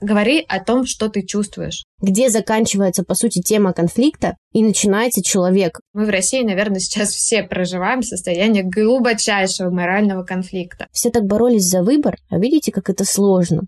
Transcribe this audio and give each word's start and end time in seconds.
Говори 0.00 0.44
о 0.46 0.62
том, 0.62 0.84
что 0.84 1.08
ты 1.08 1.22
чувствуешь. 1.22 1.84
Где 2.02 2.28
заканчивается, 2.28 3.02
по 3.02 3.14
сути, 3.14 3.40
тема 3.40 3.72
конфликта 3.72 4.36
и 4.52 4.62
начинается 4.62 5.22
человек. 5.22 5.80
Мы 5.94 6.04
в 6.04 6.10
России, 6.10 6.42
наверное, 6.42 6.80
сейчас 6.80 7.12
все 7.12 7.42
проживаем 7.42 8.02
состояние 8.02 8.62
глубочайшего 8.62 9.70
морального 9.70 10.22
конфликта. 10.22 10.86
Все 10.92 11.08
так 11.08 11.24
боролись 11.24 11.70
за 11.70 11.82
выбор, 11.82 12.16
а 12.28 12.38
видите, 12.38 12.72
как 12.72 12.90
это 12.90 13.06
сложно. 13.06 13.62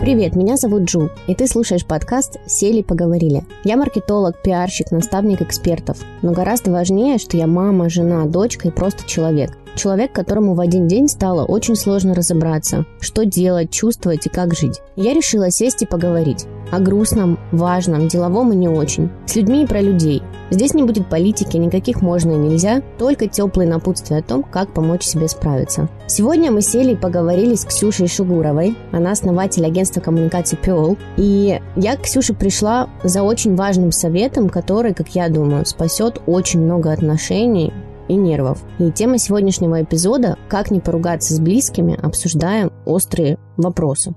Привет, 0.00 0.36
меня 0.36 0.56
зовут 0.56 0.84
Джу, 0.84 1.10
и 1.26 1.34
ты 1.34 1.46
слушаешь 1.46 1.84
подкаст 1.84 2.38
«Сели, 2.46 2.82
поговорили». 2.82 3.44
Я 3.64 3.76
маркетолог, 3.76 4.42
пиарщик, 4.42 4.90
наставник 4.90 5.42
экспертов, 5.42 5.98
но 6.22 6.32
гораздо 6.32 6.70
важнее, 6.70 7.18
что 7.18 7.36
я 7.36 7.46
мама, 7.46 7.90
жена, 7.90 8.24
дочка 8.26 8.68
и 8.68 8.70
просто 8.70 9.06
человек. 9.06 9.50
Человек, 9.78 10.12
которому 10.12 10.54
в 10.54 10.60
один 10.60 10.88
день 10.88 11.06
стало 11.06 11.44
очень 11.44 11.76
сложно 11.76 12.12
разобраться, 12.12 12.84
что 12.98 13.24
делать, 13.24 13.70
чувствовать 13.70 14.26
и 14.26 14.28
как 14.28 14.52
жить. 14.52 14.80
Я 14.96 15.14
решила 15.14 15.52
сесть 15.52 15.82
и 15.82 15.86
поговорить. 15.86 16.46
О 16.72 16.80
грустном, 16.80 17.38
важном, 17.52 18.08
деловом 18.08 18.52
и 18.52 18.56
не 18.56 18.66
очень. 18.68 19.08
С 19.26 19.36
людьми 19.36 19.62
и 19.62 19.66
про 19.68 19.80
людей. 19.80 20.20
Здесь 20.50 20.74
не 20.74 20.82
будет 20.82 21.08
политики, 21.08 21.56
никаких 21.56 22.02
можно 22.02 22.32
и 22.32 22.36
нельзя, 22.36 22.82
только 22.98 23.28
теплые 23.28 23.68
напутствия 23.68 24.16
о 24.16 24.22
том, 24.22 24.42
как 24.42 24.74
помочь 24.74 25.04
себе 25.04 25.28
справиться. 25.28 25.88
Сегодня 26.08 26.50
мы 26.50 26.60
сели 26.60 26.94
и 26.94 26.96
поговорили 26.96 27.54
с 27.54 27.64
Ксюшей 27.64 28.08
Шугуровой. 28.08 28.76
Она 28.90 29.12
основатель 29.12 29.64
агентства 29.64 30.00
коммуникации 30.00 30.56
Пиол. 30.56 30.98
И 31.16 31.60
я 31.76 31.96
к 31.96 32.02
Ксюше 32.02 32.34
пришла 32.34 32.88
за 33.04 33.22
очень 33.22 33.54
важным 33.54 33.92
советом, 33.92 34.48
который, 34.48 34.92
как 34.92 35.14
я 35.14 35.28
думаю, 35.28 35.64
спасет 35.66 36.20
очень 36.26 36.64
много 36.64 36.90
отношений 36.90 37.72
и 38.08 38.14
нервов. 38.14 38.62
И 38.78 38.90
тема 38.90 39.18
сегодняшнего 39.18 39.82
эпизода 39.82 40.36
«Как 40.48 40.70
не 40.70 40.80
поругаться 40.80 41.34
с 41.34 41.40
близкими» 41.40 41.98
обсуждаем 42.00 42.72
острые 42.84 43.38
вопросы. 43.56 44.14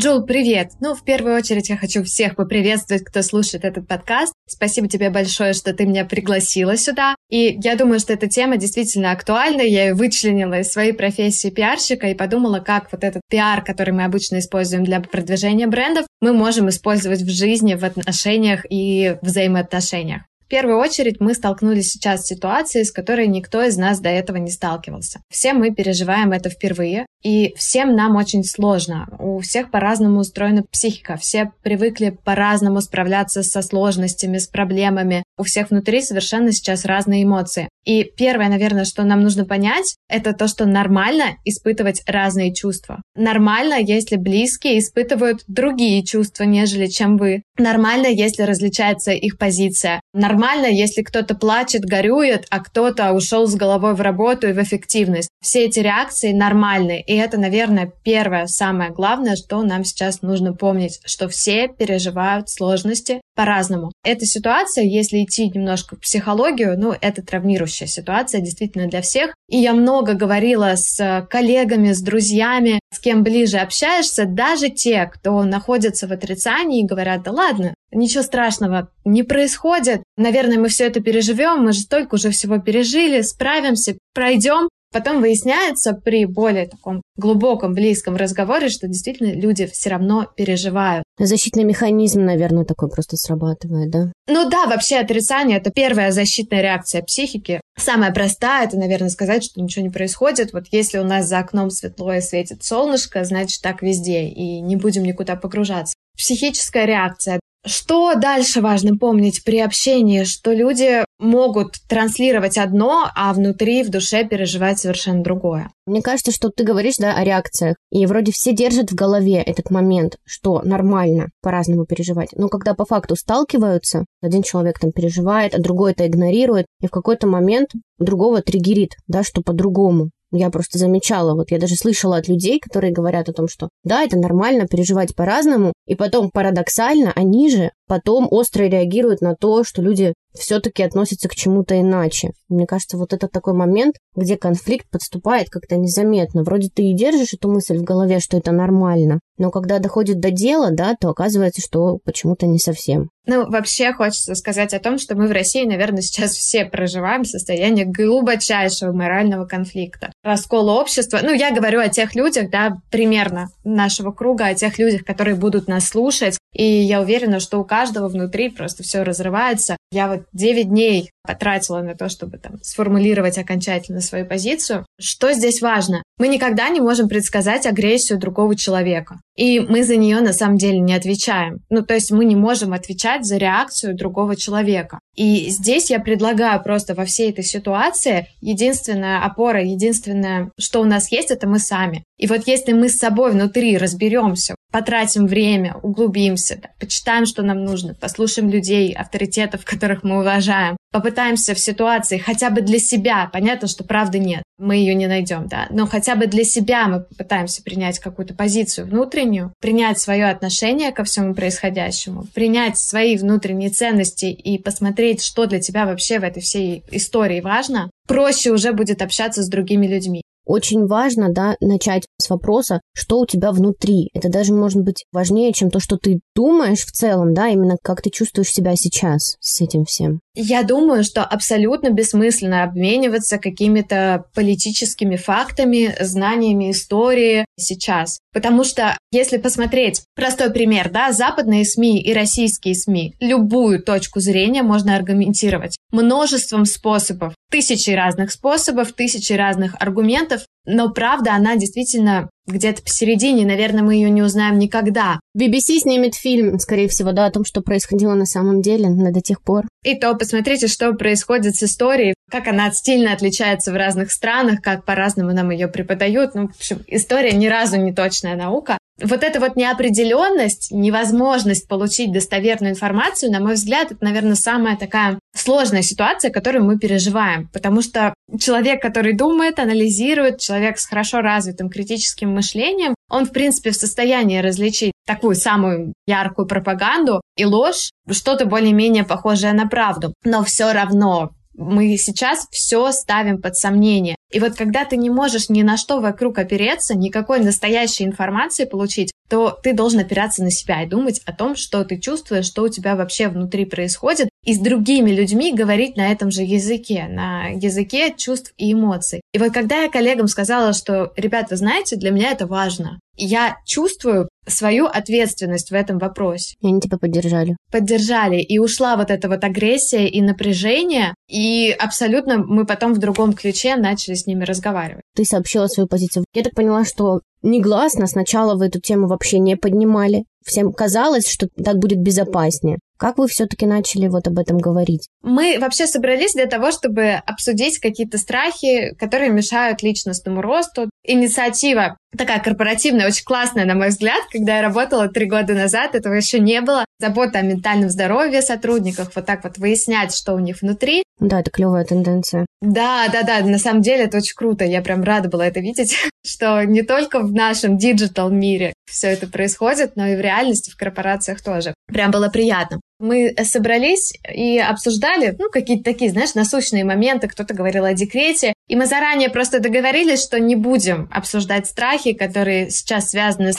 Джул, 0.00 0.22
привет! 0.22 0.70
Ну, 0.80 0.94
в 0.94 1.04
первую 1.04 1.36
очередь 1.36 1.68
я 1.68 1.76
хочу 1.76 2.02
всех 2.04 2.34
поприветствовать, 2.34 3.04
кто 3.04 3.20
слушает 3.20 3.66
этот 3.66 3.86
подкаст. 3.86 4.32
Спасибо 4.48 4.88
тебе 4.88 5.10
большое, 5.10 5.52
что 5.52 5.74
ты 5.74 5.84
меня 5.84 6.06
пригласила 6.06 6.78
сюда. 6.78 7.14
И 7.28 7.58
я 7.62 7.76
думаю, 7.76 8.00
что 8.00 8.14
эта 8.14 8.26
тема 8.26 8.56
действительно 8.56 9.12
актуальна. 9.12 9.60
Я 9.60 9.88
ее 9.88 9.94
вычленила 9.94 10.60
из 10.60 10.72
своей 10.72 10.94
профессии 10.94 11.50
пиарщика 11.50 12.06
и 12.06 12.14
подумала, 12.14 12.60
как 12.60 12.90
вот 12.92 13.04
этот 13.04 13.20
пиар, 13.28 13.62
который 13.62 13.92
мы 13.92 14.04
обычно 14.04 14.38
используем 14.38 14.84
для 14.84 15.00
продвижения 15.00 15.66
брендов, 15.66 16.06
мы 16.22 16.32
можем 16.32 16.70
использовать 16.70 17.20
в 17.20 17.28
жизни, 17.28 17.74
в 17.74 17.84
отношениях 17.84 18.64
и 18.70 19.18
взаимоотношениях 19.20 20.22
первую 20.50 20.78
очередь 20.78 21.20
мы 21.20 21.32
столкнулись 21.32 21.92
сейчас 21.92 22.22
с 22.22 22.26
ситуацией, 22.26 22.84
с 22.84 22.92
которой 22.92 23.28
никто 23.28 23.62
из 23.62 23.76
нас 23.78 24.00
до 24.00 24.10
этого 24.10 24.36
не 24.36 24.50
сталкивался. 24.50 25.20
Все 25.30 25.54
мы 25.54 25.72
переживаем 25.72 26.32
это 26.32 26.50
впервые, 26.50 27.06
и 27.22 27.54
всем 27.56 27.94
нам 27.94 28.16
очень 28.16 28.44
сложно. 28.44 29.06
У 29.18 29.40
всех 29.40 29.70
по-разному 29.70 30.20
устроена 30.20 30.62
психика, 30.62 31.16
все 31.16 31.52
привыкли 31.62 32.16
по-разному 32.24 32.80
справляться 32.80 33.42
со 33.42 33.62
сложностями, 33.62 34.38
с 34.38 34.46
проблемами. 34.46 35.24
У 35.38 35.42
всех 35.42 35.70
внутри 35.70 36.02
совершенно 36.02 36.52
сейчас 36.52 36.84
разные 36.84 37.24
эмоции. 37.24 37.68
И 37.84 38.04
первое, 38.04 38.48
наверное, 38.48 38.84
что 38.84 39.04
нам 39.04 39.22
нужно 39.22 39.44
понять, 39.44 39.96
это 40.08 40.34
то, 40.34 40.48
что 40.48 40.66
нормально 40.66 41.36
испытывать 41.44 42.02
разные 42.06 42.54
чувства. 42.54 43.00
Нормально, 43.14 43.78
если 43.80 44.16
близкие 44.16 44.78
испытывают 44.78 45.42
другие 45.46 46.04
чувства, 46.04 46.44
нежели 46.44 46.86
чем 46.86 47.16
вы. 47.16 47.42
Нормально, 47.58 48.06
если 48.06 48.42
различается 48.42 49.12
их 49.12 49.38
позиция. 49.38 50.00
Нормально, 50.12 50.66
если 50.66 51.02
кто-то 51.02 51.34
плачет, 51.34 51.84
горюет, 51.84 52.46
а 52.50 52.60
кто-то 52.60 53.12
ушел 53.12 53.46
с 53.46 53.54
головой 53.54 53.94
в 53.94 54.00
работу 54.00 54.48
и 54.48 54.52
в 54.52 54.62
эффективность. 54.62 55.30
Все 55.40 55.64
эти 55.64 55.80
реакции 55.80 56.32
нормальны. 56.32 57.02
И 57.10 57.16
это, 57.16 57.38
наверное, 57.38 57.92
первое, 58.04 58.46
самое 58.46 58.92
главное, 58.92 59.34
что 59.34 59.60
нам 59.64 59.82
сейчас 59.82 60.22
нужно 60.22 60.52
помнить, 60.54 61.00
что 61.04 61.28
все 61.28 61.66
переживают 61.66 62.48
сложности 62.48 63.20
по-разному. 63.34 63.90
Эта 64.04 64.26
ситуация, 64.26 64.84
если 64.84 65.24
идти 65.24 65.48
немножко 65.48 65.96
в 65.96 66.00
психологию, 66.02 66.78
ну, 66.78 66.94
это 67.00 67.20
травмирующая 67.22 67.88
ситуация 67.88 68.40
действительно 68.40 68.86
для 68.86 69.02
всех. 69.02 69.34
И 69.48 69.56
я 69.58 69.72
много 69.72 70.14
говорила 70.14 70.76
с 70.76 71.26
коллегами, 71.28 71.90
с 71.90 72.00
друзьями, 72.00 72.78
с 72.94 73.00
кем 73.00 73.24
ближе 73.24 73.56
общаешься, 73.56 74.24
даже 74.24 74.68
те, 74.68 75.10
кто 75.12 75.42
находится 75.42 76.06
в 76.06 76.12
отрицании 76.12 76.84
и 76.84 76.86
говорят, 76.86 77.24
да 77.24 77.32
ладно, 77.32 77.74
ничего 77.90 78.22
страшного 78.22 78.88
не 79.04 79.24
происходит. 79.24 80.04
Наверное, 80.16 80.60
мы 80.60 80.68
все 80.68 80.86
это 80.86 81.00
переживем, 81.00 81.64
мы 81.64 81.72
же 81.72 81.80
столько 81.80 82.14
уже 82.14 82.30
всего 82.30 82.58
пережили, 82.58 83.22
справимся, 83.22 83.98
пройдем. 84.14 84.68
Потом 84.92 85.20
выясняется 85.20 85.92
при 85.92 86.24
более 86.24 86.66
таком 86.66 87.00
глубоком, 87.16 87.74
близком 87.74 88.16
разговоре, 88.16 88.68
что 88.68 88.88
действительно 88.88 89.32
люди 89.32 89.66
все 89.66 89.90
равно 89.90 90.26
переживают. 90.36 91.04
Защитный 91.16 91.62
механизм, 91.62 92.24
наверное, 92.24 92.64
такой 92.64 92.90
просто 92.90 93.16
срабатывает, 93.16 93.90
да? 93.90 94.12
Ну 94.26 94.50
да, 94.50 94.66
вообще 94.66 94.96
отрицание— 94.96 95.58
это 95.58 95.70
первая 95.70 96.10
защитная 96.10 96.60
реакция 96.60 97.02
психики. 97.02 97.60
Самая 97.78 98.12
простая— 98.12 98.66
это, 98.66 98.76
наверное, 98.78 99.10
сказать, 99.10 99.44
что 99.44 99.60
ничего 99.60 99.84
не 99.84 99.90
происходит. 99.90 100.52
Вот 100.52 100.64
если 100.72 100.98
у 100.98 101.04
нас 101.04 101.28
за 101.28 101.38
окном 101.38 101.70
светло 101.70 102.12
и 102.14 102.20
светит 102.20 102.64
солнышко, 102.64 103.22
значит 103.24 103.62
так 103.62 103.82
везде, 103.82 104.24
и 104.24 104.60
не 104.60 104.74
будем 104.74 105.04
никуда 105.04 105.36
погружаться. 105.36 105.94
Психическая 106.16 106.84
реакция. 106.86 107.38
Что 107.64 108.14
дальше 108.14 108.60
важно 108.60 108.96
помнить 108.96 109.44
при 109.44 109.60
общении, 109.60 110.24
что 110.24 110.52
люди 110.52 111.04
могут 111.20 111.76
транслировать 111.88 112.58
одно, 112.58 113.08
а 113.14 113.32
внутри, 113.32 113.82
в 113.82 113.90
душе 113.90 114.26
переживать 114.26 114.78
совершенно 114.78 115.22
другое. 115.22 115.70
Мне 115.86 116.02
кажется, 116.02 116.32
что 116.32 116.50
ты 116.50 116.64
говоришь, 116.64 116.96
да, 116.98 117.14
о 117.14 117.24
реакциях, 117.24 117.76
и 117.90 118.06
вроде 118.06 118.32
все 118.32 118.52
держат 118.52 118.90
в 118.90 118.94
голове 118.94 119.42
этот 119.42 119.70
момент, 119.70 120.16
что 120.24 120.62
нормально 120.62 121.28
по-разному 121.42 121.84
переживать. 121.84 122.30
Но 122.32 122.48
когда 122.48 122.74
по 122.74 122.84
факту 122.84 123.16
сталкиваются, 123.16 124.04
один 124.22 124.42
человек 124.42 124.78
там 124.78 124.92
переживает, 124.92 125.54
а 125.54 125.60
другой 125.60 125.92
это 125.92 126.06
игнорирует, 126.06 126.66
и 126.80 126.86
в 126.86 126.90
какой-то 126.90 127.26
момент 127.26 127.70
другого 127.98 128.42
триггерит, 128.42 128.96
да, 129.06 129.22
что 129.22 129.42
по-другому. 129.42 130.10
Я 130.32 130.50
просто 130.50 130.78
замечала, 130.78 131.34
вот 131.34 131.50
я 131.50 131.58
даже 131.58 131.74
слышала 131.74 132.16
от 132.16 132.28
людей, 132.28 132.60
которые 132.60 132.92
говорят 132.92 133.28
о 133.28 133.32
том, 133.32 133.48
что 133.48 133.68
да, 133.82 134.04
это 134.04 134.16
нормально 134.16 134.68
переживать 134.68 135.16
по-разному, 135.16 135.72
и 135.86 135.96
потом 135.96 136.30
парадоксально 136.30 137.12
они 137.16 137.50
же 137.50 137.72
потом 137.90 138.28
остро 138.30 138.62
реагируют 138.62 139.20
на 139.20 139.34
то, 139.34 139.64
что 139.64 139.82
люди 139.82 140.14
все-таки 140.32 140.84
относятся 140.84 141.28
к 141.28 141.34
чему-то 141.34 141.80
иначе. 141.80 142.30
Мне 142.48 142.64
кажется, 142.64 142.96
вот 142.96 143.12
это 143.12 143.26
такой 143.26 143.52
момент, 143.52 143.96
где 144.14 144.36
конфликт 144.36 144.88
подступает 144.90 145.50
как-то 145.50 145.74
незаметно. 145.76 146.44
Вроде 146.44 146.68
ты 146.72 146.84
и 146.84 146.94
держишь 146.94 147.34
эту 147.34 147.50
мысль 147.50 147.78
в 147.78 147.82
голове, 147.82 148.20
что 148.20 148.36
это 148.36 148.52
нормально, 148.52 149.18
но 149.38 149.50
когда 149.50 149.80
доходит 149.80 150.20
до 150.20 150.30
дела, 150.30 150.70
да, 150.70 150.94
то 151.00 151.08
оказывается, 151.08 151.62
что 151.62 151.98
почему-то 152.04 152.46
не 152.46 152.58
совсем. 152.58 153.08
Ну, 153.26 153.48
вообще 153.50 153.92
хочется 153.92 154.34
сказать 154.34 154.74
о 154.74 154.80
том, 154.80 154.98
что 154.98 155.16
мы 155.16 155.26
в 155.26 155.32
России, 155.32 155.64
наверное, 155.64 156.02
сейчас 156.02 156.32
все 156.32 156.64
проживаем 156.64 157.24
состояние 157.24 157.86
глубочайшего 157.86 158.92
морального 158.92 159.46
конфликта. 159.46 160.12
Раскола 160.22 160.80
общества. 160.80 161.20
Ну, 161.22 161.32
я 161.32 161.54
говорю 161.54 161.80
о 161.80 161.88
тех 161.88 162.14
людях, 162.14 162.50
да, 162.50 162.76
примерно 162.90 163.48
нашего 163.64 164.12
круга, 164.12 164.46
о 164.46 164.54
тех 164.54 164.78
людях, 164.78 165.04
которые 165.04 165.36
будут 165.36 165.68
нас 165.68 165.88
слушать. 165.88 166.38
И 166.52 166.64
я 166.64 167.00
уверена, 167.00 167.40
что 167.40 167.60
у 167.60 167.64
каждого 167.64 167.79
внутри 168.08 168.50
просто 168.50 168.82
все 168.82 169.02
разрывается. 169.02 169.76
Я 169.92 170.08
вот 170.08 170.24
9 170.32 170.68
дней 170.68 171.10
потратила 171.22 171.80
на 171.80 171.94
то, 171.94 172.08
чтобы 172.08 172.38
там 172.38 172.62
сформулировать 172.62 173.38
окончательно 173.38 174.00
свою 174.00 174.26
позицию. 174.26 174.86
Что 174.98 175.32
здесь 175.32 175.60
важно? 175.62 176.02
Мы 176.18 176.28
никогда 176.28 176.68
не 176.68 176.80
можем 176.80 177.08
предсказать 177.08 177.66
агрессию 177.66 178.18
другого 178.18 178.56
человека. 178.56 179.20
И 179.36 179.60
мы 179.60 179.84
за 179.84 179.96
нее 179.96 180.20
на 180.20 180.32
самом 180.32 180.56
деле 180.56 180.80
не 180.80 180.94
отвечаем. 180.94 181.60
Ну, 181.70 181.82
то 181.82 181.94
есть 181.94 182.10
мы 182.10 182.24
не 182.24 182.36
можем 182.36 182.72
отвечать 182.72 183.24
за 183.24 183.36
реакцию 183.36 183.96
другого 183.96 184.36
человека. 184.36 184.98
И 185.14 185.48
здесь 185.50 185.90
я 185.90 186.00
предлагаю 186.00 186.62
просто 186.62 186.94
во 186.94 187.04
всей 187.04 187.30
этой 187.30 187.44
ситуации 187.44 188.26
единственная 188.40 189.24
опора, 189.24 189.62
единственное, 189.62 190.50
что 190.58 190.80
у 190.80 190.84
нас 190.84 191.10
есть, 191.12 191.30
это 191.30 191.48
мы 191.48 191.58
сами. 191.58 192.04
И 192.18 192.26
вот 192.26 192.46
если 192.46 192.72
мы 192.72 192.88
с 192.88 192.98
собой 192.98 193.32
внутри 193.32 193.78
разберемся, 193.78 194.54
потратим 194.70 195.26
время, 195.26 195.76
углубимся, 195.82 196.58
да, 196.62 196.68
почитаем, 196.78 197.26
что 197.26 197.42
нам 197.42 197.64
нужно, 197.64 197.94
послушаем 197.94 198.50
людей, 198.50 198.92
авторитетов, 198.92 199.64
которых 199.64 200.02
мы 200.02 200.20
уважаем, 200.20 200.76
попытаемся 200.92 201.54
в 201.54 201.58
ситуации 201.58 202.18
хотя 202.18 202.50
бы 202.50 202.60
для 202.60 202.78
себя, 202.78 203.28
понятно, 203.32 203.68
что 203.68 203.84
правды 203.84 204.18
нет, 204.18 204.42
мы 204.60 204.76
ее 204.76 204.94
не 204.94 205.06
найдем, 205.06 205.46
да, 205.48 205.66
но 205.70 205.86
хотя 205.86 206.14
бы 206.14 206.26
для 206.26 206.44
себя 206.44 206.86
мы 206.86 207.00
попытаемся 207.00 207.62
принять 207.62 207.98
какую-то 207.98 208.34
позицию 208.34 208.86
внутреннюю, 208.86 209.52
принять 209.60 209.98
свое 209.98 210.26
отношение 210.26 210.92
ко 210.92 211.04
всему 211.04 211.34
происходящему, 211.34 212.26
принять 212.34 212.78
свои 212.78 213.16
внутренние 213.16 213.70
ценности 213.70 214.26
и 214.26 214.58
посмотреть, 214.58 215.22
что 215.22 215.46
для 215.46 215.60
тебя 215.60 215.86
вообще 215.86 216.20
в 216.20 216.24
этой 216.24 216.42
всей 216.42 216.84
истории 216.90 217.40
важно, 217.40 217.90
проще 218.06 218.50
уже 218.50 218.72
будет 218.72 219.02
общаться 219.02 219.42
с 219.42 219.48
другими 219.48 219.86
людьми. 219.86 220.22
Очень 220.50 220.86
важно, 220.86 221.32
да, 221.32 221.54
начать 221.60 222.06
с 222.20 222.28
вопроса, 222.28 222.80
что 222.92 223.20
у 223.20 223.26
тебя 223.26 223.52
внутри. 223.52 224.10
Это 224.14 224.28
даже 224.28 224.52
может 224.52 224.82
быть 224.82 225.04
важнее, 225.12 225.52
чем 225.52 225.70
то, 225.70 225.78
что 225.78 225.96
ты 225.96 226.18
думаешь 226.40 226.86
в 226.86 226.90
целом, 226.90 227.34
да, 227.34 227.48
именно 227.48 227.76
как 227.82 228.00
ты 228.00 228.08
чувствуешь 228.08 228.48
себя 228.48 228.74
сейчас 228.74 229.36
с 229.40 229.60
этим 229.60 229.84
всем? 229.84 230.20
Я 230.34 230.62
думаю, 230.62 231.04
что 231.04 231.22
абсолютно 231.22 231.90
бессмысленно 231.90 232.62
обмениваться 232.62 233.36
какими-то 233.36 234.24
политическими 234.34 235.16
фактами, 235.16 235.94
знаниями 236.00 236.70
истории 236.70 237.44
сейчас. 237.58 238.20
Потому 238.32 238.64
что, 238.64 238.96
если 239.12 239.36
посмотреть, 239.36 240.02
простой 240.14 240.50
пример, 240.50 240.88
да, 240.90 241.12
западные 241.12 241.66
СМИ 241.66 242.00
и 242.00 242.14
российские 242.14 242.74
СМИ, 242.74 243.16
любую 243.20 243.82
точку 243.82 244.20
зрения 244.20 244.62
можно 244.62 244.96
аргументировать 244.96 245.76
множеством 245.90 246.64
способов, 246.64 247.34
тысячи 247.50 247.90
разных 247.90 248.30
способов, 248.30 248.92
тысячи 248.92 249.34
разных 249.34 249.74
аргументов, 249.78 250.42
но 250.66 250.90
правда, 250.90 251.34
она 251.34 251.56
действительно 251.56 252.28
где-то 252.46 252.82
посередине, 252.82 253.46
наверное, 253.46 253.82
мы 253.82 253.94
ее 253.94 254.10
не 254.10 254.22
узнаем 254.22 254.58
никогда. 254.58 255.20
BBC 255.38 255.78
снимет 255.80 256.14
фильм, 256.14 256.58
скорее 256.58 256.88
всего, 256.88 257.12
да, 257.12 257.26
о 257.26 257.30
том, 257.30 257.44
что 257.44 257.60
происходило 257.60 258.14
на 258.14 258.26
самом 258.26 258.60
деле, 258.60 258.88
но 258.88 259.12
до 259.12 259.20
тех 259.20 259.42
пор. 259.42 259.64
И 259.84 259.94
то 259.94 260.14
посмотрите, 260.14 260.66
что 260.66 260.92
происходит 260.92 261.56
с 261.56 261.62
историей, 261.62 262.14
как 262.30 262.48
она 262.48 262.70
стильно 262.72 263.12
отличается 263.12 263.72
в 263.72 263.76
разных 263.76 264.12
странах, 264.12 264.60
как 264.62 264.84
по-разному 264.84 265.32
нам 265.32 265.50
ее 265.50 265.68
преподают. 265.68 266.34
Ну, 266.34 266.48
в 266.48 266.56
общем, 266.56 266.82
история 266.86 267.32
ни 267.32 267.46
разу 267.46 267.76
не 267.76 267.92
точная 267.92 268.36
наука. 268.36 268.78
Вот 269.02 269.22
эта 269.22 269.40
вот 269.40 269.56
неопределенность, 269.56 270.70
невозможность 270.70 271.68
получить 271.68 272.12
достоверную 272.12 272.72
информацию, 272.72 273.32
на 273.32 273.40
мой 273.40 273.54
взгляд, 273.54 273.92
это, 273.92 274.04
наверное, 274.04 274.34
самая 274.34 274.76
такая 274.76 275.18
сложная 275.34 275.82
ситуация, 275.82 276.30
которую 276.30 276.64
мы 276.64 276.78
переживаем. 276.78 277.48
Потому 277.52 277.82
что 277.82 278.14
человек, 278.38 278.82
который 278.82 279.14
думает, 279.14 279.58
анализирует, 279.58 280.38
человек 280.38 280.78
с 280.78 280.86
хорошо 280.86 281.20
развитым 281.20 281.70
критическим 281.70 282.30
мышлением, 282.34 282.94
он, 283.08 283.26
в 283.26 283.32
принципе, 283.32 283.70
в 283.70 283.76
состоянии 283.76 284.38
различить 284.38 284.92
такую 285.06 285.34
самую 285.34 285.92
яркую 286.06 286.46
пропаганду 286.46 287.20
и 287.36 287.44
ложь, 287.44 287.90
что-то 288.10 288.46
более-менее 288.46 289.04
похожее 289.04 289.52
на 289.52 289.66
правду. 289.66 290.14
Но 290.24 290.44
все 290.44 290.72
равно 290.72 291.30
мы 291.60 291.96
сейчас 291.96 292.48
все 292.50 292.90
ставим 292.90 293.40
под 293.40 293.56
сомнение. 293.56 294.16
И 294.32 294.40
вот 294.40 294.54
когда 294.54 294.84
ты 294.84 294.96
не 294.96 295.10
можешь 295.10 295.48
ни 295.48 295.62
на 295.62 295.76
что 295.76 296.00
вокруг 296.00 296.38
опереться, 296.38 296.96
никакой 296.96 297.40
настоящей 297.40 298.04
информации 298.04 298.64
получить, 298.64 299.12
то 299.28 299.56
ты 299.62 299.72
должен 299.74 300.00
опираться 300.00 300.42
на 300.42 300.50
себя 300.50 300.82
и 300.82 300.88
думать 300.88 301.20
о 301.24 301.32
том, 301.32 301.54
что 301.54 301.84
ты 301.84 301.98
чувствуешь, 301.98 302.46
что 302.46 302.62
у 302.62 302.68
тебя 302.68 302.96
вообще 302.96 303.28
внутри 303.28 303.64
происходит, 303.64 304.28
и 304.44 304.54
с 304.54 304.58
другими 304.58 305.10
людьми 305.10 305.52
говорить 305.52 305.96
на 305.96 306.10
этом 306.10 306.30
же 306.30 306.42
языке, 306.42 307.06
на 307.08 307.48
языке 307.48 308.12
чувств 308.16 308.52
и 308.56 308.72
эмоций. 308.72 309.20
И 309.32 309.38
вот 309.38 309.52
когда 309.52 309.82
я 309.82 309.90
коллегам 309.90 310.26
сказала, 310.26 310.72
что, 310.72 311.12
ребят, 311.16 311.50
вы 311.50 311.56
знаете, 311.56 311.96
для 311.96 312.10
меня 312.10 312.32
это 312.32 312.46
важно, 312.46 312.98
я 313.16 313.58
чувствую 313.66 314.29
свою 314.50 314.86
ответственность 314.86 315.70
в 315.70 315.74
этом 315.74 315.98
вопросе. 315.98 316.56
И 316.60 316.66
они 316.66 316.80
тебя 316.80 316.98
поддержали. 316.98 317.56
Поддержали. 317.70 318.40
И 318.40 318.58
ушла 318.58 318.96
вот 318.96 319.10
эта 319.10 319.28
вот 319.28 319.44
агрессия 319.44 320.06
и 320.06 320.20
напряжение. 320.20 321.14
И 321.28 321.70
абсолютно 321.78 322.38
мы 322.38 322.66
потом 322.66 322.94
в 322.94 322.98
другом 322.98 323.32
ключе 323.32 323.76
начали 323.76 324.14
с 324.14 324.26
ними 324.26 324.44
разговаривать. 324.44 325.02
Ты 325.14 325.24
сообщила 325.24 325.66
свою 325.66 325.88
позицию. 325.88 326.24
Я 326.34 326.42
так 326.42 326.54
поняла, 326.54 326.84
что 326.84 327.20
негласно 327.42 328.06
сначала 328.06 328.56
вы 328.56 328.66
эту 328.66 328.80
тему 328.80 329.06
вообще 329.06 329.38
не 329.38 329.56
поднимали. 329.56 330.24
Всем 330.44 330.72
казалось, 330.72 331.28
что 331.28 331.48
так 331.62 331.76
будет 331.78 332.00
безопаснее. 332.00 332.78
Как 333.00 333.16
вы 333.16 333.28
все-таки 333.28 333.64
начали 333.64 334.08
вот 334.08 334.28
об 334.28 334.38
этом 334.38 334.58
говорить? 334.58 335.08
Мы 335.22 335.58
вообще 335.58 335.86
собрались 335.86 336.34
для 336.34 336.44
того, 336.44 336.70
чтобы 336.70 337.12
обсудить 337.12 337.78
какие-то 337.78 338.18
страхи, 338.18 338.94
которые 338.98 339.30
мешают 339.30 339.82
личностному 339.82 340.42
росту. 340.42 340.90
Инициатива 341.04 341.96
такая 342.16 342.40
корпоративная, 342.40 343.06
очень 343.06 343.24
классная, 343.24 343.64
на 343.64 343.74
мой 343.74 343.88
взгляд. 343.88 344.22
Когда 344.30 344.56
я 344.56 344.62
работала 344.62 345.08
три 345.08 345.26
года 345.26 345.54
назад, 345.54 345.94
этого 345.94 346.14
еще 346.14 346.38
не 346.40 346.60
было. 346.60 346.84
Забота 346.98 347.38
о 347.38 347.42
ментальном 347.42 347.88
здоровье 347.88 348.42
сотрудников, 348.42 349.12
вот 349.14 349.24
так 349.24 349.42
вот 349.44 349.56
выяснять, 349.56 350.14
что 350.14 350.34
у 350.34 350.38
них 350.38 350.60
внутри. 350.60 351.02
Да, 351.18 351.40
это 351.40 351.50
клевая 351.50 351.84
тенденция. 351.84 352.44
Да, 352.60 353.08
да, 353.08 353.22
да, 353.22 353.40
на 353.40 353.58
самом 353.58 353.80
деле 353.80 354.04
это 354.04 354.18
очень 354.18 354.34
круто. 354.34 354.64
Я 354.64 354.82
прям 354.82 355.02
рада 355.02 355.28
была 355.28 355.46
это 355.46 355.60
видеть, 355.60 355.96
что 356.26 356.62
не 356.64 356.82
только 356.82 357.20
в 357.20 357.32
нашем 357.32 357.78
digital 357.78 358.30
мире 358.30 358.74
все 358.84 359.08
это 359.08 359.26
происходит, 359.26 359.96
но 359.96 360.06
и 360.06 360.16
в 360.16 360.20
реальности, 360.20 360.70
в 360.70 360.76
корпорациях 360.76 361.42
тоже. 361.42 361.72
Прям 361.86 362.10
было 362.10 362.28
приятно 362.28 362.80
мы 363.00 363.34
собрались 363.44 364.12
и 364.32 364.58
обсуждали, 364.58 365.34
ну, 365.38 365.50
какие-то 365.50 365.84
такие, 365.84 366.10
знаешь, 366.10 366.34
насущные 366.34 366.84
моменты. 366.84 367.28
Кто-то 367.28 367.54
говорил 367.54 367.84
о 367.84 367.94
декрете. 367.94 368.52
И 368.68 368.76
мы 368.76 368.86
заранее 368.86 369.30
просто 369.30 369.60
договорились, 369.60 370.22
что 370.22 370.38
не 370.38 370.54
будем 370.54 371.08
обсуждать 371.10 371.66
страхи, 371.66 372.12
которые 372.12 372.70
сейчас 372.70 373.10
связаны 373.10 373.52
с 373.52 373.58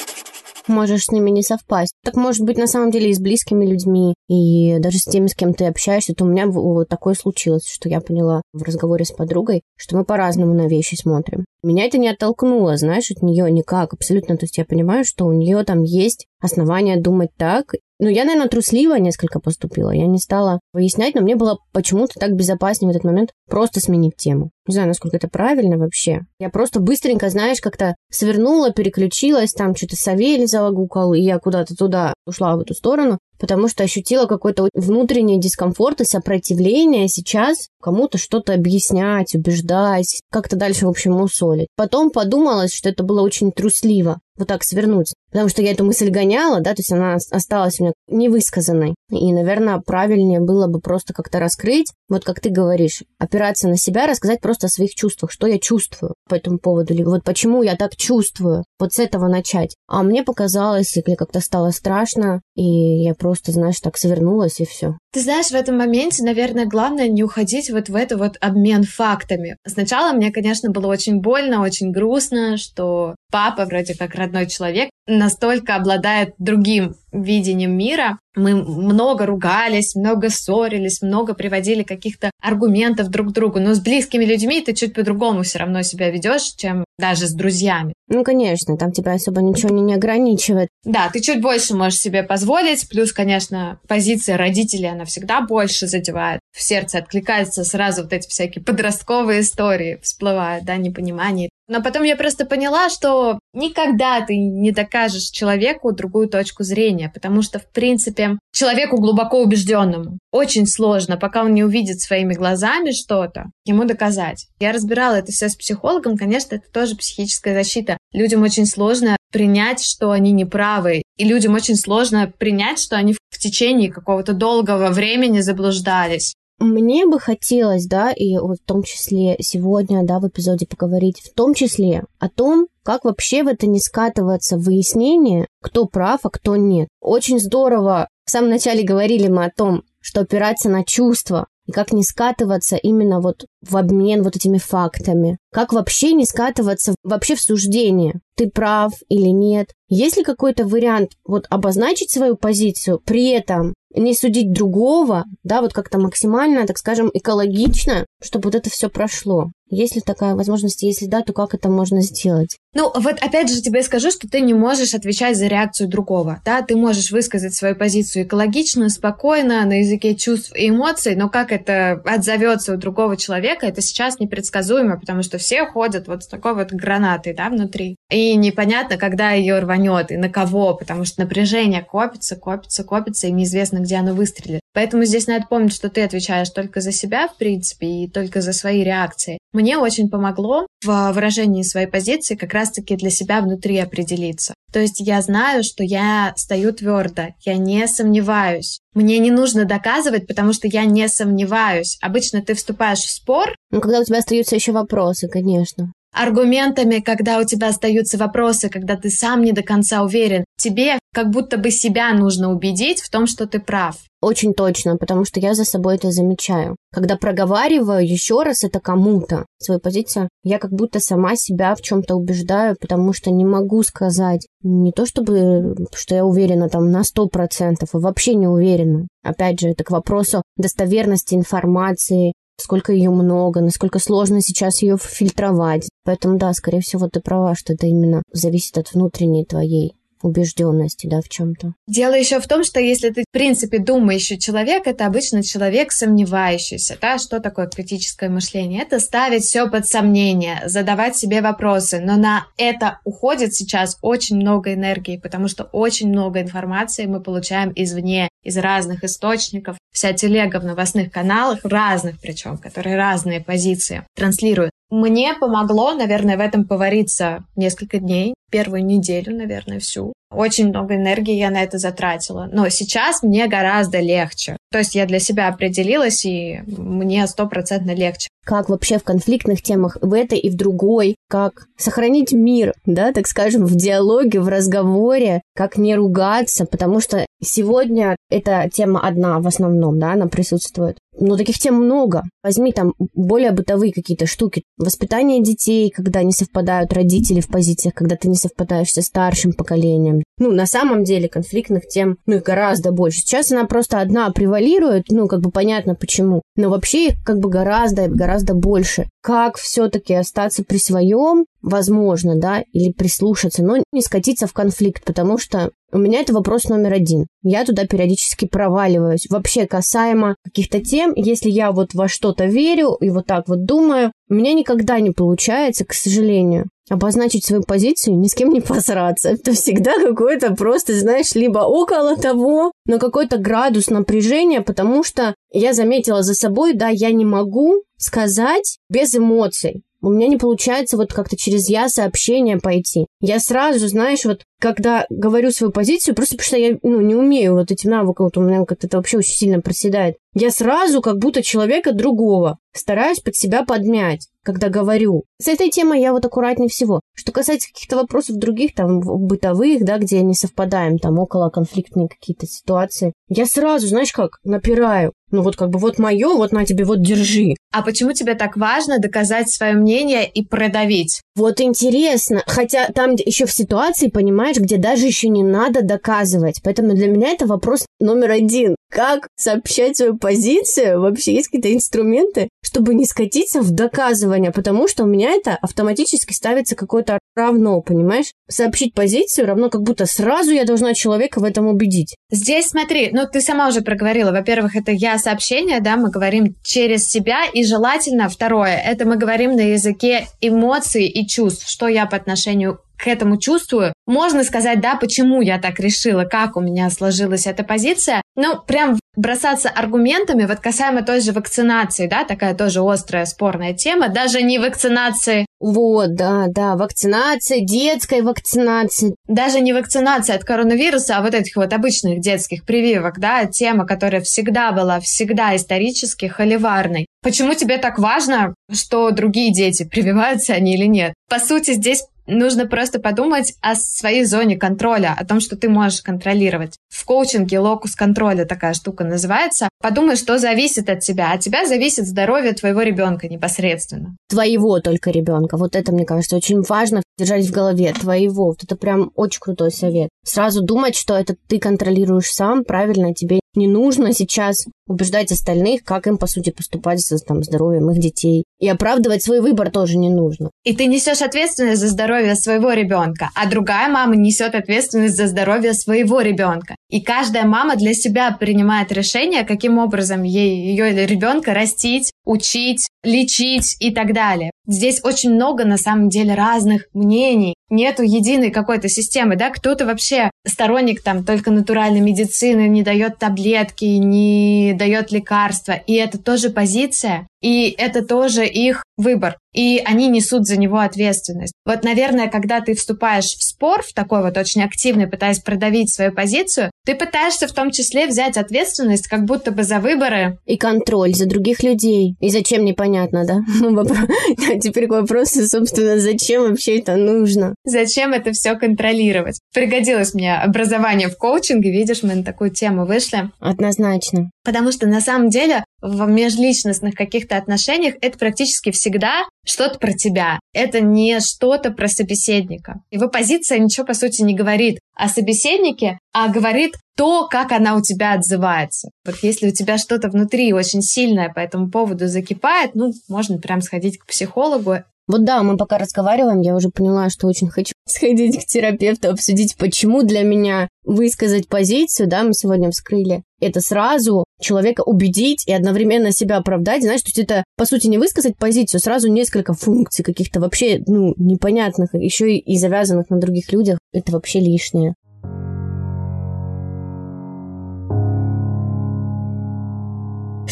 можешь 0.67 1.05
с 1.05 1.11
ними 1.11 1.29
не 1.29 1.43
совпасть. 1.43 1.93
Так 2.03 2.15
может 2.15 2.45
быть 2.45 2.57
на 2.57 2.67
самом 2.67 2.91
деле 2.91 3.09
и 3.09 3.13
с 3.13 3.19
близкими 3.19 3.65
людьми, 3.65 4.13
и 4.27 4.79
даже 4.79 4.97
с 4.97 5.03
теми, 5.03 5.27
с 5.27 5.35
кем 5.35 5.53
ты 5.53 5.65
общаешься. 5.65 6.13
То 6.13 6.25
у 6.25 6.27
меня 6.27 6.47
вот 6.47 6.87
такое 6.87 7.13
случилось, 7.13 7.67
что 7.67 7.89
я 7.89 8.01
поняла 8.01 8.41
в 8.53 8.63
разговоре 8.63 9.05
с 9.05 9.11
подругой, 9.11 9.61
что 9.77 9.97
мы 9.97 10.05
по-разному 10.05 10.53
на 10.53 10.67
вещи 10.67 10.95
смотрим. 10.95 11.45
Меня 11.63 11.85
это 11.85 11.97
не 11.97 12.09
оттолкнуло, 12.09 12.77
знаешь, 12.77 13.11
от 13.11 13.21
нее 13.21 13.49
никак, 13.51 13.93
абсолютно. 13.93 14.37
То 14.37 14.45
есть 14.45 14.57
я 14.57 14.65
понимаю, 14.65 15.05
что 15.05 15.25
у 15.25 15.33
нее 15.33 15.63
там 15.63 15.83
есть 15.83 16.27
основания 16.39 16.99
думать 16.99 17.29
так, 17.37 17.75
ну, 18.01 18.09
я, 18.09 18.25
наверное, 18.25 18.49
трусливо 18.49 18.95
несколько 18.95 19.39
поступила. 19.39 19.91
Я 19.91 20.07
не 20.07 20.17
стала 20.17 20.59
выяснять, 20.73 21.13
но 21.13 21.21
мне 21.21 21.35
было 21.35 21.59
почему-то 21.71 22.19
так 22.19 22.35
безопаснее 22.35 22.91
в 22.91 22.95
этот 22.95 23.03
момент 23.03 23.29
просто 23.47 23.79
сменить 23.79 24.15
тему. 24.17 24.49
Не 24.67 24.73
знаю, 24.73 24.89
насколько 24.89 25.17
это 25.17 25.27
правильно 25.27 25.77
вообще. 25.77 26.21
Я 26.39 26.49
просто 26.49 26.79
быстренько, 26.79 27.29
знаешь, 27.29 27.61
как-то 27.61 27.95
свернула, 28.11 28.71
переключилась, 28.71 29.53
там 29.53 29.75
что-то 29.75 29.95
Савелий 29.95 30.45
залагукал, 30.45 31.13
и 31.13 31.21
я 31.21 31.39
куда-то 31.39 31.75
туда 31.75 32.13
ушла 32.25 32.55
в 32.55 32.59
эту 32.59 32.73
сторону 32.73 33.17
потому 33.41 33.67
что 33.67 33.83
ощутила 33.83 34.27
какой-то 34.27 34.69
внутренний 34.75 35.39
дискомфорт 35.39 35.99
и 35.99 36.05
сопротивление 36.05 37.07
сейчас 37.07 37.69
кому-то 37.81 38.19
что-то 38.19 38.53
объяснять, 38.53 39.33
убеждать, 39.33 40.21
как-то 40.31 40.55
дальше, 40.55 40.85
в 40.85 40.89
общем, 40.89 41.19
усолить. 41.19 41.67
Потом 41.75 42.11
подумалось, 42.11 42.71
что 42.71 42.87
это 42.87 43.01
было 43.03 43.23
очень 43.23 43.51
трусливо 43.51 44.19
вот 44.37 44.47
так 44.47 44.63
свернуть, 44.63 45.13
потому 45.31 45.49
что 45.49 45.63
я 45.63 45.71
эту 45.71 45.83
мысль 45.83 46.09
гоняла, 46.09 46.61
да, 46.61 46.73
то 46.73 46.79
есть 46.79 46.91
она 46.91 47.15
осталась 47.31 47.79
у 47.79 47.83
меня 47.83 47.93
невысказанной. 48.07 48.93
И, 49.09 49.33
наверное, 49.33 49.79
правильнее 49.79 50.39
было 50.39 50.67
бы 50.67 50.79
просто 50.79 51.13
как-то 51.13 51.39
раскрыть, 51.39 51.91
вот 52.09 52.23
как 52.23 52.39
ты 52.39 52.49
говоришь, 52.49 53.03
опираться 53.17 53.67
на 53.67 53.77
себя, 53.77 54.05
рассказать 54.05 54.39
просто 54.39 54.50
о 54.63 54.69
своих 54.69 54.93
чувствах, 54.93 55.31
что 55.31 55.47
я 55.47 55.59
чувствую 55.59 56.15
по 56.29 56.35
этому 56.35 56.59
поводу, 56.59 56.93
или 56.93 57.03
вот 57.03 57.23
почему 57.23 57.63
я 57.63 57.75
так 57.75 57.95
чувствую, 57.95 58.63
вот 58.79 58.93
с 58.93 58.99
этого 58.99 59.27
начать. 59.27 59.75
А 59.87 60.03
мне 60.03 60.23
показалось, 60.23 60.95
или 60.95 61.15
как-то 61.15 61.39
стало 61.39 61.71
страшно, 61.71 62.41
и 62.55 63.03
я 63.03 63.15
просто, 63.15 63.51
знаешь, 63.51 63.79
так 63.79 63.97
свернулась, 63.97 64.59
и 64.59 64.65
все. 64.65 64.97
Ты 65.13 65.21
знаешь, 65.21 65.47
в 65.47 65.55
этом 65.55 65.77
моменте, 65.77 66.23
наверное, 66.23 66.65
главное 66.65 67.09
не 67.09 67.23
уходить 67.23 67.69
вот 67.69 67.89
в 67.89 67.95
это 67.95 68.17
вот 68.17 68.37
обмен 68.39 68.83
фактами. 68.83 69.57
Сначала 69.67 70.13
мне, 70.13 70.31
конечно, 70.31 70.69
было 70.69 70.87
очень 70.87 71.19
больно, 71.19 71.61
очень 71.61 71.91
грустно, 71.91 72.57
что 72.57 73.15
папа, 73.31 73.65
вроде 73.65 73.95
как 73.95 74.15
родной 74.15 74.47
человек, 74.47 74.89
настолько 75.07 75.75
обладает 75.75 76.33
другим 76.37 76.95
видением 77.11 77.77
мира. 77.77 78.19
Мы 78.35 78.55
много 78.55 79.25
ругались, 79.25 79.95
много 79.95 80.29
ссорились, 80.29 81.01
много 81.01 81.33
приводили 81.33 81.83
каких-то 81.83 82.31
аргументов 82.41 83.09
друг 83.09 83.29
к 83.29 83.31
другу. 83.31 83.59
Но 83.59 83.73
с 83.73 83.81
близкими 83.81 84.23
людьми 84.23 84.61
ты 84.61 84.73
чуть 84.73 84.93
по-другому 84.93 85.43
все 85.43 85.59
равно 85.59 85.81
себя 85.81 86.09
ведешь, 86.09 86.53
чем 86.55 86.85
даже 86.97 87.27
с 87.27 87.33
друзьями. 87.33 87.93
Ну, 88.07 88.23
конечно, 88.23 88.77
там 88.77 88.91
тебя 88.91 89.13
особо 89.13 89.41
ничего 89.41 89.75
не, 89.75 89.81
не 89.81 89.95
ограничивает. 89.95 90.69
Да, 90.85 91.09
ты 91.11 91.19
чуть 91.19 91.41
больше 91.41 91.75
можешь 91.75 91.99
себе 91.99 92.23
позволить. 92.23 92.87
Плюс, 92.87 93.11
конечно, 93.11 93.79
позиция 93.87 94.37
родителей, 94.37 94.89
она 94.89 95.05
всегда 95.05 95.41
больше 95.41 95.87
задевает. 95.87 96.39
В 96.55 96.61
сердце 96.61 96.99
откликаются 96.99 97.63
сразу 97.63 98.03
вот 98.03 98.13
эти 98.13 98.27
всякие 98.29 98.63
подростковые 98.63 99.41
истории, 99.41 99.99
всплывают, 100.01 100.63
да, 100.65 100.77
непонимание 100.77 101.49
но 101.71 101.81
потом 101.81 102.03
я 102.03 102.17
просто 102.17 102.45
поняла, 102.45 102.89
что 102.89 103.39
никогда 103.53 104.19
ты 104.19 104.35
не 104.35 104.73
докажешь 104.73 105.29
человеку 105.29 105.93
другую 105.93 106.27
точку 106.27 106.63
зрения, 106.63 107.09
потому 107.13 107.41
что, 107.41 107.59
в 107.59 107.71
принципе, 107.71 108.37
человеку 108.51 108.97
глубоко 108.97 109.41
убежденному 109.41 110.19
очень 110.33 110.67
сложно, 110.67 111.15
пока 111.15 111.43
он 111.43 111.53
не 111.53 111.63
увидит 111.63 112.01
своими 112.01 112.33
глазами 112.33 112.91
что-то, 112.91 113.51
ему 113.63 113.85
доказать. 113.85 114.47
Я 114.59 114.73
разбирала 114.73 115.15
это 115.15 115.31
все 115.31 115.47
с 115.47 115.55
психологом, 115.55 116.17
конечно, 116.17 116.55
это 116.55 116.69
тоже 116.73 116.97
психическая 116.97 117.53
защита. 117.53 117.97
Людям 118.11 118.43
очень 118.43 118.65
сложно 118.65 119.15
принять, 119.31 119.81
что 119.81 120.11
они 120.11 120.33
неправы, 120.33 121.03
и 121.15 121.23
людям 121.23 121.53
очень 121.53 121.77
сложно 121.77 122.33
принять, 122.37 122.79
что 122.79 122.97
они 122.97 123.13
в 123.13 123.39
течение 123.39 123.89
какого-то 123.89 124.33
долгого 124.33 124.89
времени 124.89 125.39
заблуждались. 125.39 126.35
Мне 126.61 127.07
бы 127.07 127.19
хотелось, 127.19 127.87
да, 127.87 128.11
и 128.11 128.37
вот 128.37 128.59
в 128.59 128.65
том 128.65 128.83
числе 128.83 129.35
сегодня, 129.39 130.05
да, 130.05 130.19
в 130.19 130.27
эпизоде 130.27 130.67
поговорить, 130.67 131.19
в 131.19 131.33
том 131.33 131.55
числе 131.55 132.03
о 132.19 132.29
том, 132.29 132.67
как 132.83 133.03
вообще 133.03 133.41
в 133.41 133.47
это 133.47 133.65
не 133.65 133.79
скатываться 133.79 134.57
в 134.57 134.65
выяснение, 134.65 135.47
кто 135.59 135.87
прав, 135.87 136.19
а 136.21 136.29
кто 136.29 136.55
нет. 136.55 136.87
Очень 137.01 137.39
здорово. 137.39 138.07
В 138.25 138.29
самом 138.29 138.51
начале 138.51 138.83
говорили 138.83 139.27
мы 139.27 139.45
о 139.45 139.49
том, 139.49 139.81
что 140.01 140.21
опираться 140.21 140.69
на 140.69 140.83
чувства, 140.83 141.47
и 141.65 141.71
как 141.71 141.93
не 141.93 142.03
скатываться 142.03 142.75
именно 142.75 143.21
вот 143.21 143.45
в 143.61 143.75
обмен 143.75 144.21
вот 144.21 144.35
этими 144.35 144.59
фактами. 144.59 145.39
Как 145.51 145.73
вообще 145.73 146.13
не 146.13 146.25
скатываться 146.25 146.93
вообще 147.03 147.35
в 147.35 147.41
суждение, 147.41 148.21
ты 148.35 148.47
прав 148.47 148.93
или 149.09 149.29
нет. 149.29 149.69
Есть 149.89 150.17
ли 150.17 150.23
какой-то 150.23 150.65
вариант 150.65 151.13
вот 151.25 151.47
обозначить 151.49 152.11
свою 152.11 152.35
позицию, 152.35 153.01
при 153.03 153.29
этом 153.29 153.73
не 153.95 154.13
судить 154.13 154.51
другого, 154.51 155.25
да, 155.43 155.61
вот 155.61 155.73
как-то 155.73 155.99
максимально, 155.99 156.67
так 156.67 156.77
скажем, 156.77 157.09
экологично, 157.13 158.05
чтобы 158.21 158.47
вот 158.47 158.55
это 158.55 158.69
все 158.69 158.89
прошло. 158.89 159.51
Есть 159.71 159.95
ли 159.95 160.01
такая 160.01 160.35
возможность? 160.35 160.83
Если 160.83 161.05
да, 161.05 161.21
то 161.21 161.33
как 161.33 161.53
это 161.53 161.69
можно 161.69 162.01
сделать? 162.01 162.57
Ну, 162.73 162.91
вот 162.93 163.15
опять 163.21 163.49
же 163.49 163.61
тебе 163.61 163.83
скажу, 163.83 164.11
что 164.11 164.29
ты 164.29 164.39
не 164.41 164.53
можешь 164.53 164.93
отвечать 164.93 165.35
за 165.35 165.47
реакцию 165.47 165.89
другого, 165.89 166.41
да, 166.45 166.61
ты 166.61 166.77
можешь 166.77 167.11
высказать 167.11 167.53
свою 167.53 167.75
позицию 167.75 168.23
экологично, 168.23 168.87
спокойно, 168.89 169.65
на 169.65 169.79
языке 169.79 170.15
чувств 170.15 170.55
и 170.55 170.69
эмоций, 170.69 171.15
но 171.15 171.29
как 171.29 171.51
это 171.51 172.01
отзовется 172.05 172.73
у 172.73 172.77
другого 172.77 173.17
человека, 173.17 173.65
это 173.65 173.81
сейчас 173.81 174.19
непредсказуемо, 174.19 174.97
потому 174.97 175.21
что 175.21 175.37
все 175.37 175.65
ходят 175.65 176.07
вот 176.07 176.23
с 176.23 176.27
такой 176.27 176.53
вот 176.53 176.71
гранатой, 176.71 177.33
да, 177.33 177.49
внутри. 177.49 177.97
И 178.09 178.35
непонятно, 178.35 178.97
когда 178.97 179.31
ее 179.31 179.59
рванет 179.59 180.11
и 180.11 180.17
на 180.17 180.29
кого, 180.29 180.73
потому 180.73 181.03
что 181.03 181.21
напряжение 181.21 181.81
копится, 181.81 182.37
копится, 182.37 182.83
копится, 182.83 183.27
и 183.27 183.31
неизвестно, 183.31 183.79
где 183.79 183.95
оно 183.95 184.13
выстрелит. 184.13 184.61
Поэтому 184.73 185.03
здесь 185.03 185.27
надо 185.27 185.45
помнить, 185.47 185.73
что 185.73 185.89
ты 185.89 186.01
отвечаешь 186.01 186.49
только 186.49 186.81
за 186.81 186.91
себя, 186.91 187.27
в 187.27 187.37
принципе, 187.37 187.87
и 187.87 188.09
только 188.09 188.41
за 188.41 188.53
свои 188.53 188.83
реакции. 188.83 189.37
Мне 189.51 189.77
очень 189.77 190.09
помогло 190.09 190.65
в 190.83 191.11
выражении 191.11 191.63
своей 191.63 191.87
позиции 191.87 192.35
как 192.35 192.53
раз-таки 192.53 192.95
для 192.95 193.09
себя 193.09 193.41
внутри 193.41 193.77
определиться. 193.77 194.53
То 194.71 194.79
есть 194.79 195.01
я 195.01 195.21
знаю, 195.21 195.63
что 195.63 195.83
я 195.83 196.33
стою 196.37 196.71
твердо, 196.71 197.33
я 197.41 197.57
не 197.57 197.87
сомневаюсь. 197.87 198.79
Мне 198.93 199.19
не 199.19 199.31
нужно 199.31 199.65
доказывать, 199.65 200.27
потому 200.27 200.53
что 200.53 200.67
я 200.67 200.85
не 200.85 201.07
сомневаюсь. 201.09 201.97
Обычно 202.01 202.41
ты 202.41 202.53
вступаешь 202.53 202.99
в 202.99 203.11
спор. 203.11 203.53
Ну, 203.71 203.81
когда 203.81 203.99
у 203.99 204.03
тебя 204.05 204.19
остаются 204.19 204.55
еще 204.55 204.71
вопросы, 204.71 205.27
конечно 205.27 205.91
аргументами, 206.13 206.99
когда 206.99 207.39
у 207.39 207.45
тебя 207.45 207.69
остаются 207.69 208.17
вопросы, 208.17 208.69
когда 208.69 208.95
ты 208.97 209.09
сам 209.09 209.41
не 209.41 209.53
до 209.53 209.63
конца 209.63 210.03
уверен. 210.03 210.43
Тебе 210.61 210.99
как 211.11 211.31
будто 211.31 211.57
бы 211.57 211.71
себя 211.71 212.13
нужно 212.13 212.51
убедить 212.51 213.01
в 213.01 213.09
том, 213.09 213.25
что 213.25 213.47
ты 213.47 213.59
прав. 213.59 213.95
Очень 214.21 214.53
точно, 214.53 214.95
потому 214.95 215.25
что 215.25 215.39
я 215.39 215.55
за 215.55 215.65
собой 215.65 215.95
это 215.95 216.11
замечаю. 216.11 216.75
Когда 216.93 217.17
проговариваю 217.17 218.07
еще 218.07 218.43
раз 218.43 218.63
это 218.63 218.79
кому-то, 218.79 219.47
свою 219.57 219.79
позицию, 219.79 220.29
я 220.43 220.59
как 220.59 220.71
будто 220.71 220.99
сама 220.99 221.35
себя 221.35 221.73
в 221.73 221.81
чем-то 221.81 222.13
убеждаю, 222.13 222.75
потому 222.79 223.11
что 223.11 223.31
не 223.31 223.43
могу 223.43 223.81
сказать 223.81 224.45
не 224.61 224.91
то 224.91 225.07
чтобы, 225.07 225.75
что 225.95 226.13
я 226.13 226.23
уверена 226.23 226.69
там 226.69 226.91
на 226.91 227.03
сто 227.03 227.27
процентов, 227.27 227.89
а 227.93 227.99
вообще 227.99 228.35
не 228.35 228.47
уверена. 228.47 229.07
Опять 229.23 229.59
же, 229.59 229.69
это 229.69 229.83
к 229.83 229.89
вопросу 229.89 230.43
достоверности 230.57 231.33
информации, 231.33 232.33
сколько 232.59 232.93
ее 232.93 233.09
много, 233.09 233.61
насколько 233.61 233.97
сложно 233.97 234.41
сейчас 234.41 234.83
ее 234.83 234.99
фильтровать. 235.01 235.89
Поэтому, 236.05 236.37
да, 236.37 236.53
скорее 236.53 236.81
всего, 236.81 237.09
ты 237.09 237.19
права, 237.19 237.55
что 237.55 237.73
это 237.73 237.87
именно 237.87 238.21
зависит 238.31 238.77
от 238.77 238.93
внутренней 238.93 239.43
твоей 239.43 239.95
убежденности, 240.23 241.07
да, 241.07 241.21
в 241.21 241.29
чем-то. 241.29 241.73
Дело 241.87 242.13
еще 242.13 242.39
в 242.39 242.47
том, 242.47 242.63
что 242.63 242.79
если 242.79 243.09
ты, 243.09 243.23
в 243.23 243.31
принципе, 243.31 243.79
думающий 243.79 244.37
человек, 244.37 244.87
это 244.87 245.05
обычно 245.05 245.43
человек 245.43 245.91
сомневающийся, 245.91 246.97
да, 247.01 247.17
что 247.17 247.39
такое 247.39 247.67
критическое 247.67 248.29
мышление? 248.29 248.83
Это 248.83 248.99
ставить 248.99 249.43
все 249.43 249.69
под 249.69 249.87
сомнение, 249.87 250.61
задавать 250.65 251.15
себе 251.15 251.41
вопросы, 251.41 251.99
но 251.99 252.17
на 252.17 252.47
это 252.57 252.99
уходит 253.05 253.53
сейчас 253.53 253.97
очень 254.01 254.37
много 254.37 254.73
энергии, 254.73 255.17
потому 255.17 255.47
что 255.47 255.63
очень 255.63 256.09
много 256.09 256.41
информации 256.41 257.05
мы 257.05 257.21
получаем 257.21 257.71
извне, 257.75 258.29
из 258.43 258.57
разных 258.57 259.03
источников. 259.03 259.77
Вся 259.91 260.13
телега 260.13 260.59
в 260.59 260.65
новостных 260.65 261.11
каналах, 261.11 261.59
разных 261.63 262.19
причем, 262.19 262.57
которые 262.57 262.95
разные 262.95 263.41
позиции 263.41 264.05
транслируют. 264.15 264.71
Мне 264.89 265.33
помогло, 265.39 265.93
наверное, 265.93 266.37
в 266.37 266.41
этом 266.41 266.65
повариться 266.65 267.45
несколько 267.55 267.99
дней, 267.99 268.33
первую 268.51 268.85
неделю, 268.85 269.35
наверное, 269.35 269.79
всю. 269.79 270.13
Очень 270.31 270.69
много 270.69 270.95
энергии 270.95 271.35
я 271.35 271.49
на 271.49 271.61
это 271.61 271.77
затратила. 271.77 272.47
Но 272.51 272.69
сейчас 272.69 273.21
мне 273.21 273.47
гораздо 273.47 273.99
легче. 273.99 274.55
То 274.71 274.77
есть 274.77 274.95
я 274.95 275.05
для 275.05 275.19
себя 275.19 275.49
определилась, 275.49 276.25
и 276.25 276.61
мне 276.65 277.27
стопроцентно 277.27 277.93
легче. 277.93 278.29
Как 278.45 278.69
вообще 278.69 278.97
в 278.97 279.03
конфликтных 279.03 279.61
темах, 279.61 279.97
в 280.01 280.13
этой 280.13 280.39
и 280.39 280.49
в 280.49 280.55
другой, 280.55 281.15
как 281.29 281.67
сохранить 281.77 282.31
мир, 282.31 282.73
да, 282.85 283.11
так 283.11 283.27
скажем, 283.27 283.65
в 283.65 283.75
диалоге, 283.75 284.39
в 284.39 284.47
разговоре, 284.47 285.41
как 285.55 285.77
не 285.77 285.95
ругаться, 285.95 286.65
потому 286.65 287.01
что 287.01 287.25
сегодня 287.43 288.15
эта 288.29 288.69
тема 288.71 289.01
одна 289.01 289.39
в 289.39 289.47
основном, 289.47 289.99
да, 289.99 290.13
она 290.13 290.27
присутствует. 290.27 290.97
Но 291.19 291.35
таких 291.35 291.59
тем 291.59 291.75
много. 291.75 292.23
Возьми 292.41 292.71
там 292.71 292.93
более 293.13 293.51
бытовые 293.51 293.91
какие-то 293.91 294.25
штуки. 294.25 294.63
Воспитание 294.77 295.43
детей, 295.43 295.89
когда 295.89 296.23
не 296.23 296.31
совпадают 296.31 296.93
родители 296.93 297.41
в 297.41 297.47
позициях, 297.47 297.93
когда 297.93 298.15
ты 298.15 298.29
не 298.29 298.35
совпадаешь 298.35 298.91
со 298.91 299.01
старшим 299.01 299.51
поколением. 299.51 300.23
Ну, 300.37 300.51
на 300.51 300.65
самом 300.65 301.03
деле 301.03 301.27
конфликтных 301.27 301.87
тем, 301.87 302.17
ну, 302.25 302.35
их 302.35 302.43
гораздо 302.43 302.91
больше. 302.91 303.19
Сейчас 303.19 303.51
она 303.51 303.65
просто 303.65 303.99
одна 303.99 304.31
превалирует, 304.31 305.09
ну, 305.09 305.27
как 305.27 305.41
бы 305.41 305.51
понятно 305.51 305.95
почему. 305.95 306.41
Но 306.55 306.69
вообще 306.69 307.09
их 307.09 307.23
как 307.23 307.39
бы 307.39 307.49
гораздо, 307.49 308.07
гораздо 308.07 308.53
больше. 308.53 309.09
Как 309.21 309.57
все-таки 309.57 310.13
остаться 310.13 310.63
при 310.63 310.77
своем, 310.77 311.45
возможно, 311.61 312.35
да, 312.35 312.63
или 312.71 312.91
прислушаться, 312.91 313.63
но 313.63 313.77
не 313.91 314.01
скатиться 314.01 314.47
в 314.47 314.53
конфликт, 314.53 315.03
потому 315.03 315.37
что 315.37 315.71
у 315.93 315.97
меня 315.97 316.21
это 316.21 316.33
вопрос 316.33 316.65
номер 316.65 316.93
один. 316.93 317.27
Я 317.43 317.65
туда 317.65 317.85
периодически 317.85 318.47
проваливаюсь. 318.47 319.27
Вообще 319.29 319.67
касаемо 319.67 320.35
каких-то 320.43 320.79
тем, 320.79 321.13
если 321.15 321.49
я 321.49 321.71
вот 321.71 321.93
во 321.93 322.07
что-то 322.07 322.45
верю 322.45 322.95
и 322.99 323.09
вот 323.09 323.25
так 323.25 323.47
вот 323.47 323.65
думаю, 323.65 324.11
у 324.29 324.33
меня 324.33 324.53
никогда 324.53 324.99
не 324.99 325.11
получается, 325.11 325.83
к 325.83 325.93
сожалению, 325.93 326.69
обозначить 326.89 327.45
свою 327.45 327.63
позицию, 327.63 328.17
ни 328.17 328.27
с 328.27 328.35
кем 328.35 328.49
не 328.49 328.61
посраться. 328.61 329.29
Это 329.31 329.53
всегда 329.53 329.93
какой-то 329.95 330.55
просто, 330.55 330.93
знаешь, 330.93 331.35
либо 331.35 331.59
около 331.59 332.15
того, 332.15 332.71
но 332.85 332.97
какой-то 332.97 333.37
градус 333.37 333.89
напряжения, 333.89 334.61
потому 334.61 335.03
что 335.03 335.35
я 335.51 335.73
заметила 335.73 336.23
за 336.23 336.33
собой, 336.33 336.73
да, 336.73 336.89
я 336.89 337.11
не 337.11 337.25
могу 337.25 337.83
сказать 337.97 338.77
без 338.89 339.15
эмоций. 339.15 339.83
У 340.01 340.09
меня 340.09 340.27
не 340.27 340.37
получается 340.37 340.97
вот 340.97 341.13
как-то 341.13 341.37
через 341.37 341.69
я 341.69 341.87
сообщение 341.87 342.57
пойти. 342.57 343.05
Я 343.19 343.39
сразу, 343.39 343.87
знаешь, 343.87 344.25
вот 344.25 344.41
когда 344.59 345.05
говорю 345.09 345.51
свою 345.51 345.71
позицию, 345.71 346.15
просто 346.15 346.35
потому 346.35 346.47
что 346.47 346.57
я 346.57 346.77
ну, 346.81 347.01
не 347.01 347.15
умею 347.15 347.53
вот 347.53 347.71
этим 347.71 347.91
навыком, 347.91 348.25
вот 348.25 348.37
у 348.37 348.41
меня 348.41 348.65
как-то 348.65 348.87
это 348.87 348.97
вообще 348.97 349.19
очень 349.19 349.35
сильно 349.35 349.61
проседает. 349.61 350.17
Я 350.33 350.49
сразу 350.49 351.01
как 351.01 351.17
будто 351.17 351.43
человека 351.43 351.93
другого 351.93 352.57
стараюсь 352.73 353.19
под 353.19 353.35
себя 353.35 353.63
подмять, 353.63 354.27
когда 354.43 354.69
говорю. 354.69 355.25
С 355.41 355.47
этой 355.47 355.71
темой 355.71 356.01
я 356.01 356.11
вот 356.13 356.23
аккуратнее 356.23 356.69
всего. 356.69 357.01
Что 357.15 357.31
касается 357.31 357.69
каких-то 357.73 357.95
вопросов 357.95 358.35
других, 358.35 358.75
там, 358.75 358.99
бытовых, 358.99 359.83
да, 359.83 359.97
где 359.97 360.21
не 360.21 360.35
совпадаем, 360.35 360.99
там, 360.99 361.17
около 361.17 361.49
конфликтные 361.49 362.07
какие-то 362.07 362.45
ситуации, 362.45 363.13
я 363.27 363.47
сразу, 363.47 363.87
знаешь 363.87 364.11
как, 364.11 364.37
напираю. 364.43 365.13
Ну 365.31 365.41
вот 365.43 365.55
как 365.55 365.69
бы 365.69 365.79
вот 365.79 365.97
мое, 365.97 366.27
вот 366.35 366.51
на 366.51 366.65
тебе, 366.65 366.83
вот 366.83 367.01
держи. 367.01 367.55
А 367.71 367.81
почему 367.81 368.11
тебе 368.11 368.35
так 368.35 368.57
важно 368.57 368.99
доказать 368.99 369.49
свое 369.49 369.73
мнение 369.73 370.29
и 370.29 370.45
продавить? 370.45 371.21
Вот 371.35 371.61
интересно. 371.61 372.43
Хотя 372.45 372.87
там 372.87 373.13
еще 373.13 373.45
в 373.45 373.53
ситуации, 373.53 374.09
понимаешь, 374.09 374.57
где 374.57 374.77
даже 374.77 375.05
еще 375.05 375.29
не 375.29 375.43
надо 375.43 375.81
доказывать. 375.81 376.59
Поэтому 376.63 376.93
для 376.93 377.07
меня 377.07 377.29
это 377.29 377.45
вопрос 377.45 377.85
номер 378.01 378.31
один. 378.31 378.75
Как 378.89 379.29
сообщать 379.37 379.95
свою 379.95 380.17
позицию? 380.17 380.99
Вообще 380.99 381.35
есть 381.35 381.47
какие-то 381.47 381.73
инструменты, 381.73 382.49
чтобы 382.61 382.93
не 382.93 383.05
скатиться 383.05 383.61
в 383.61 383.71
доказывание, 383.71 384.51
потому 384.51 384.89
что 384.89 385.05
у 385.05 385.07
меня 385.07 385.30
это 385.31 385.55
автоматически 385.55 386.33
ставится 386.33 386.75
какое-то 386.75 387.19
равно, 387.35 387.81
понимаешь? 387.81 388.33
Сообщить 388.49 388.93
позицию 388.93 389.47
равно 389.47 389.69
как 389.69 389.81
будто 389.83 390.05
сразу 390.05 390.51
я 390.51 390.65
должна 390.65 390.93
человека 390.93 391.39
в 391.39 391.43
этом 391.43 391.67
убедить. 391.67 392.15
Здесь 392.29 392.67
смотри, 392.67 393.09
ну 393.11 393.27
ты 393.31 393.41
сама 393.41 393.67
уже 393.67 393.81
проговорила. 393.81 394.31
Во-первых, 394.31 394.75
это 394.75 394.91
я 394.91 395.17
сообщение, 395.17 395.79
да, 395.79 395.97
мы 395.97 396.09
говорим 396.09 396.55
через 396.63 397.07
себя, 397.07 397.45
и 397.45 397.63
желательно 397.63 398.29
второе, 398.29 398.77
это 398.77 399.05
мы 399.05 399.17
говорим 399.17 399.55
на 399.55 399.61
языке 399.61 400.27
эмоций 400.41 401.07
и 401.07 401.27
чувств, 401.27 401.69
что 401.69 401.87
я 401.87 402.05
по 402.05 402.17
отношению 402.17 402.79
к 403.01 403.07
этому 403.07 403.37
чувствую. 403.37 403.93
Можно 404.05 404.43
сказать, 404.43 404.79
да, 404.79 404.95
почему 404.95 405.41
я 405.41 405.59
так 405.59 405.79
решила, 405.79 406.23
как 406.25 406.55
у 406.55 406.61
меня 406.61 406.89
сложилась 406.89 407.47
эта 407.47 407.63
позиция. 407.63 408.21
Ну, 408.35 408.61
прям 408.61 408.99
бросаться 409.15 409.69
аргументами, 409.69 410.45
вот 410.45 410.59
касаемо 410.59 411.03
той 411.03 411.21
же 411.21 411.31
вакцинации, 411.31 412.07
да, 412.07 412.23
такая 412.23 412.55
тоже 412.55 412.81
острая, 412.81 413.25
спорная 413.25 413.73
тема, 413.73 414.09
даже 414.09 414.41
не 414.41 414.59
вакцинации. 414.59 415.45
Вот, 415.59 416.15
да, 416.15 416.45
да, 416.47 416.75
вакцинация, 416.75 417.59
детская 417.61 418.23
вакцинация. 418.23 419.13
Даже 419.27 419.59
не 419.59 419.73
вакцинация 419.73 420.35
от 420.35 420.43
коронавируса, 420.43 421.17
а 421.17 421.21
вот 421.21 421.35
этих 421.35 421.55
вот 421.55 421.71
обычных 421.71 422.19
детских 422.19 422.65
прививок, 422.65 423.19
да, 423.19 423.45
тема, 423.45 423.85
которая 423.85 424.21
всегда 424.21 424.71
была, 424.71 424.99
всегда 424.99 425.55
исторически 425.55 426.25
холиварной. 426.25 427.05
Почему 427.21 427.53
тебе 427.53 427.77
так 427.77 427.99
важно, 427.99 428.55
что 428.71 429.11
другие 429.11 429.53
дети, 429.53 429.83
прививаются 429.91 430.53
они 430.53 430.75
или 430.75 430.85
нет? 430.85 431.13
По 431.29 431.39
сути, 431.39 431.73
здесь 431.73 432.03
нужно 432.27 432.67
просто 432.67 432.99
подумать 432.99 433.53
о 433.61 433.75
своей 433.75 434.25
зоне 434.25 434.57
контроля, 434.57 435.15
о 435.17 435.25
том, 435.25 435.39
что 435.39 435.55
ты 435.55 435.69
можешь 435.69 436.01
контролировать. 436.01 436.75
В 436.89 437.05
коучинге 437.05 437.59
локус 437.59 437.95
контроля 437.95 438.45
такая 438.45 438.73
штука 438.73 439.03
называется. 439.03 439.69
Подумай, 439.81 440.15
что 440.15 440.37
зависит 440.37 440.89
от 440.89 440.99
тебя. 440.99 441.33
От 441.33 441.41
тебя 441.41 441.65
зависит 441.65 442.07
здоровье 442.07 442.53
твоего 442.53 442.81
ребенка 442.81 443.27
непосредственно. 443.27 444.15
Твоего 444.29 444.79
только 444.79 445.11
ребенка. 445.11 445.57
Вот 445.57 445.75
это, 445.75 445.91
мне 445.91 446.05
кажется, 446.05 446.35
очень 446.35 446.61
важно 446.61 447.01
держать 447.17 447.45
в 447.45 447.51
голове. 447.51 447.93
Твоего. 447.93 448.47
Вот 448.47 448.63
это 448.63 448.75
прям 448.75 449.11
очень 449.15 449.41
крутой 449.41 449.71
совет. 449.71 450.09
Сразу 450.23 450.61
думать, 450.61 450.95
что 450.95 451.17
это 451.17 451.35
ты 451.47 451.59
контролируешь 451.59 452.31
сам, 452.31 452.63
правильно, 452.63 453.13
тебе 453.13 453.40
не 453.55 453.67
нужно 453.67 454.13
сейчас 454.13 454.65
убеждать 454.87 455.31
остальных, 455.31 455.83
как 455.83 456.07
им, 456.07 456.17
по 456.17 456.27
сути, 456.27 456.51
поступать 456.51 457.01
с 457.01 457.21
там, 457.23 457.43
здоровьем 457.43 457.89
их 457.91 457.99
детей. 457.99 458.43
И 458.59 458.67
оправдывать 458.67 459.23
свой 459.23 459.41
выбор 459.41 459.71
тоже 459.71 459.97
не 459.97 460.09
нужно. 460.09 460.51
И 460.63 460.75
ты 460.75 460.85
несешь 460.85 461.21
ответственность 461.21 461.81
за 461.81 461.87
здоровье 461.87 462.35
своего 462.35 462.71
ребенка, 462.71 463.29
а 463.35 463.49
другая 463.49 463.89
мама 463.89 464.15
несет 464.15 464.55
ответственность 464.55 465.15
за 465.15 465.27
здоровье 465.27 465.73
своего 465.73 466.21
ребенка. 466.21 466.75
И 466.89 467.01
каждая 467.01 467.45
мама 467.45 467.75
для 467.75 467.93
себя 467.93 468.31
принимает 468.31 468.91
решение, 468.91 469.43
каким 469.43 469.77
образом 469.77 470.23
ей 470.23 470.55
ее 470.71 471.05
ребенка 471.05 471.53
растить, 471.53 472.11
учить, 472.25 472.87
лечить 473.03 473.77
и 473.79 473.91
так 473.91 474.13
далее. 474.13 474.51
Здесь 474.67 475.03
очень 475.03 475.33
много, 475.33 475.65
на 475.65 475.77
самом 475.77 476.09
деле, 476.09 476.35
разных 476.35 476.85
мнений. 476.93 477.55
Нету 477.69 478.03
единой 478.03 478.51
какой-то 478.51 478.89
системы, 478.89 479.35
да, 479.35 479.49
кто-то 479.49 479.85
вообще 479.85 480.29
сторонник 480.45 481.01
там 481.01 481.23
только 481.23 481.51
натуральной 481.51 481.99
медицины, 481.99 482.67
не 482.67 482.83
дает 482.83 483.17
таблетки, 483.17 483.85
не 483.85 484.73
дает 484.77 485.11
лекарства, 485.11 485.73
и 485.73 485.93
это 485.93 486.17
тоже 486.17 486.49
позиция, 486.49 487.27
и 487.41 487.73
это 487.77 488.03
тоже 488.05 488.45
их 488.45 488.83
выбор, 488.97 489.37
и 489.53 489.81
они 489.85 490.07
несут 490.07 490.45
за 490.45 490.57
него 490.57 490.79
ответственность. 490.79 491.53
Вот, 491.65 491.83
наверное, 491.83 492.29
когда 492.29 492.61
ты 492.61 492.73
вступаешь 492.73 493.35
в 493.35 493.43
спор, 493.43 493.83
в 493.83 493.93
такой 493.93 494.21
вот 494.21 494.37
очень 494.37 494.63
активный, 494.63 495.07
пытаясь 495.07 495.39
продавить 495.39 495.93
свою 495.93 496.11
позицию, 496.11 496.71
ты 496.85 496.95
пытаешься 496.95 497.47
в 497.47 497.51
том 497.51 497.71
числе 497.71 498.07
взять 498.07 498.37
ответственность 498.37 499.07
как 499.07 499.25
будто 499.25 499.51
бы 499.51 499.63
за 499.63 499.79
выборы. 499.79 500.39
И 500.45 500.57
контроль 500.57 501.13
за 501.13 501.27
других 501.27 501.63
людей. 501.63 502.15
И 502.19 502.29
зачем, 502.29 502.65
непонятно, 502.65 503.25
да? 503.25 503.41
Ну, 503.61 503.85
теперь 504.61 504.87
к 504.87 504.91
вопросу, 504.91 505.47
собственно, 505.47 505.99
зачем 505.99 506.49
вообще 506.49 506.79
это 506.79 506.95
нужно? 506.95 507.55
Зачем 507.63 508.13
это 508.13 508.31
все 508.31 508.55
контролировать? 508.55 509.39
Пригодилось 509.53 510.13
мне 510.13 510.35
образование 510.35 511.07
в 511.07 511.17
коучинге, 511.17 511.71
видишь, 511.71 512.03
мы 512.03 512.15
на 512.15 512.23
такую 512.23 512.49
тему 512.51 512.85
вышли. 512.85 513.29
Однозначно. 513.39 514.31
Потому 514.43 514.71
что 514.71 514.87
на 514.87 515.01
самом 515.01 515.29
деле 515.29 515.63
в 515.81 516.07
межличностных 516.07 516.95
каких-то 516.95 517.37
отношениях 517.37 517.95
это 518.01 518.17
практически 518.17 518.71
всегда 518.71 519.23
что-то 519.45 519.79
про 519.79 519.93
тебя. 519.93 520.39
Это 520.53 520.79
не 520.79 521.19
что-то 521.19 521.71
про 521.71 521.87
собеседника. 521.87 522.81
Его 522.91 523.09
позиция 523.09 523.59
ничего, 523.59 523.85
по 523.85 523.93
сути, 523.93 524.21
не 524.21 524.35
говорит 524.35 524.79
о 524.95 525.09
собеседнике, 525.09 525.97
а 526.13 526.27
говорит 526.27 526.75
то, 526.95 527.27
как 527.27 527.51
она 527.51 527.75
у 527.75 527.81
тебя 527.81 528.13
отзывается. 528.13 528.89
Вот 529.05 529.15
если 529.23 529.47
у 529.47 529.51
тебя 529.51 529.77
что-то 529.77 530.09
внутри 530.09 530.53
очень 530.53 530.81
сильное 530.81 531.29
по 531.29 531.39
этому 531.39 531.71
поводу 531.71 532.07
закипает, 532.07 532.75
ну, 532.75 532.91
можно 533.09 533.39
прям 533.39 533.61
сходить 533.61 533.97
к 533.97 534.05
психологу 534.05 534.83
вот 535.11 535.23
да, 535.23 535.43
мы 535.43 535.57
пока 535.57 535.77
разговариваем, 535.77 536.41
я 536.41 536.55
уже 536.55 536.69
поняла, 536.69 537.09
что 537.09 537.27
очень 537.27 537.49
хочу 537.49 537.73
сходить 537.87 538.43
к 538.43 538.45
терапевту, 538.45 539.09
обсудить, 539.09 539.55
почему 539.57 540.03
для 540.03 540.23
меня 540.23 540.67
высказать 540.83 541.47
позицию, 541.47 542.07
да, 542.07 542.23
мы 542.23 542.33
сегодня 542.33 542.71
вскрыли, 542.71 543.23
это 543.39 543.61
сразу 543.61 544.23
человека 544.39 544.81
убедить 544.81 545.47
и 545.47 545.53
одновременно 545.53 546.11
себя 546.11 546.37
оправдать, 546.37 546.83
знаешь, 546.83 547.01
то 547.01 547.09
есть 547.09 547.19
это, 547.19 547.43
по 547.57 547.65
сути, 547.65 547.87
не 547.87 547.97
высказать 547.97 548.37
позицию, 548.37 548.79
сразу 548.79 549.11
несколько 549.11 549.53
функций 549.53 550.03
каких-то 550.03 550.39
вообще, 550.39 550.81
ну, 550.87 551.13
непонятных, 551.17 551.93
еще 551.93 552.35
и 552.35 552.57
завязанных 552.57 553.09
на 553.09 553.19
других 553.19 553.51
людях, 553.51 553.77
это 553.93 554.11
вообще 554.11 554.39
лишнее. 554.39 554.95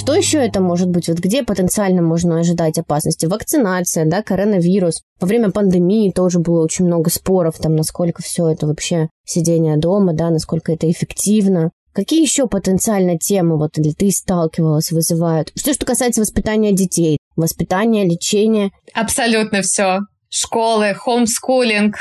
Что 0.09 0.17
еще 0.17 0.39
это 0.39 0.59
может 0.59 0.89
быть? 0.89 1.07
Вот 1.07 1.19
где 1.19 1.43
потенциально 1.43 2.01
можно 2.01 2.39
ожидать 2.39 2.79
опасности? 2.79 3.27
Вакцинация, 3.27 4.05
да, 4.05 4.23
коронавирус. 4.23 5.03
Во 5.19 5.27
время 5.27 5.51
пандемии 5.51 6.09
тоже 6.09 6.39
было 6.39 6.63
очень 6.63 6.85
много 6.85 7.11
споров, 7.11 7.59
там, 7.59 7.75
насколько 7.75 8.23
все 8.23 8.47
это 8.49 8.65
вообще 8.65 9.09
сидение 9.23 9.77
дома, 9.77 10.13
да, 10.13 10.31
насколько 10.31 10.71
это 10.71 10.89
эффективно. 10.89 11.69
Какие 11.93 12.23
еще 12.23 12.47
потенциально 12.47 13.19
темы 13.19 13.59
вот 13.59 13.77
или 13.77 13.91
ты 13.91 14.09
сталкивалась, 14.09 14.91
вызывают? 14.91 15.51
Что, 15.55 15.75
что 15.75 15.85
касается 15.85 16.21
воспитания 16.21 16.71
детей, 16.71 17.19
воспитания, 17.35 18.03
лечения? 18.03 18.71
Абсолютно 18.95 19.61
все. 19.61 19.99
Школы, 20.31 20.95
хомскулинг, 20.95 21.97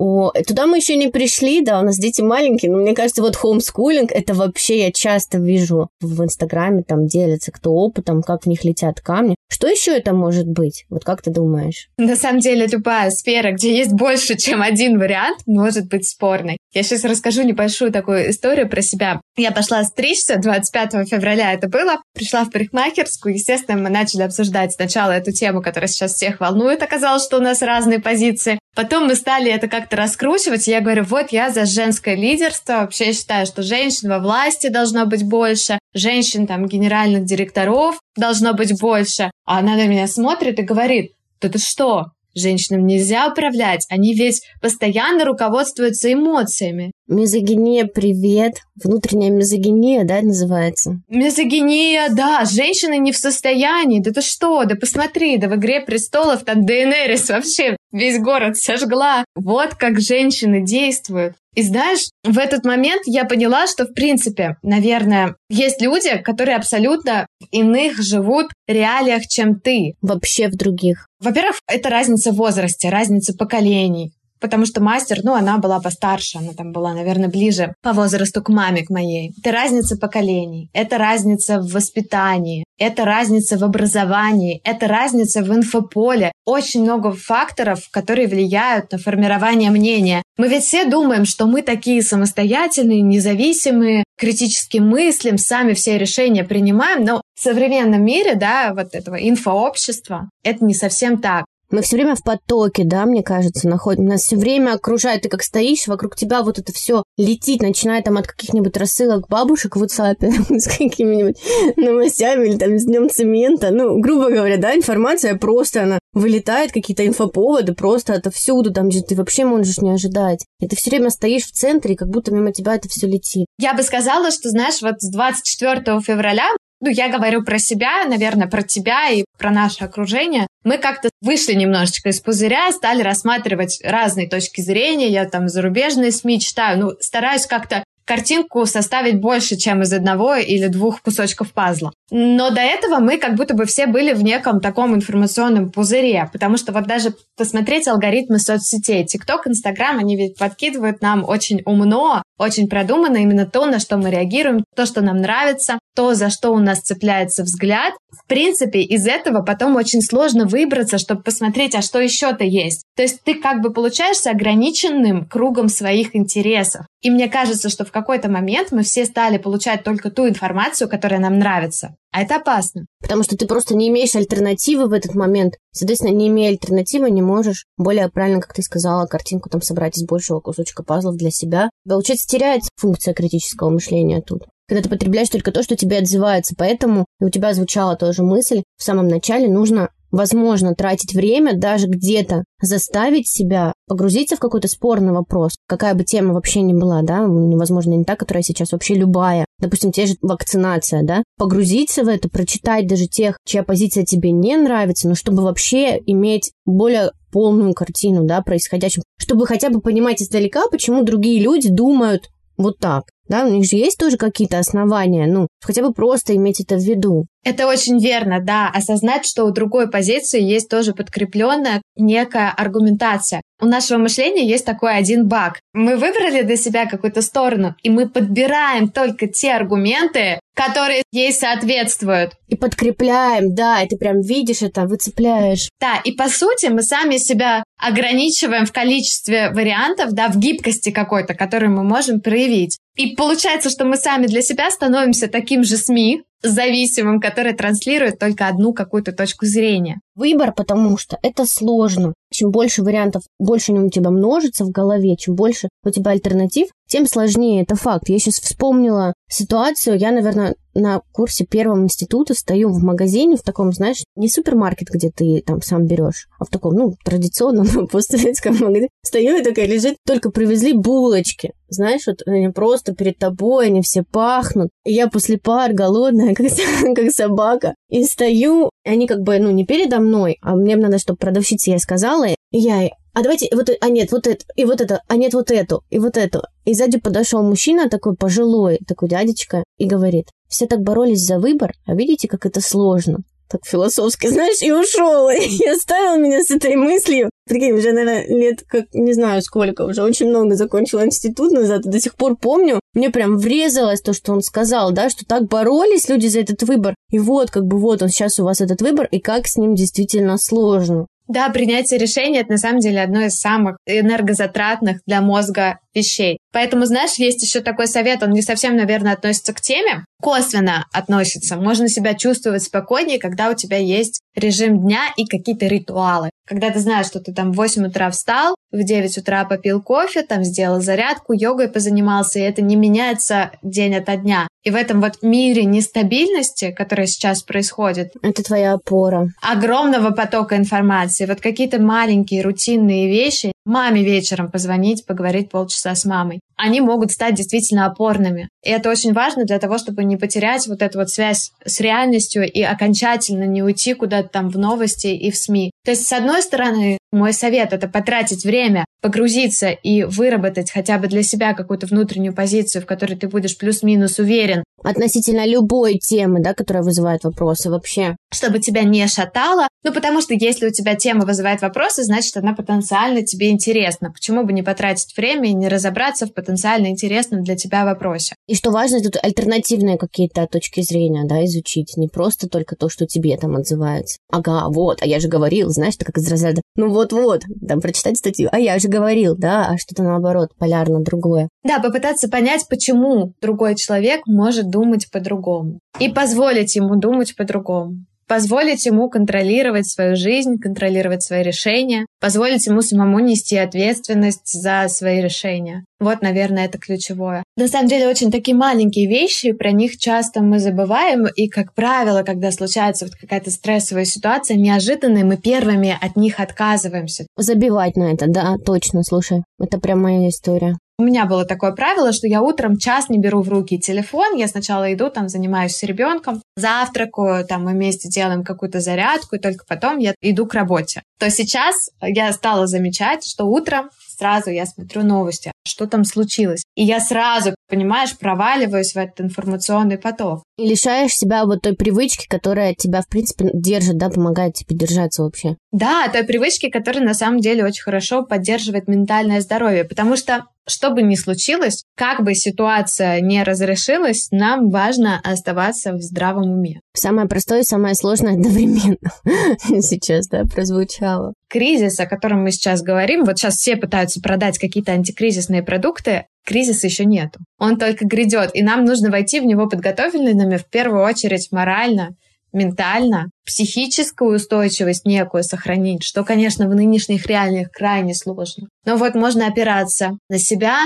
о, 0.00 0.32
туда 0.46 0.66
мы 0.66 0.78
еще 0.78 0.96
не 0.96 1.08
пришли, 1.08 1.60
да, 1.60 1.78
у 1.78 1.84
нас 1.84 1.98
дети 1.98 2.22
маленькие, 2.22 2.70
но 2.70 2.78
мне 2.78 2.94
кажется, 2.94 3.20
вот 3.20 3.36
хоумскулинг, 3.36 4.10
это 4.10 4.32
вообще 4.32 4.84
я 4.84 4.92
часто 4.92 5.36
вижу 5.36 5.90
в 6.00 6.24
Инстаграме, 6.24 6.82
там 6.82 7.06
делятся 7.06 7.52
кто 7.52 7.74
опытом, 7.74 8.22
как 8.22 8.44
в 8.44 8.46
них 8.46 8.64
летят 8.64 9.02
камни. 9.02 9.34
Что 9.52 9.66
еще 9.68 9.94
это 9.94 10.14
может 10.14 10.46
быть? 10.46 10.86
Вот 10.88 11.04
как 11.04 11.20
ты 11.20 11.30
думаешь? 11.30 11.88
На 11.98 12.16
самом 12.16 12.40
деле, 12.40 12.66
любая 12.66 13.10
сфера, 13.10 13.52
где 13.52 13.76
есть 13.76 13.92
больше, 13.92 14.38
чем 14.38 14.62
один 14.62 14.98
вариант, 14.98 15.40
может 15.46 15.88
быть 15.88 16.08
спорной. 16.08 16.56
Я 16.72 16.84
сейчас 16.84 17.04
расскажу 17.04 17.42
небольшую 17.42 17.90
такую 17.90 18.30
историю 18.30 18.68
про 18.68 18.80
себя. 18.80 19.20
Я 19.36 19.50
пошла 19.50 19.82
стричься 19.82 20.36
25 20.38 21.08
февраля 21.08 21.52
это 21.52 21.68
было. 21.68 22.00
Пришла 22.14 22.44
в 22.44 22.50
парикмахерскую. 22.50 23.34
Естественно, 23.34 23.76
мы 23.76 23.90
начали 23.90 24.22
обсуждать 24.22 24.72
сначала 24.72 25.10
эту 25.10 25.32
тему, 25.32 25.62
которая 25.62 25.88
сейчас 25.88 26.14
всех 26.14 26.38
волнует. 26.38 26.82
Оказалось, 26.82 27.24
что 27.24 27.38
у 27.38 27.40
нас 27.40 27.60
разные 27.60 27.98
позиции. 27.98 28.60
Потом 28.74 29.06
мы 29.06 29.14
стали 29.14 29.50
это 29.50 29.68
как-то 29.68 29.96
раскручивать. 29.96 30.68
И 30.68 30.70
я 30.70 30.80
говорю, 30.80 31.04
вот 31.04 31.32
я 31.32 31.50
за 31.50 31.66
женское 31.66 32.14
лидерство. 32.14 32.74
Вообще 32.74 33.06
я 33.06 33.12
считаю, 33.12 33.46
что 33.46 33.62
женщин 33.62 34.08
во 34.08 34.18
власти 34.18 34.68
должно 34.68 35.06
быть 35.06 35.24
больше. 35.24 35.78
Женщин, 35.92 36.46
там, 36.46 36.66
генеральных 36.66 37.24
директоров 37.24 37.98
должно 38.16 38.54
быть 38.54 38.78
больше. 38.80 39.30
А 39.44 39.58
она 39.58 39.76
на 39.76 39.86
меня 39.86 40.06
смотрит 40.06 40.58
и 40.58 40.62
говорит, 40.62 41.12
да 41.40 41.48
ты 41.48 41.58
что, 41.58 42.06
Женщинам 42.34 42.86
нельзя 42.86 43.26
управлять, 43.26 43.86
они 43.88 44.14
ведь 44.14 44.42
постоянно 44.62 45.24
руководствуются 45.24 46.12
эмоциями. 46.12 46.92
Мизогиния, 47.08 47.86
привет. 47.86 48.54
Внутренняя 48.82 49.30
мизогиния, 49.30 50.04
да, 50.04 50.22
называется? 50.22 51.00
Мизогиния, 51.08 52.08
да. 52.08 52.44
Женщины 52.44 52.98
не 52.98 53.10
в 53.10 53.16
состоянии. 53.16 54.00
Да 54.00 54.12
ты 54.12 54.22
что? 54.22 54.64
Да 54.64 54.76
посмотри, 54.76 55.38
да 55.38 55.48
в 55.48 55.56
«Игре 55.56 55.80
престолов» 55.80 56.44
там 56.44 56.64
Дейенерис 56.64 57.28
вообще 57.30 57.76
весь 57.92 58.20
город 58.20 58.56
сожгла. 58.56 59.24
Вот 59.34 59.74
как 59.74 60.00
женщины 60.00 60.62
действуют. 60.64 61.34
И 61.54 61.62
знаешь, 61.62 62.10
в 62.22 62.38
этот 62.38 62.64
момент 62.64 63.02
я 63.06 63.24
поняла, 63.24 63.66
что, 63.66 63.84
в 63.84 63.92
принципе, 63.92 64.56
наверное, 64.62 65.34
есть 65.48 65.82
люди, 65.82 66.18
которые 66.18 66.56
абсолютно 66.56 67.26
в 67.40 67.46
иных 67.50 68.00
живут 68.00 68.46
реалиях, 68.68 69.26
чем 69.26 69.58
ты. 69.58 69.94
Вообще 70.00 70.48
в 70.48 70.56
других. 70.56 71.08
Во-первых, 71.18 71.60
это 71.66 71.90
разница 71.90 72.30
в 72.30 72.36
возрасте, 72.36 72.88
разница 72.88 73.34
поколений 73.34 74.12
потому 74.40 74.66
что 74.66 74.82
мастер, 74.82 75.20
ну, 75.22 75.34
она 75.34 75.58
была 75.58 75.80
постарше, 75.80 76.38
она 76.38 76.52
там 76.52 76.72
была, 76.72 76.94
наверное, 76.94 77.28
ближе 77.28 77.74
по 77.82 77.92
возрасту 77.92 78.42
к 78.42 78.48
маме, 78.48 78.84
к 78.84 78.90
моей. 78.90 79.32
Это 79.38 79.52
разница 79.52 79.96
поколений, 79.96 80.68
это 80.72 80.98
разница 80.98 81.60
в 81.60 81.72
воспитании, 81.72 82.64
это 82.78 83.04
разница 83.04 83.58
в 83.58 83.64
образовании, 83.64 84.60
это 84.64 84.88
разница 84.88 85.42
в 85.42 85.54
инфополе. 85.54 86.32
Очень 86.46 86.82
много 86.82 87.12
факторов, 87.12 87.88
которые 87.90 88.26
влияют 88.26 88.92
на 88.92 88.98
формирование 88.98 89.70
мнения. 89.70 90.22
Мы 90.36 90.48
ведь 90.48 90.64
все 90.64 90.86
думаем, 90.86 91.26
что 91.26 91.46
мы 91.46 91.62
такие 91.62 92.02
самостоятельные, 92.02 93.02
независимые, 93.02 94.04
критически 94.18 94.78
мыслим, 94.78 95.38
сами 95.38 95.74
все 95.74 95.98
решения 95.98 96.44
принимаем, 96.44 97.04
но 97.04 97.20
в 97.34 97.42
современном 97.42 98.04
мире, 98.04 98.34
да, 98.34 98.72
вот 98.74 98.94
этого 98.94 99.16
инфообщества, 99.16 100.30
это 100.42 100.64
не 100.64 100.74
совсем 100.74 101.20
так. 101.20 101.44
Мы 101.70 101.82
все 101.82 101.96
время 101.96 102.16
в 102.16 102.24
потоке, 102.24 102.82
да, 102.84 103.06
мне 103.06 103.22
кажется, 103.22 103.68
находим. 103.68 104.06
Нас 104.06 104.22
все 104.22 104.36
время 104.36 104.74
окружает, 104.74 105.22
ты 105.22 105.28
как 105.28 105.42
стоишь, 105.42 105.86
вокруг 105.86 106.16
тебя 106.16 106.42
вот 106.42 106.58
это 106.58 106.72
все 106.72 107.04
летит, 107.16 107.62
начиная 107.62 108.02
там 108.02 108.16
от 108.16 108.26
каких-нибудь 108.26 108.76
рассылок 108.76 109.28
бабушек 109.28 109.76
в 109.76 109.82
WhatsApp 109.82 110.16
с 110.58 110.66
какими-нибудь 110.66 111.36
новостями 111.76 112.48
или 112.48 112.56
там 112.56 112.78
с 112.78 112.84
днем 112.84 113.08
цемента. 113.08 113.70
Ну, 113.70 114.00
грубо 114.00 114.30
говоря, 114.30 114.56
да, 114.56 114.74
информация 114.74 115.36
просто, 115.36 115.84
она 115.84 115.98
вылетает, 116.12 116.72
какие-то 116.72 117.06
инфоповоды 117.06 117.72
просто 117.74 118.14
отовсюду, 118.14 118.72
там, 118.72 118.88
где 118.88 119.00
ты 119.00 119.14
вообще 119.14 119.44
можешь 119.44 119.78
не 119.78 119.92
ожидать. 119.92 120.44
И 120.60 120.66
ты 120.66 120.74
все 120.74 120.90
время 120.90 121.10
стоишь 121.10 121.44
в 121.44 121.52
центре, 121.52 121.94
и 121.94 121.96
как 121.96 122.08
будто 122.08 122.32
мимо 122.32 122.52
тебя 122.52 122.74
это 122.74 122.88
все 122.88 123.06
летит. 123.06 123.46
Я 123.58 123.74
бы 123.74 123.82
сказала, 123.84 124.32
что, 124.32 124.50
знаешь, 124.50 124.82
вот 124.82 125.00
с 125.00 125.10
24 125.10 126.00
февраля 126.00 126.48
ну, 126.80 126.88
я 126.88 127.08
говорю 127.08 127.44
про 127.44 127.58
себя, 127.58 128.04
наверное, 128.06 128.48
про 128.48 128.62
тебя 128.62 129.10
и 129.10 129.24
про 129.38 129.50
наше 129.50 129.84
окружение. 129.84 130.46
Мы 130.64 130.78
как-то 130.78 131.10
вышли 131.20 131.52
немножечко 131.52 132.08
из 132.08 132.20
пузыря, 132.20 132.70
стали 132.72 133.02
рассматривать 133.02 133.80
разные 133.84 134.28
точки 134.28 134.60
зрения. 134.60 135.08
Я 135.08 135.26
там 135.26 135.48
зарубежные 135.48 136.10
СМИ 136.10 136.40
читаю, 136.40 136.78
ну, 136.78 136.92
стараюсь 137.00 137.46
как-то 137.46 137.84
картинку 138.10 138.66
составить 138.66 139.20
больше, 139.20 139.56
чем 139.56 139.82
из 139.82 139.92
одного 139.92 140.34
или 140.34 140.66
двух 140.66 141.00
кусочков 141.00 141.52
пазла. 141.52 141.92
Но 142.10 142.50
до 142.50 142.60
этого 142.60 142.98
мы 142.98 143.18
как 143.18 143.36
будто 143.36 143.54
бы 143.54 143.66
все 143.66 143.86
были 143.86 144.14
в 144.14 144.24
неком 144.24 144.60
таком 144.60 144.96
информационном 144.96 145.70
пузыре, 145.70 146.28
потому 146.32 146.56
что 146.56 146.72
вот 146.72 146.88
даже 146.88 147.14
посмотреть 147.36 147.86
алгоритмы 147.86 148.40
соцсетей, 148.40 149.06
ТикТок, 149.06 149.46
Инстаграм, 149.46 149.96
они 149.98 150.16
ведь 150.16 150.36
подкидывают 150.36 151.00
нам 151.00 151.24
очень 151.24 151.62
умно, 151.64 152.24
очень 152.36 152.68
продуманно 152.68 153.18
именно 153.18 153.46
то, 153.46 153.66
на 153.66 153.78
что 153.78 153.96
мы 153.96 154.10
реагируем, 154.10 154.64
то, 154.74 154.86
что 154.86 155.02
нам 155.02 155.18
нравится, 155.18 155.78
то, 155.94 156.14
за 156.14 156.30
что 156.30 156.50
у 156.50 156.58
нас 156.58 156.80
цепляется 156.80 157.42
взгляд. 157.42 157.94
В 158.10 158.26
принципе, 158.26 158.80
из 158.80 159.06
этого 159.06 159.42
потом 159.42 159.76
очень 159.76 160.02
сложно 160.02 160.46
выбраться, 160.46 160.98
чтобы 160.98 161.22
посмотреть, 161.22 161.74
а 161.74 161.82
что 161.82 162.00
еще-то 162.00 162.44
есть. 162.44 162.84
То 162.96 163.02
есть 163.02 163.22
ты 163.24 163.34
как 163.34 163.60
бы 163.60 163.72
получаешься 163.72 164.30
ограниченным 164.30 165.26
кругом 165.26 165.68
своих 165.68 166.14
интересов. 166.14 166.86
И 167.02 167.10
мне 167.10 167.28
кажется, 167.28 167.70
что 167.70 167.84
в 167.84 167.92
какой-то 167.92 168.28
момент 168.28 168.72
мы 168.72 168.82
все 168.82 169.04
стали 169.06 169.38
получать 169.38 169.84
только 169.84 170.10
ту 170.10 170.28
информацию, 170.28 170.88
которая 170.88 171.20
нам 171.20 171.38
нравится. 171.38 171.96
А 172.12 172.22
это 172.22 172.36
опасно. 172.36 172.86
Потому 173.00 173.22
что 173.22 173.36
ты 173.36 173.46
просто 173.46 173.74
не 173.76 173.88
имеешь 173.88 174.16
альтернативы 174.16 174.88
в 174.88 174.92
этот 174.92 175.14
момент. 175.14 175.54
Соответственно, 175.72 176.12
не 176.12 176.28
имея 176.28 176.50
альтернативы, 176.50 177.10
не 177.10 177.22
можешь 177.22 177.66
более 177.78 178.08
правильно, 178.08 178.40
как 178.40 178.52
ты 178.52 178.62
сказала, 178.62 179.06
картинку 179.06 179.48
там 179.48 179.62
собрать 179.62 179.96
из 179.96 180.04
большего 180.04 180.40
кусочка 180.40 180.82
пазлов 180.82 181.16
для 181.16 181.30
себя. 181.30 181.70
Получается, 181.88 182.26
теряется 182.26 182.68
функция 182.76 183.14
критического 183.14 183.70
мышления 183.70 184.20
тут 184.20 184.42
когда 184.70 184.84
ты 184.84 184.88
потребляешь 184.88 185.28
только 185.28 185.50
то, 185.50 185.64
что 185.64 185.74
тебе 185.74 185.98
отзывается. 185.98 186.54
Поэтому 186.56 187.04
у 187.18 187.28
тебя 187.28 187.52
звучала 187.54 187.96
тоже 187.96 188.22
мысль, 188.22 188.62
в 188.76 188.84
самом 188.84 189.08
начале 189.08 189.48
нужно 189.48 189.88
возможно 190.12 190.76
тратить 190.76 191.12
время, 191.12 191.56
даже 191.56 191.88
где-то 191.88 192.44
заставить 192.62 193.26
себя 193.26 193.72
погрузиться 193.88 194.36
в 194.36 194.38
какой-то 194.38 194.68
спорный 194.68 195.12
вопрос, 195.12 195.56
какая 195.66 195.94
бы 195.94 196.04
тема 196.04 196.34
вообще 196.34 196.62
ни 196.62 196.72
была, 196.72 197.02
да, 197.02 197.18
невозможно 197.18 197.94
не 197.94 198.04
та, 198.04 198.14
которая 198.14 198.44
сейчас 198.44 198.70
вообще 198.70 198.94
любая, 198.94 199.44
допустим, 199.58 199.90
те 199.90 200.06
же 200.06 200.14
вакцинация, 200.22 201.02
да, 201.02 201.24
погрузиться 201.36 202.04
в 202.04 202.08
это, 202.08 202.28
прочитать 202.28 202.86
даже 202.86 203.06
тех, 203.06 203.38
чья 203.44 203.64
позиция 203.64 204.04
тебе 204.04 204.30
не 204.30 204.56
нравится, 204.56 205.08
но 205.08 205.16
чтобы 205.16 205.42
вообще 205.42 206.00
иметь 206.06 206.52
более 206.64 207.10
полную 207.32 207.74
картину, 207.74 208.24
да, 208.24 208.40
происходящего, 208.40 209.02
чтобы 209.18 209.46
хотя 209.46 209.70
бы 209.70 209.80
понимать 209.80 210.22
издалека, 210.22 210.68
почему 210.70 211.02
другие 211.02 211.40
люди 211.40 211.68
думают 211.68 212.30
вот 212.56 212.78
так. 212.78 213.04
Да, 213.30 213.46
у 213.46 213.48
них 213.48 213.64
же 213.64 213.76
есть 213.76 213.96
тоже 213.96 214.16
какие-то 214.16 214.58
основания, 214.58 215.28
ну, 215.28 215.46
хотя 215.62 215.82
бы 215.82 215.92
просто 215.94 216.34
иметь 216.34 216.60
это 216.60 216.74
в 216.74 216.80
виду. 216.82 217.26
Это 217.42 217.66
очень 217.66 217.98
верно, 217.98 218.40
да, 218.40 218.68
осознать, 218.68 219.24
что 219.24 219.44
у 219.44 219.50
другой 219.50 219.90
позиции 219.90 220.42
есть 220.42 220.68
тоже 220.68 220.92
подкрепленная 220.92 221.80
некая 221.96 222.50
аргументация. 222.50 223.40
У 223.62 223.66
нашего 223.66 223.98
мышления 223.98 224.46
есть 224.46 224.64
такой 224.64 224.96
один 224.96 225.26
баг. 225.26 225.60
Мы 225.72 225.96
выбрали 225.96 226.42
для 226.42 226.56
себя 226.56 226.86
какую-то 226.86 227.22
сторону, 227.22 227.74
и 227.82 227.90
мы 227.90 228.08
подбираем 228.08 228.88
только 228.88 229.26
те 229.26 229.52
аргументы, 229.52 230.40
которые 230.54 231.02
ей 231.12 231.32
соответствуют. 231.32 232.32
И 232.48 232.56
подкрепляем, 232.56 233.54
да, 233.54 233.82
и 233.82 233.88
ты 233.88 233.96
прям 233.96 234.20
видишь 234.20 234.62
это, 234.62 234.86
выцепляешь. 234.86 235.70
Да, 235.80 236.00
и 236.04 236.12
по 236.12 236.28
сути 236.28 236.66
мы 236.66 236.82
сами 236.82 237.16
себя 237.16 237.64
ограничиваем 237.78 238.66
в 238.66 238.72
количестве 238.72 239.50
вариантов, 239.50 240.12
да, 240.12 240.28
в 240.28 240.36
гибкости 240.36 240.90
какой-то, 240.90 241.34
которую 241.34 241.72
мы 241.72 241.84
можем 241.84 242.20
проявить. 242.20 242.78
И 242.96 243.14
получается, 243.14 243.70
что 243.70 243.84
мы 243.86 243.96
сами 243.96 244.26
для 244.26 244.42
себя 244.42 244.70
становимся 244.70 245.28
таким 245.28 245.64
же 245.64 245.76
СМИ, 245.76 246.22
зависимым, 246.42 247.20
который 247.20 247.54
транслирует 247.54 248.18
только 248.18 248.48
одну 248.48 248.72
какую-то 248.72 249.12
точку 249.12 249.46
зрения. 249.46 250.00
Выбор, 250.14 250.52
потому 250.52 250.96
что 250.96 251.18
это 251.22 251.46
сложно. 251.46 252.14
Чем 252.32 252.50
больше 252.50 252.82
вариантов, 252.82 253.22
больше 253.38 253.72
у 253.72 253.90
тебя 253.90 254.10
множится 254.10 254.64
в 254.64 254.70
голове, 254.70 255.16
чем 255.16 255.34
больше 255.34 255.68
у 255.84 255.90
тебя 255.90 256.12
альтернатив, 256.12 256.68
тем 256.86 257.06
сложнее. 257.06 257.62
Это 257.62 257.74
факт. 257.74 258.08
Я 258.08 258.18
сейчас 258.18 258.40
вспомнила 258.40 259.14
ситуацию. 259.28 259.98
Я, 259.98 260.12
наверное, 260.12 260.54
на 260.74 261.00
курсе 261.12 261.44
первого 261.44 261.82
института 261.82 262.34
стою 262.34 262.70
в 262.70 262.82
магазине, 262.82 263.36
в 263.36 263.42
таком, 263.42 263.72
знаешь, 263.72 264.04
не 264.16 264.28
супермаркет, 264.28 264.88
где 264.88 265.10
ты 265.10 265.42
там 265.44 265.62
сам 265.62 265.86
берешь, 265.86 266.28
а 266.38 266.44
в 266.44 266.48
таком, 266.48 266.74
ну, 266.74 266.94
традиционном 267.04 267.86
постсоветском 267.92 268.56
магазине. 268.56 268.88
Стою 269.04 269.38
и 269.38 269.42
такая 269.42 269.66
лежит, 269.66 269.96
только 270.06 270.30
привезли 270.30 270.72
булочки. 270.72 271.52
Знаешь, 271.70 272.06
вот 272.06 272.22
они 272.26 272.48
просто 272.48 272.94
перед 272.94 273.18
тобой, 273.18 273.66
они 273.66 273.82
все 273.82 274.02
пахнут. 274.02 274.70
И 274.84 274.92
я 274.92 275.08
после 275.08 275.38
пар 275.38 275.72
голодная, 275.72 276.34
как, 276.34 276.46
как 276.94 277.10
собака. 277.10 277.74
И 277.88 278.04
стою, 278.04 278.70
и 278.84 278.90
они 278.90 279.06
как 279.06 279.20
бы, 279.20 279.38
ну, 279.38 279.50
не 279.50 279.64
передо 279.64 280.00
мной, 280.00 280.38
а 280.42 280.54
мне 280.54 280.76
надо, 280.76 280.98
чтобы 280.98 281.18
продавщица 281.18 281.70
я 281.70 281.78
сказала, 281.78 282.26
и 282.28 282.36
я 282.52 282.90
а 283.12 283.22
давайте 283.22 283.48
вот 283.52 283.68
а 283.80 283.88
нет, 283.88 284.12
вот 284.12 284.26
это, 284.28 284.44
и 284.54 284.64
вот 284.64 284.80
это, 284.80 285.02
а 285.08 285.16
нет, 285.16 285.34
вот 285.34 285.50
эту, 285.50 285.82
и 285.90 285.98
вот 285.98 286.16
эту. 286.16 286.42
И 286.64 286.74
сзади 286.74 286.98
подошел 286.98 287.42
мужчина 287.42 287.90
такой 287.90 288.14
пожилой, 288.14 288.78
такой 288.86 289.08
дядечка, 289.08 289.64
и 289.78 289.86
говорит, 289.86 290.28
все 290.48 290.66
так 290.66 290.80
боролись 290.80 291.24
за 291.24 291.40
выбор, 291.40 291.72
а 291.86 291.94
видите, 291.94 292.28
как 292.28 292.46
это 292.46 292.60
сложно. 292.60 293.18
Так 293.50 293.66
философски, 293.66 294.28
знаешь, 294.28 294.62
и 294.62 294.70
ушел. 294.70 295.28
И 295.30 295.66
оставил 295.66 296.20
меня 296.20 296.42
с 296.42 296.50
этой 296.50 296.76
мыслью. 296.76 297.30
Прикинь, 297.48 297.72
уже, 297.72 297.92
наверное, 297.92 298.28
лет, 298.28 298.62
как 298.66 298.84
не 298.94 299.12
знаю 299.12 299.42
сколько, 299.42 299.82
уже 299.82 300.04
очень 300.04 300.28
много 300.28 300.54
закончила 300.54 301.04
институт 301.04 301.50
назад, 301.50 301.84
и 301.84 301.88
до 301.88 301.98
сих 301.98 302.14
пор 302.14 302.36
помню, 302.36 302.78
мне 302.94 303.10
прям 303.10 303.38
врезалось 303.38 304.02
то, 304.02 304.12
что 304.12 304.32
он 304.32 304.42
сказал, 304.42 304.92
да, 304.92 305.10
что 305.10 305.24
так 305.24 305.48
боролись 305.48 306.08
люди 306.08 306.28
за 306.28 306.40
этот 306.40 306.62
выбор. 306.62 306.94
И 307.10 307.18
вот, 307.18 307.50
как 307.50 307.64
бы, 307.64 307.78
вот 307.78 308.02
он 308.02 308.08
сейчас 308.08 308.38
у 308.38 308.44
вас 308.44 308.60
этот 308.60 308.82
выбор, 308.82 309.08
и 309.10 309.18
как 309.18 309.48
с 309.48 309.56
ним 309.56 309.74
действительно 309.74 310.38
сложно. 310.38 311.06
Да, 311.30 311.48
принятие 311.48 312.00
решения— 312.00 312.40
это 312.42 312.52
на 312.52 312.58
самом 312.58 312.80
деле 312.80 313.00
одно 313.00 313.20
из 313.22 313.38
самых 313.38 313.76
энергозатратных 313.86 315.00
для 315.06 315.20
мозга 315.20 315.78
вещей. 315.94 316.38
Поэтому, 316.52 316.84
знаешь, 316.86 317.14
есть 317.14 317.42
еще 317.42 317.60
такой 317.60 317.86
совет, 317.86 318.22
он 318.22 318.30
не 318.30 318.42
совсем, 318.42 318.76
наверное, 318.76 319.12
относится 319.12 319.52
к 319.52 319.60
теме, 319.60 320.04
косвенно 320.20 320.86
относится. 320.92 321.56
Можно 321.56 321.88
себя 321.88 322.14
чувствовать 322.14 322.62
спокойнее, 322.62 323.18
когда 323.18 323.50
у 323.50 323.54
тебя 323.54 323.78
есть 323.78 324.20
режим 324.34 324.80
дня 324.80 325.12
и 325.16 325.24
какие-то 325.24 325.66
ритуалы. 325.66 326.30
Когда 326.46 326.70
ты 326.70 326.80
знаешь, 326.80 327.06
что 327.06 327.20
ты 327.20 327.32
там 327.32 327.52
в 327.52 327.56
8 327.56 327.86
утра 327.86 328.10
встал, 328.10 328.56
в 328.72 328.82
9 328.82 329.18
утра 329.18 329.44
попил 329.44 329.80
кофе, 329.80 330.22
там 330.22 330.42
сделал 330.44 330.80
зарядку, 330.80 331.32
йогой 331.32 331.68
позанимался, 331.68 332.40
и 332.40 332.42
это 332.42 332.62
не 332.62 332.76
меняется 332.76 333.52
день 333.62 333.94
ото 333.94 334.16
дня. 334.16 334.48
И 334.62 334.70
в 334.70 334.74
этом 334.74 335.00
вот 335.00 335.22
мире 335.22 335.64
нестабильности, 335.64 336.72
которая 336.72 337.06
сейчас 337.06 337.42
происходит... 337.42 338.12
Это 338.22 338.42
твоя 338.42 338.74
опора. 338.74 339.28
Огромного 339.40 340.10
потока 340.10 340.56
информации. 340.56 341.26
Вот 341.26 341.40
какие-то 341.40 341.80
маленькие 341.80 342.42
рутинные 342.42 343.08
вещи. 343.08 343.52
Маме 343.64 344.02
вечером 344.02 344.50
позвонить, 344.50 345.04
поговорить 345.04 345.50
полчаса 345.50 345.94
с 345.94 346.04
мамой. 346.04 346.40
Они 346.56 346.80
могут 346.80 347.12
стать 347.12 347.34
действительно 347.34 347.86
опорными. 347.86 348.48
И 348.64 348.70
это 348.70 348.90
очень 348.90 349.12
важно 349.12 349.44
для 349.44 349.58
того, 349.58 349.78
чтобы 349.78 350.04
не 350.04 350.16
потерять 350.16 350.66
вот 350.66 350.82
эту 350.82 350.98
вот 350.98 351.10
связь 351.10 351.52
с 351.64 351.80
реальностью 351.80 352.50
и 352.50 352.62
окончательно 352.62 353.44
не 353.44 353.62
уйти 353.62 353.94
куда-то 353.94 354.28
там 354.28 354.48
в 354.48 354.58
новости 354.58 355.08
и 355.08 355.30
в 355.30 355.36
СМИ. 355.36 355.70
То 355.84 355.90
есть, 355.90 356.06
с 356.06 356.12
одной 356.12 356.42
стороны, 356.42 356.98
мой 357.12 357.32
совет— 357.32 357.72
это 357.72 357.88
потратить 357.88 358.44
время, 358.44 358.84
погрузиться 359.00 359.70
и 359.70 360.04
выработать 360.04 360.70
хотя 360.70 360.98
бы 360.98 361.08
для 361.08 361.22
себя 361.22 361.54
какую-то 361.54 361.86
внутреннюю 361.86 362.34
позицию, 362.34 362.82
в 362.82 362.86
которой 362.86 363.16
ты 363.16 363.28
будешь 363.28 363.56
плюс-минус 363.56 364.18
уверен. 364.18 364.62
Относительно 364.82 365.46
любой 365.46 365.98
темы, 365.98 366.40
да, 366.40 366.54
которая 366.54 366.82
вызывает 366.82 367.24
вопросы 367.24 367.70
вообще. 367.70 368.16
Чтобы 368.32 368.60
тебя 368.60 368.82
не 368.82 369.06
шатало. 369.08 369.68
Ну, 369.82 369.92
потому 369.92 370.20
что 370.20 370.34
если 370.34 370.68
у 370.68 370.70
тебя 370.70 370.94
тема 370.94 371.26
вызывает 371.26 371.60
вопросы, 371.60 372.02
значит, 372.02 372.36
она 372.36 372.54
потенциально 372.54 373.22
тебе 373.22 373.50
интересна. 373.50 374.10
Почему 374.10 374.44
бы 374.44 374.52
не 374.52 374.62
потратить 374.62 375.14
время 375.16 375.50
и 375.50 375.54
не 375.54 375.68
разобраться 375.68 376.26
в 376.26 376.32
потенциально 376.32 376.86
интересном 376.86 377.42
для 377.42 377.56
тебя 377.56 377.84
вопросе? 377.84 378.34
И 378.46 378.54
что 378.54 378.70
важно, 378.70 379.00
тут 379.00 379.16
альтернативные 379.22 379.98
какие-то 379.98 380.46
точки 380.46 380.82
зрения, 380.82 381.24
да, 381.24 381.44
изучить. 381.44 381.96
Не 381.96 382.08
просто 382.08 382.48
только 382.48 382.76
то, 382.76 382.88
что 382.88 383.06
тебе 383.06 383.36
там 383.36 383.56
отзывается. 383.56 384.18
Ага, 384.30 384.68
вот, 384.68 385.02
а 385.02 385.06
я 385.06 385.20
же 385.20 385.28
говорил, 385.28 385.68
знаешь, 385.70 385.94
это 385.96 386.06
как 386.06 386.18
из 386.18 386.28
разряда, 386.30 386.62
ну 386.76 386.88
вот-вот, 387.00 387.42
там 387.66 387.80
прочитать 387.80 388.18
статью, 388.18 388.48
а 388.52 388.58
я 388.58 388.78
же 388.78 388.88
говорил, 388.88 389.34
да, 389.36 389.68
а 389.68 389.78
что-то 389.78 390.02
наоборот, 390.02 390.50
полярно 390.58 391.00
другое. 391.00 391.48
Да, 391.64 391.78
попытаться 391.78 392.28
понять, 392.28 392.66
почему 392.68 393.32
другой 393.40 393.74
человек 393.74 394.20
может 394.26 394.70
думать 394.70 395.10
по-другому. 395.10 395.80
И 395.98 396.08
позволить 396.08 396.76
ему 396.76 396.96
думать 396.96 397.34
по-другому 397.36 398.04
позволить 398.30 398.86
ему 398.86 399.10
контролировать 399.10 399.88
свою 399.88 400.14
жизнь, 400.14 400.60
контролировать 400.60 401.24
свои 401.24 401.42
решения, 401.42 402.06
позволить 402.20 402.64
ему 402.64 402.80
самому 402.80 403.18
нести 403.18 403.56
ответственность 403.56 404.52
за 404.52 404.86
свои 404.86 405.20
решения. 405.20 405.84
Вот, 405.98 406.22
наверное, 406.22 406.66
это 406.66 406.78
ключевое. 406.78 407.42
На 407.56 407.66
самом 407.66 407.88
деле, 407.88 408.06
очень 408.06 408.30
такие 408.30 408.56
маленькие 408.56 409.08
вещи, 409.08 409.50
про 409.50 409.72
них 409.72 409.98
часто 409.98 410.42
мы 410.42 410.60
забываем, 410.60 411.26
и, 411.26 411.48
как 411.48 411.74
правило, 411.74 412.22
когда 412.22 412.52
случается 412.52 413.06
вот 413.06 413.16
какая-то 413.16 413.50
стрессовая 413.50 414.04
ситуация, 414.04 414.56
неожиданная, 414.56 415.24
мы 415.24 415.36
первыми 415.36 415.98
от 416.00 416.14
них 416.14 416.38
отказываемся. 416.38 417.26
Забивать 417.36 417.96
на 417.96 418.12
это, 418.12 418.26
да, 418.28 418.54
точно, 418.64 419.02
слушай, 419.02 419.42
это 419.58 419.80
прям 419.80 420.02
моя 420.02 420.28
история. 420.28 420.76
У 421.00 421.02
меня 421.02 421.24
было 421.24 421.46
такое 421.46 421.72
правило, 421.72 422.12
что 422.12 422.26
я 422.26 422.42
утром 422.42 422.76
час 422.76 423.08
не 423.08 423.18
беру 423.18 423.40
в 423.40 423.48
руки 423.48 423.78
телефон. 423.78 424.36
Я 424.36 424.48
сначала 424.48 424.92
иду, 424.92 425.08
там, 425.08 425.30
занимаюсь 425.30 425.74
с 425.74 425.82
ребенком, 425.82 426.42
завтракаю, 426.56 427.46
там, 427.46 427.64
мы 427.64 427.72
вместе 427.72 428.10
делаем 428.10 428.44
какую-то 428.44 428.80
зарядку, 428.80 429.36
и 429.36 429.38
только 429.38 429.64
потом 429.66 429.96
я 429.96 430.14
иду 430.20 430.44
к 430.44 430.52
работе. 430.52 431.02
То 431.18 431.30
сейчас 431.30 431.88
я 432.02 432.30
стала 432.34 432.66
замечать, 432.66 433.24
что 433.24 433.46
утром 433.46 433.88
сразу 434.18 434.50
я 434.50 434.66
смотрю 434.66 435.02
новости, 435.02 435.52
что 435.66 435.86
там 435.86 436.04
случилось. 436.04 436.62
И 436.74 436.84
я 436.84 437.00
сразу, 437.00 437.54
понимаешь, 437.68 438.16
проваливаюсь 438.16 438.92
в 438.92 438.96
этот 438.96 439.20
информационный 439.20 439.98
поток. 439.98 440.42
И 440.58 440.66
лишаешь 440.66 441.12
себя 441.12 441.44
вот 441.44 441.62
той 441.62 441.74
привычки, 441.74 442.26
которая 442.28 442.74
тебя, 442.74 443.02
в 443.02 443.08
принципе, 443.08 443.50
держит, 443.52 443.96
да, 443.98 444.08
помогает 444.08 444.54
тебе 444.54 444.76
держаться 444.76 445.22
вообще. 445.22 445.56
Да, 445.72 446.08
той 446.08 446.24
привычки, 446.24 446.70
которая 446.70 447.04
на 447.04 447.14
самом 447.14 447.40
деле 447.40 447.64
очень 447.64 447.82
хорошо 447.82 448.24
поддерживает 448.24 448.88
ментальное 448.88 449.40
здоровье, 449.40 449.84
потому 449.84 450.16
что 450.16 450.46
что 450.70 450.90
бы 450.90 451.02
ни 451.02 451.14
случилось, 451.14 451.84
как 451.96 452.22
бы 452.22 452.34
ситуация 452.34 453.20
не 453.20 453.42
разрешилась, 453.42 454.28
нам 454.30 454.70
важно 454.70 455.20
оставаться 455.22 455.92
в 455.92 456.00
здравом 456.00 456.52
уме. 456.52 456.80
Самое 456.94 457.28
простое 457.28 457.60
и 457.60 457.64
самое 457.64 457.94
сложное 457.94 458.34
одновременно 458.34 458.96
сейчас, 459.80 460.28
да, 460.28 460.44
прозвучало. 460.44 461.34
Кризис, 461.48 461.98
о 461.98 462.06
котором 462.06 462.42
мы 462.42 462.52
сейчас 462.52 462.82
говорим, 462.82 463.24
вот 463.24 463.38
сейчас 463.38 463.56
все 463.56 463.76
пытаются 463.76 464.20
продать 464.20 464.58
какие-то 464.58 464.92
антикризисные 464.92 465.49
продукты, 465.58 466.26
кризиса 466.44 466.86
еще 466.86 467.04
нету. 467.04 467.40
Он 467.58 467.78
только 467.78 468.06
грядет, 468.06 468.50
и 468.54 468.62
нам 468.62 468.84
нужно 468.84 469.10
войти 469.10 469.40
в 469.40 469.44
него 469.44 469.68
подготовленными 469.68 470.56
в 470.56 470.68
первую 470.68 471.04
очередь 471.04 471.48
морально, 471.50 472.16
ментально, 472.52 473.26
психическую 473.44 474.36
устойчивость 474.36 475.04
некую 475.04 475.44
сохранить, 475.44 476.02
что, 476.02 476.24
конечно, 476.24 476.68
в 476.68 476.74
нынешних 476.74 477.26
реалиях 477.26 477.70
крайне 477.70 478.14
сложно. 478.14 478.68
Но 478.84 478.96
вот 478.96 479.14
можно 479.14 479.46
опираться 479.46 480.18
на 480.28 480.38
себя, 480.38 480.78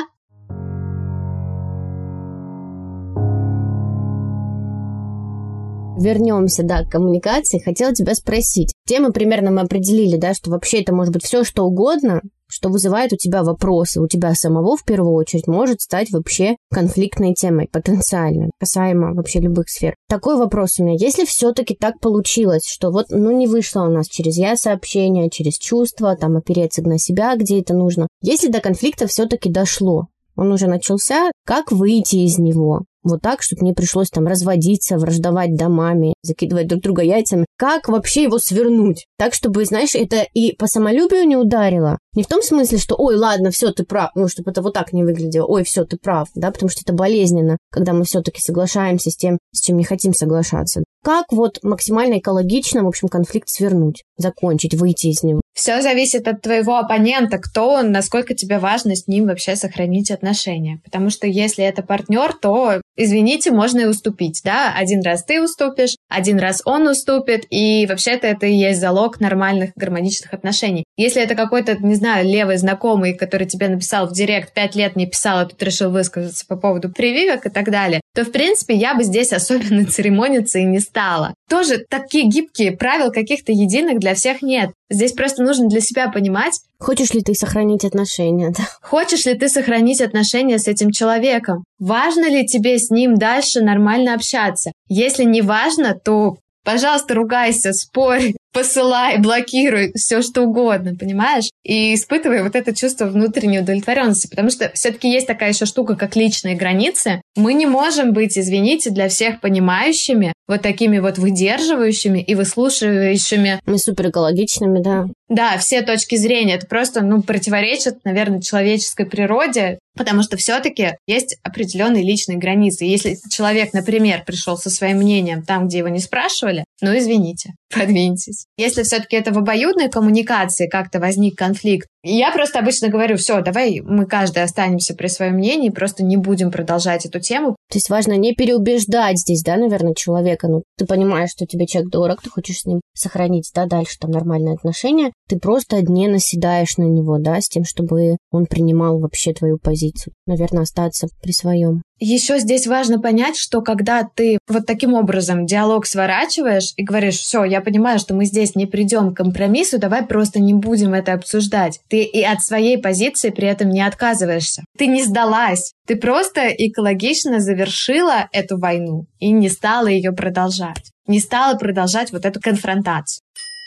Вернемся, 5.97 6.65
да, 6.65 6.85
к 6.85 6.91
коммуникации. 6.91 7.63
Хотела 7.63 7.95
тебя 7.95 8.15
спросить. 8.15 8.75
Темы 8.87 9.13
примерно 9.13 9.53
мы 9.53 9.61
определили, 9.63 10.17
да, 10.17 10.35
что 10.35 10.51
вообще 10.51 10.83
это 10.83 10.93
может 10.93 11.13
быть 11.13 11.25
все, 11.25 11.45
что 11.45 11.65
угодно, 11.65 12.21
что 12.55 12.69
вызывает 12.69 13.13
у 13.13 13.17
тебя 13.17 13.43
вопросы, 13.43 14.01
у 14.01 14.07
тебя 14.07 14.33
самого 14.35 14.77
в 14.77 14.85
первую 14.85 15.15
очередь 15.15 15.49
может 15.49 15.81
стать 15.81 16.13
вообще 16.13 16.55
конфликтной 16.73 17.35
темой 17.35 17.67
потенциально, 17.67 18.51
касаемо 18.61 19.13
вообще 19.13 19.41
любых 19.41 19.69
сфер. 19.69 19.97
Такой 20.09 20.37
вопрос 20.37 20.79
у 20.79 20.85
меня. 20.85 20.97
Если 20.97 21.25
все-таки 21.25 21.75
так 21.75 21.99
получилось, 21.99 22.63
что 22.65 22.93
вот, 22.93 23.07
ну, 23.11 23.37
не 23.37 23.49
вышло 23.49 23.83
у 23.83 23.91
нас 23.91 24.07
через 24.07 24.37
я 24.37 24.55
сообщение, 24.55 25.31
через 25.31 25.59
чувства, 25.59 26.17
там, 26.17 26.37
опереться 26.37 26.81
на 26.83 26.97
себя, 26.97 27.35
где 27.35 27.61
это 27.61 27.75
нужно. 27.75 28.07
Если 28.23 28.47
до 28.47 28.61
конфликта 28.61 29.09
все-таки 29.09 29.51
дошло, 29.51 30.07
он 30.37 30.53
уже 30.53 30.69
начался, 30.69 31.33
как 31.45 31.73
выйти 31.73 32.17
из 32.17 32.39
него? 32.39 32.85
Вот 33.05 33.21
так, 33.21 33.43
чтобы 33.43 33.65
не 33.65 33.75
пришлось 33.75 34.09
там 34.09 34.27
разводиться, 34.27 34.99
враждовать 34.99 35.57
домами, 35.57 36.15
закидывать 36.23 36.67
друг 36.67 36.83
друга 36.83 37.03
яйцами. 37.03 37.47
Как 37.57 37.89
вообще 37.89 38.25
его 38.25 38.39
свернуть? 38.39 39.07
Так, 39.19 39.35
чтобы, 39.35 39.65
знаешь, 39.65 39.95
это 39.95 40.27
и 40.35 40.57
по 40.57 40.67
самолюбию 40.67 41.27
не 41.27 41.37
ударило. 41.37 41.99
Не 42.17 42.23
в 42.23 42.27
том 42.27 42.43
смысле, 42.43 42.79
что, 42.79 42.97
ой, 42.97 43.17
ладно, 43.17 43.51
все, 43.51 43.73
ты 43.73 43.85
прав. 43.85 44.11
Ну, 44.15 44.29
чтобы 44.29 44.51
это 44.51 44.63
вот 44.63 44.73
так 44.73 44.93
не 44.93 45.05
выглядело. 45.05 45.47
Ой, 45.47 45.65
все, 45.65 45.85
ты 45.85 45.97
прав, 45.97 46.29
да, 46.35 46.51
потому 46.51 46.71
что 46.71 46.81
это 46.83 46.93
болезненно, 46.93 47.59
когда 47.71 47.93
мы 47.93 48.05
все-таки 48.05 48.41
соглашаемся 48.41 49.11
с 49.11 49.17
тем, 49.17 49.39
с 49.53 49.61
чем 49.61 49.77
не 49.77 49.85
хотим 49.85 50.15
соглашаться. 50.15 50.83
Как 51.03 51.27
вот 51.31 51.59
максимально 51.63 52.19
экологично, 52.19 52.83
в 52.83 52.89
общем, 52.89 53.09
конфликт 53.09 53.49
свернуть, 53.49 54.03
закончить, 54.17 54.75
выйти 54.75 55.09
из 55.09 55.23
него? 55.23 55.43
Все 55.55 55.83
зависит 55.83 56.27
от 56.27 56.43
твоего 56.43 56.79
оппонента, 56.79 57.39
кто 57.39 57.71
он, 57.71 57.93
насколько 57.93 58.35
тебе 58.35 58.59
важно 58.59 58.97
с 58.97 59.07
ним 59.07 59.27
вообще 59.27 59.55
сохранить 59.55 60.11
отношения. 60.11 60.81
Потому 60.85 61.11
что 61.11 61.29
если 61.29 61.65
это 61.65 61.83
партнер, 61.83 62.33
то, 62.33 62.81
извините, 62.97 63.53
можно 63.53 63.81
и 63.81 63.85
уступить, 63.85 64.41
да? 64.45 64.75
Один 64.77 65.03
раз 65.03 65.25
ты 65.25 65.41
уступишь, 65.41 65.97
один 66.09 66.41
раз 66.41 66.61
он 66.65 66.89
уступит, 66.89 67.47
и 67.51 67.87
вообще-то 67.89 68.27
это 68.27 68.47
и 68.47 68.55
есть 68.55 68.81
залог 68.81 69.21
нормальных 69.21 69.71
гармоничных 69.77 70.35
отношений. 70.35 70.85
Если 70.97 71.23
это 71.23 71.37
какой-то, 71.37 71.77
не 71.77 71.95
знаю, 71.95 72.27
левый 72.27 72.57
знакомый, 72.57 73.15
который 73.15 73.47
тебе 73.47 73.69
написал 73.69 74.09
в 74.09 74.13
директ, 74.13 74.55
пять 74.55 74.75
лет 74.75 74.97
не 74.97 75.07
писал, 75.07 75.39
а 75.39 75.47
тут 75.47 75.63
решил 75.63 75.91
высказаться 75.91 76.45
по 76.49 76.57
поводу 76.57 76.91
прививок 76.91 77.47
и 77.47 77.51
так 77.51 77.71
далее, 77.71 78.01
то, 78.15 78.25
в 78.25 78.31
принципе, 78.31 78.75
я 78.75 78.95
бы 78.95 79.05
здесь 79.05 79.33
особенно 79.33 79.85
церемониться 79.91 80.59
и 80.59 80.65
не 80.65 80.81
стала. 80.81 81.35
Тоже 81.49 81.85
такие 81.89 82.29
гибкие 82.29 82.73
правил 82.73 83.11
каких-то 83.11 83.53
единых 83.53 83.99
для 83.99 84.15
всех 84.15 84.43
нет. 84.43 84.71
Здесь 84.91 85.13
просто 85.13 85.43
нужно 85.43 85.69
для 85.69 85.81
себя 85.81 86.09
понимать, 86.09 86.55
Хочешь 86.85 87.15
ли 87.15 87.23
ты 87.23 87.35
сохранить 87.35 87.83
отношения, 87.83 88.51
да? 88.51 88.65
Хочешь 88.83 89.25
ли 89.25 89.33
ты 89.33 89.49
сохранить 89.49 90.03
отношения 90.03 90.59
с 90.59 90.69
этим 90.69 90.91
человеком? 90.91 91.65
Важно 91.79 92.29
ли 92.29 92.47
тебе 92.47 92.79
с 92.79 92.91
ним 92.91 93.15
дальше 93.15 93.63
нормально 93.63 94.13
общаться? 94.13 94.71
Если 94.89 95.25
не 95.25 95.41
важно, 95.41 95.95
то 95.95 96.37
Пожалуйста, 96.65 97.15
ругайся, 97.15 97.75
спорь, 97.75 98.33
посылай, 98.53 99.19
блокируй, 99.19 99.93
все 99.95 100.23
что 100.23 100.43
угодно, 100.43 100.95
понимаешь? 100.97 101.51
И 101.63 101.95
испытывай 101.95 102.43
вот 102.43 102.57
это 102.57 102.75
чувство 102.75 103.05
внутренней 103.05 103.61
удовлетворенности, 103.61 104.29
потому 104.29 104.51
что 104.51 104.71
все-таки 104.75 105.11
есть 105.11 105.27
такая 105.27 105.51
еще 105.51 105.67
штука, 105.67 105.95
как 105.95 106.17
личные 106.17 106.57
границы. 106.57 107.21
Мы 107.37 107.55
не 107.55 107.67
можем 107.67 108.13
быть, 108.13 108.39
извините, 108.39 108.91
для 108.91 109.09
всех 109.09 109.41
понимающими, 109.41 110.33
вот 110.47 110.63
такими 110.63 110.99
вот 110.99 111.19
выдерживающими 111.19 112.21
и 112.21 112.35
выслушивающими. 112.35 113.61
Мы 113.67 113.79
супер 113.79 114.11
экологичными, 114.11 114.81
да. 114.81 115.07
Да, 115.29 115.59
все 115.59 115.83
точки 115.83 116.17
зрения. 116.17 116.55
Это 116.55 116.67
просто, 116.67 117.01
ну, 117.01 117.23
противоречит, 117.23 118.05
наверное, 118.05 118.41
человеческой 118.41 119.07
природе, 119.07 119.79
потому 119.97 120.23
что 120.23 120.37
все-таки 120.37 120.97
есть 121.07 121.37
определенные 121.43 122.05
личные 122.05 122.39
границы. 122.39 122.85
Если 122.85 123.17
человек, 123.31 123.73
например, 123.73 124.23
пришел 124.25 124.57
со 124.57 124.71
своим 124.71 124.99
мнением 124.99 125.43
там, 125.43 125.67
где 125.67 125.79
его 125.79 125.89
не 125.89 126.01
спрашивали, 126.01 126.65
ну, 126.81 126.97
извините, 126.97 127.55
подвиньтесь. 127.75 128.45
Если 128.57 128.83
все-таки 128.83 129.17
это 129.17 129.33
в 129.33 129.39
обоюдной 129.39 129.89
коммуникации 129.89 130.69
как-то 130.69 131.01
возник 131.01 131.37
конфликт, 131.37 131.89
я 132.05 132.33
просто 132.33 132.59
обычно 132.59 132.89
говорю, 132.89 133.17
все, 133.17 133.41
давай 133.41 133.81
мы 133.81 134.07
каждый 134.07 134.43
останемся 134.43 134.95
при 134.95 135.07
своем 135.07 135.35
мнении, 135.35 135.71
просто 135.71 136.05
не 136.05 136.17
будем 136.17 136.51
продолжать 136.51 137.07
эту 137.07 137.19
тему. 137.19 137.57
То 137.71 137.79
есть 137.79 137.89
важно 137.89 138.13
не 138.13 138.35
переубеждать 138.35 139.19
здесь, 139.19 139.43
да, 139.43 139.57
наверное, 139.57 139.95
человека. 139.95 140.49
Ну, 140.49 140.63
ты 140.77 140.85
понимаешь, 140.85 141.31
что 141.31 141.47
тебе 141.47 141.67
человек 141.67 141.91
дорог, 141.91 142.23
ты 142.23 142.29
хочешь 142.29 142.61
с 142.61 142.67
ним 142.67 142.81
сохранить, 142.95 143.51
да, 143.55 143.67
дальше 143.67 143.99
там 143.99 144.11
нормальные 144.11 144.55
отношения. 144.55 145.13
Ты 145.29 145.39
просто 145.39 145.81
не 145.81 146.09
наседаешь 146.09 146.77
на 146.77 146.85
него, 146.85 147.19
да, 147.19 147.41
с 147.41 147.49
тем, 147.49 147.65
чтобы 147.65 148.19
он 148.31 148.47
принимал 148.47 149.01
вообще 149.01 149.33
твою 149.33 149.59
позицию. 149.59 150.13
Наверное, 150.27 150.65
остаться 150.65 151.09
при 151.23 151.33
своем. 151.33 151.83
Еще 152.07 152.39
здесь 152.39 152.67
важно 152.67 153.01
понять, 153.01 153.35
что 153.35 153.63
когда 153.63 154.03
ты 154.05 154.39
вот 154.47 154.67
таким 154.67 154.93
образом 154.93 155.47
диалог 155.47 155.87
сворачиваешь 155.87 156.75
и 156.77 156.85
говоришь, 156.85 157.17
все, 157.17 157.45
я 157.45 157.63
понимаю, 157.63 157.99
что 157.99 158.13
мы 158.13 158.27
здесь 158.27 158.55
не 158.55 158.67
придем 158.67 159.15
к 159.15 159.17
компромиссу, 159.17 159.79
давай 159.79 160.05
просто 160.05 160.39
не 160.39 160.53
будем 160.53 160.93
это 160.93 161.15
обсуждать. 161.15 161.81
Ты 161.89 162.03
и 162.03 162.23
от 162.23 162.43
своей 162.43 162.77
позиции 162.77 163.31
при 163.31 163.49
этом 163.49 163.71
не 163.71 163.81
отказываешься. 163.81 164.65
Ты 164.77 164.87
не 164.87 165.03
сдалась. 165.03 165.73
Ты 165.87 165.97
просто 165.97 166.49
экологично 166.49 167.41
завершила 167.41 168.29
эту 168.33 168.59
войну 168.59 169.07
и 169.19 169.31
не 169.31 169.49
стала 169.49 169.87
ее 169.87 170.13
продолжать. 170.13 170.91
Не 171.07 171.21
стала 171.21 171.57
продолжать 171.57 172.13
вот 172.13 172.27
эту 172.27 172.39
конфронтацию. 172.39 173.23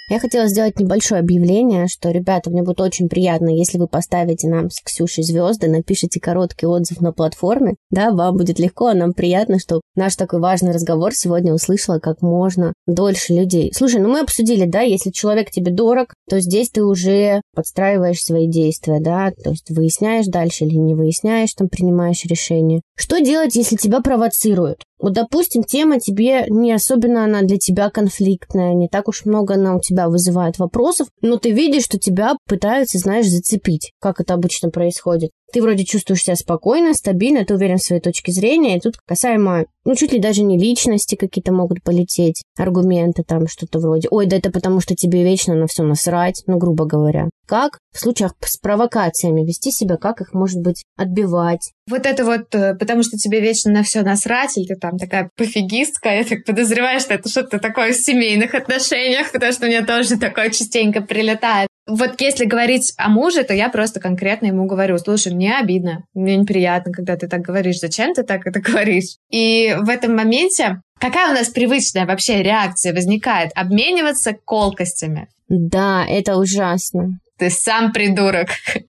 Я 0.09 0.19
хотела 0.19 0.47
сделать 0.47 0.79
небольшое 0.79 1.19
объявление, 1.19 1.87
что, 1.87 2.11
ребята, 2.11 2.49
мне 2.49 2.63
будет 2.63 2.79
очень 2.79 3.09
приятно, 3.09 3.49
если 3.49 3.77
вы 3.77 3.89
поставите 3.89 4.47
нам 4.47 4.69
с 4.69 4.79
Ксюшей 4.79 5.25
звезды, 5.25 5.67
напишите 5.67 6.21
короткий 6.21 6.65
отзыв 6.65 7.01
на 7.01 7.11
платформе. 7.11 7.75
Да, 7.89 8.11
вам 8.11 8.37
будет 8.37 8.57
легко, 8.57 8.87
а 8.87 8.93
нам 8.93 9.11
приятно, 9.11 9.59
что 9.59 9.81
наш 9.95 10.15
такой 10.15 10.39
важный 10.39 10.71
разговор 10.71 11.13
сегодня 11.13 11.53
услышала 11.53 11.99
как 11.99 12.21
можно 12.21 12.71
дольше 12.85 13.33
людей. 13.33 13.73
Слушай, 13.75 13.99
ну 13.99 14.07
мы 14.07 14.21
обсудили, 14.21 14.63
да, 14.63 14.79
если 14.79 15.09
человек 15.09 15.51
тебе 15.51 15.73
дорог, 15.73 16.13
то 16.29 16.39
здесь 16.39 16.69
ты 16.69 16.85
уже 16.85 17.41
подстраиваешь 17.53 18.23
свои 18.23 18.47
действия, 18.47 19.01
да, 19.01 19.31
то 19.31 19.49
есть 19.49 19.69
выясняешь 19.69 20.27
дальше 20.27 20.63
или 20.63 20.75
не 20.75 20.95
выясняешь, 20.95 21.53
там 21.53 21.67
принимаешь 21.67 22.23
решение. 22.23 22.79
Что 22.95 23.19
делать, 23.19 23.55
если 23.55 23.75
тебя 23.75 23.99
провоцируют? 23.99 24.83
Вот, 24.99 25.13
допустим, 25.13 25.63
тема 25.63 25.99
тебе 25.99 26.45
не 26.49 26.71
особенно 26.71 27.23
она 27.23 27.41
для 27.43 27.57
тебя 27.57 27.89
конфликтная, 27.89 28.73
не 28.73 28.87
так 28.87 29.07
уж 29.07 29.25
много 29.25 29.53
она 29.53 29.75
у 29.75 29.79
тебя 29.79 29.96
вызывает 30.05 30.59
вопросов, 30.59 31.07
но 31.21 31.37
ты 31.37 31.51
видишь, 31.51 31.85
что 31.85 31.97
тебя 31.97 32.35
пытаются, 32.45 32.99
знаешь, 32.99 33.27
зацепить, 33.27 33.93
как 33.99 34.21
это 34.21 34.35
обычно 34.35 34.69
происходит. 34.69 35.31
Ты 35.53 35.61
вроде 35.61 35.85
чувствуешь 35.85 36.23
себя 36.23 36.35
спокойно, 36.35 36.93
стабильно, 36.93 37.45
ты 37.45 37.53
уверен 37.53 37.77
в 37.77 37.83
своей 37.83 38.01
точке 38.01 38.31
зрения, 38.31 38.77
и 38.77 38.79
тут 38.81 38.97
касаемо, 39.05 39.65
ну, 39.85 39.95
чуть 39.95 40.11
ли 40.11 40.19
даже 40.19 40.41
не 40.43 40.57
личности 40.57 41.15
какие-то 41.15 41.53
могут 41.53 41.81
полететь, 41.83 42.43
аргументы 42.57 43.23
там, 43.23 43.47
что-то 43.47 43.79
вроде, 43.79 44.09
ой, 44.11 44.25
да 44.25 44.37
это 44.37 44.51
потому, 44.51 44.81
что 44.81 44.95
тебе 44.95 45.23
вечно 45.23 45.55
на 45.55 45.67
все 45.67 45.83
насрать, 45.83 46.43
ну, 46.47 46.57
грубо 46.57 46.85
говоря. 46.85 47.29
Как 47.45 47.79
в 47.93 47.99
случаях 47.99 48.33
с 48.41 48.57
провокациями 48.57 49.45
вести 49.45 49.71
себя, 49.71 49.95
как 49.95 50.19
их, 50.19 50.33
может 50.33 50.59
быть, 50.61 50.83
отбивать? 50.97 51.71
Вот 51.89 52.05
это 52.05 52.25
вот, 52.25 52.53
э, 52.53 52.75
потому 52.75 53.03
что 53.03 53.17
тебе 53.17 53.39
вечно 53.39 53.71
на 53.71 53.83
все 53.83 54.01
насрать, 54.01 54.57
или 54.57 54.67
ты 54.67 54.75
там 54.75 54.97
такая 54.97 55.29
пофигистка, 55.37 56.09
я 56.09 56.25
так 56.25 56.43
подозреваю, 56.43 56.99
что 56.99 57.13
это 57.13 57.29
что-то 57.29 57.59
такое 57.59 57.93
в 57.93 57.95
семейных 57.95 58.53
отношениях, 58.53 59.31
потому 59.31 59.53
что 59.53 59.67
мне 59.67 59.81
тоже 59.85 60.17
такое 60.17 60.49
частенько 60.49 61.01
прилетает. 61.01 61.69
Вот 61.87 62.19
если 62.19 62.45
говорить 62.45 62.93
о 62.97 63.09
муже, 63.09 63.43
то 63.43 63.53
я 63.53 63.69
просто 63.69 63.99
конкретно 63.99 64.47
ему 64.47 64.65
говорю, 64.65 64.97
слушай, 64.97 65.33
мне 65.33 65.57
обидно, 65.57 66.03
мне 66.13 66.35
неприятно, 66.35 66.91
когда 66.91 67.15
ты 67.15 67.27
так 67.27 67.41
говоришь, 67.41 67.79
зачем 67.79 68.13
ты 68.13 68.23
так 68.23 68.45
это 68.45 68.59
говоришь? 68.59 69.17
И 69.29 69.75
в 69.79 69.89
этом 69.89 70.15
моменте 70.15 70.81
Какая 70.99 71.29
у 71.29 71.33
нас 71.35 71.49
привычная 71.49 72.07
вообще 72.07 72.41
реакция 72.41 72.93
возникает? 72.93 73.51
Обмениваться 73.55 74.33
колкостями. 74.33 75.27
Да, 75.47 76.03
это 76.07 76.37
ужасно. 76.37 77.19
Ты 77.37 77.51
сам 77.51 77.91
придурок. 77.91 78.47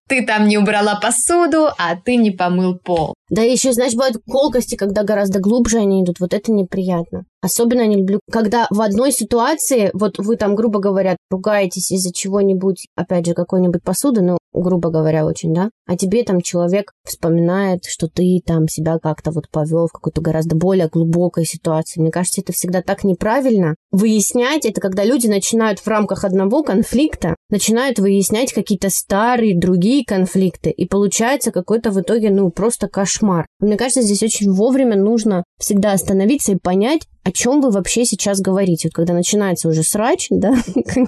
Ты 0.08 0.24
там 0.24 0.48
не 0.48 0.56
убрала 0.56 0.98
посуду, 0.98 1.68
а 1.76 1.96
ты 1.96 2.16
не 2.16 2.30
помыл 2.30 2.78
пол. 2.78 3.14
Да 3.28 3.42
еще, 3.42 3.74
знаешь, 3.74 3.92
бывают 3.92 4.16
колкости, 4.26 4.74
когда 4.74 5.02
гораздо 5.02 5.38
глубже 5.38 5.78
они 5.78 6.02
идут. 6.02 6.18
Вот 6.18 6.32
это 6.32 6.50
неприятно. 6.50 7.24
Особенно 7.42 7.86
не 7.86 7.96
люблю, 7.96 8.20
когда 8.32 8.66
в 8.70 8.80
одной 8.80 9.12
ситуации, 9.12 9.90
вот 9.92 10.18
вы 10.18 10.36
там, 10.36 10.54
грубо 10.54 10.80
говоря, 10.80 11.17
ругаетесь 11.30 11.90
из-за 11.90 12.12
чего-нибудь, 12.12 12.86
опять 12.96 13.26
же, 13.26 13.34
какой-нибудь 13.34 13.82
посуды, 13.82 14.22
ну, 14.22 14.38
грубо 14.52 14.90
говоря, 14.90 15.26
очень, 15.26 15.54
да, 15.54 15.70
а 15.86 15.96
тебе 15.96 16.24
там 16.24 16.40
человек 16.40 16.92
вспоминает, 17.04 17.84
что 17.84 18.08
ты 18.08 18.40
там 18.44 18.68
себя 18.68 18.98
как-то 18.98 19.30
вот 19.30 19.48
повел 19.50 19.86
в 19.86 19.92
какой-то 19.92 20.20
гораздо 20.20 20.56
более 20.56 20.88
глубокой 20.88 21.44
ситуации. 21.44 22.00
Мне 22.00 22.10
кажется, 22.10 22.40
это 22.40 22.52
всегда 22.52 22.82
так 22.82 23.04
неправильно. 23.04 23.74
Выяснять 23.90 24.64
это, 24.64 24.80
когда 24.80 25.04
люди 25.04 25.26
начинают 25.26 25.80
в 25.80 25.86
рамках 25.86 26.24
одного 26.24 26.62
конфликта, 26.62 27.36
начинают 27.50 27.98
выяснять 27.98 28.52
какие-то 28.52 28.90
старые 28.90 29.58
другие 29.58 30.04
конфликты, 30.04 30.70
и 30.70 30.86
получается 30.86 31.52
какой-то 31.52 31.90
в 31.90 32.00
итоге, 32.00 32.30
ну, 32.30 32.50
просто 32.50 32.88
кошмар. 32.88 33.46
Мне 33.60 33.76
кажется, 33.76 34.02
здесь 34.02 34.22
очень 34.22 34.50
вовремя 34.50 34.96
нужно 34.96 35.44
всегда 35.58 35.92
остановиться 35.92 36.52
и 36.52 36.58
понять, 36.58 37.06
о 37.24 37.32
чем 37.32 37.60
вы 37.60 37.70
вообще 37.70 38.04
сейчас 38.04 38.40
говорите. 38.40 38.88
Вот 38.88 38.94
когда 38.94 39.12
начинается 39.12 39.68
уже 39.68 39.82
срач, 39.82 40.28
да, 40.30 40.54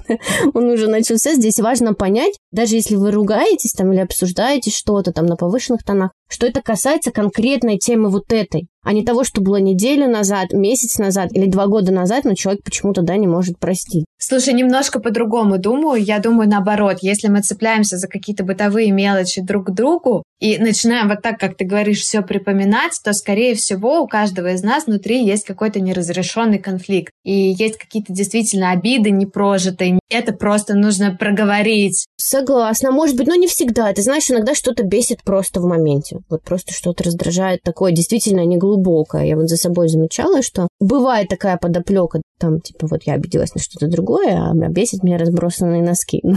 он 0.53 0.69
уже 0.69 0.87
начался, 0.87 1.33
здесь 1.33 1.59
важно 1.59 1.93
понять, 1.93 2.37
даже 2.51 2.75
если 2.75 2.95
вы 2.95 3.11
ругаетесь 3.11 3.71
там 3.71 3.91
или 3.93 3.99
обсуждаете 3.99 4.71
что-то 4.71 5.11
там 5.11 5.25
на 5.25 5.35
повышенных 5.35 5.83
тонах, 5.83 6.11
что 6.29 6.47
это 6.47 6.61
касается 6.61 7.11
конкретной 7.11 7.77
темы 7.77 8.09
вот 8.09 8.31
этой, 8.31 8.67
а 8.83 8.93
не 8.93 9.03
того, 9.03 9.23
что 9.23 9.41
было 9.41 9.57
неделю 9.57 10.09
назад, 10.09 10.53
месяц 10.53 10.97
назад 10.97 11.31
или 11.33 11.45
два 11.45 11.67
года 11.67 11.91
назад, 11.91 12.23
но 12.23 12.33
человек 12.33 12.63
почему-то, 12.63 13.01
да, 13.01 13.15
не 13.15 13.27
может 13.27 13.59
простить. 13.59 14.05
Слушай, 14.17 14.53
немножко 14.53 14.99
по-другому 14.99 15.57
думаю. 15.57 16.03
Я 16.03 16.19
думаю 16.19 16.49
наоборот. 16.49 16.97
Если 17.01 17.27
мы 17.27 17.41
цепляемся 17.41 17.97
за 17.97 18.07
какие-то 18.07 18.43
бытовые 18.43 18.91
мелочи 18.91 19.41
друг 19.41 19.67
к 19.67 19.71
другу 19.71 20.23
и 20.39 20.57
начинаем 20.57 21.09
вот 21.09 21.21
так, 21.21 21.39
как 21.39 21.57
ты 21.57 21.65
говоришь, 21.65 22.01
все 22.01 22.21
припоминать, 22.21 22.99
то, 23.03 23.13
скорее 23.13 23.55
всего, 23.55 24.01
у 24.01 24.07
каждого 24.07 24.51
из 24.51 24.63
нас 24.63 24.85
внутри 24.85 25.23
есть 25.25 25.45
какой-то 25.45 25.79
неразрешенный 25.79 26.59
конфликт. 26.59 27.11
И 27.23 27.33
есть 27.33 27.77
какие-то 27.77 28.13
действительно 28.13 28.71
обиды 28.71 29.11
непрожитые. 29.11 29.99
Это 30.11 30.33
просто 30.33 30.75
нужно 30.75 31.15
проговорить. 31.15 32.05
Согласна. 32.17 32.91
Может 32.91 33.15
быть, 33.15 33.27
но 33.27 33.35
не 33.35 33.47
всегда. 33.47 33.93
Ты 33.93 34.01
знаешь, 34.01 34.29
иногда 34.29 34.53
что-то 34.53 34.83
бесит 34.83 35.23
просто 35.23 35.61
в 35.61 35.65
моменте. 35.65 36.17
Вот 36.29 36.43
просто 36.43 36.73
что-то 36.73 37.05
раздражает 37.05 37.61
такое 37.63 37.93
действительно 37.93 38.45
неглубокое. 38.45 39.25
Я 39.25 39.37
вот 39.37 39.47
за 39.47 39.55
собой 39.55 39.87
замечала, 39.87 40.41
что 40.41 40.67
бывает 40.81 41.29
такая 41.29 41.57
подоплека, 41.57 42.21
там, 42.39 42.59
типа, 42.59 42.87
вот 42.87 43.03
я 43.05 43.13
обиделась 43.13 43.55
на 43.55 43.61
что-то 43.61 43.87
другое, 43.87 44.37
а 44.37 44.53
бесит 44.69 45.03
меня 45.03 45.17
разбросанные 45.17 45.81
носки. 45.81 46.21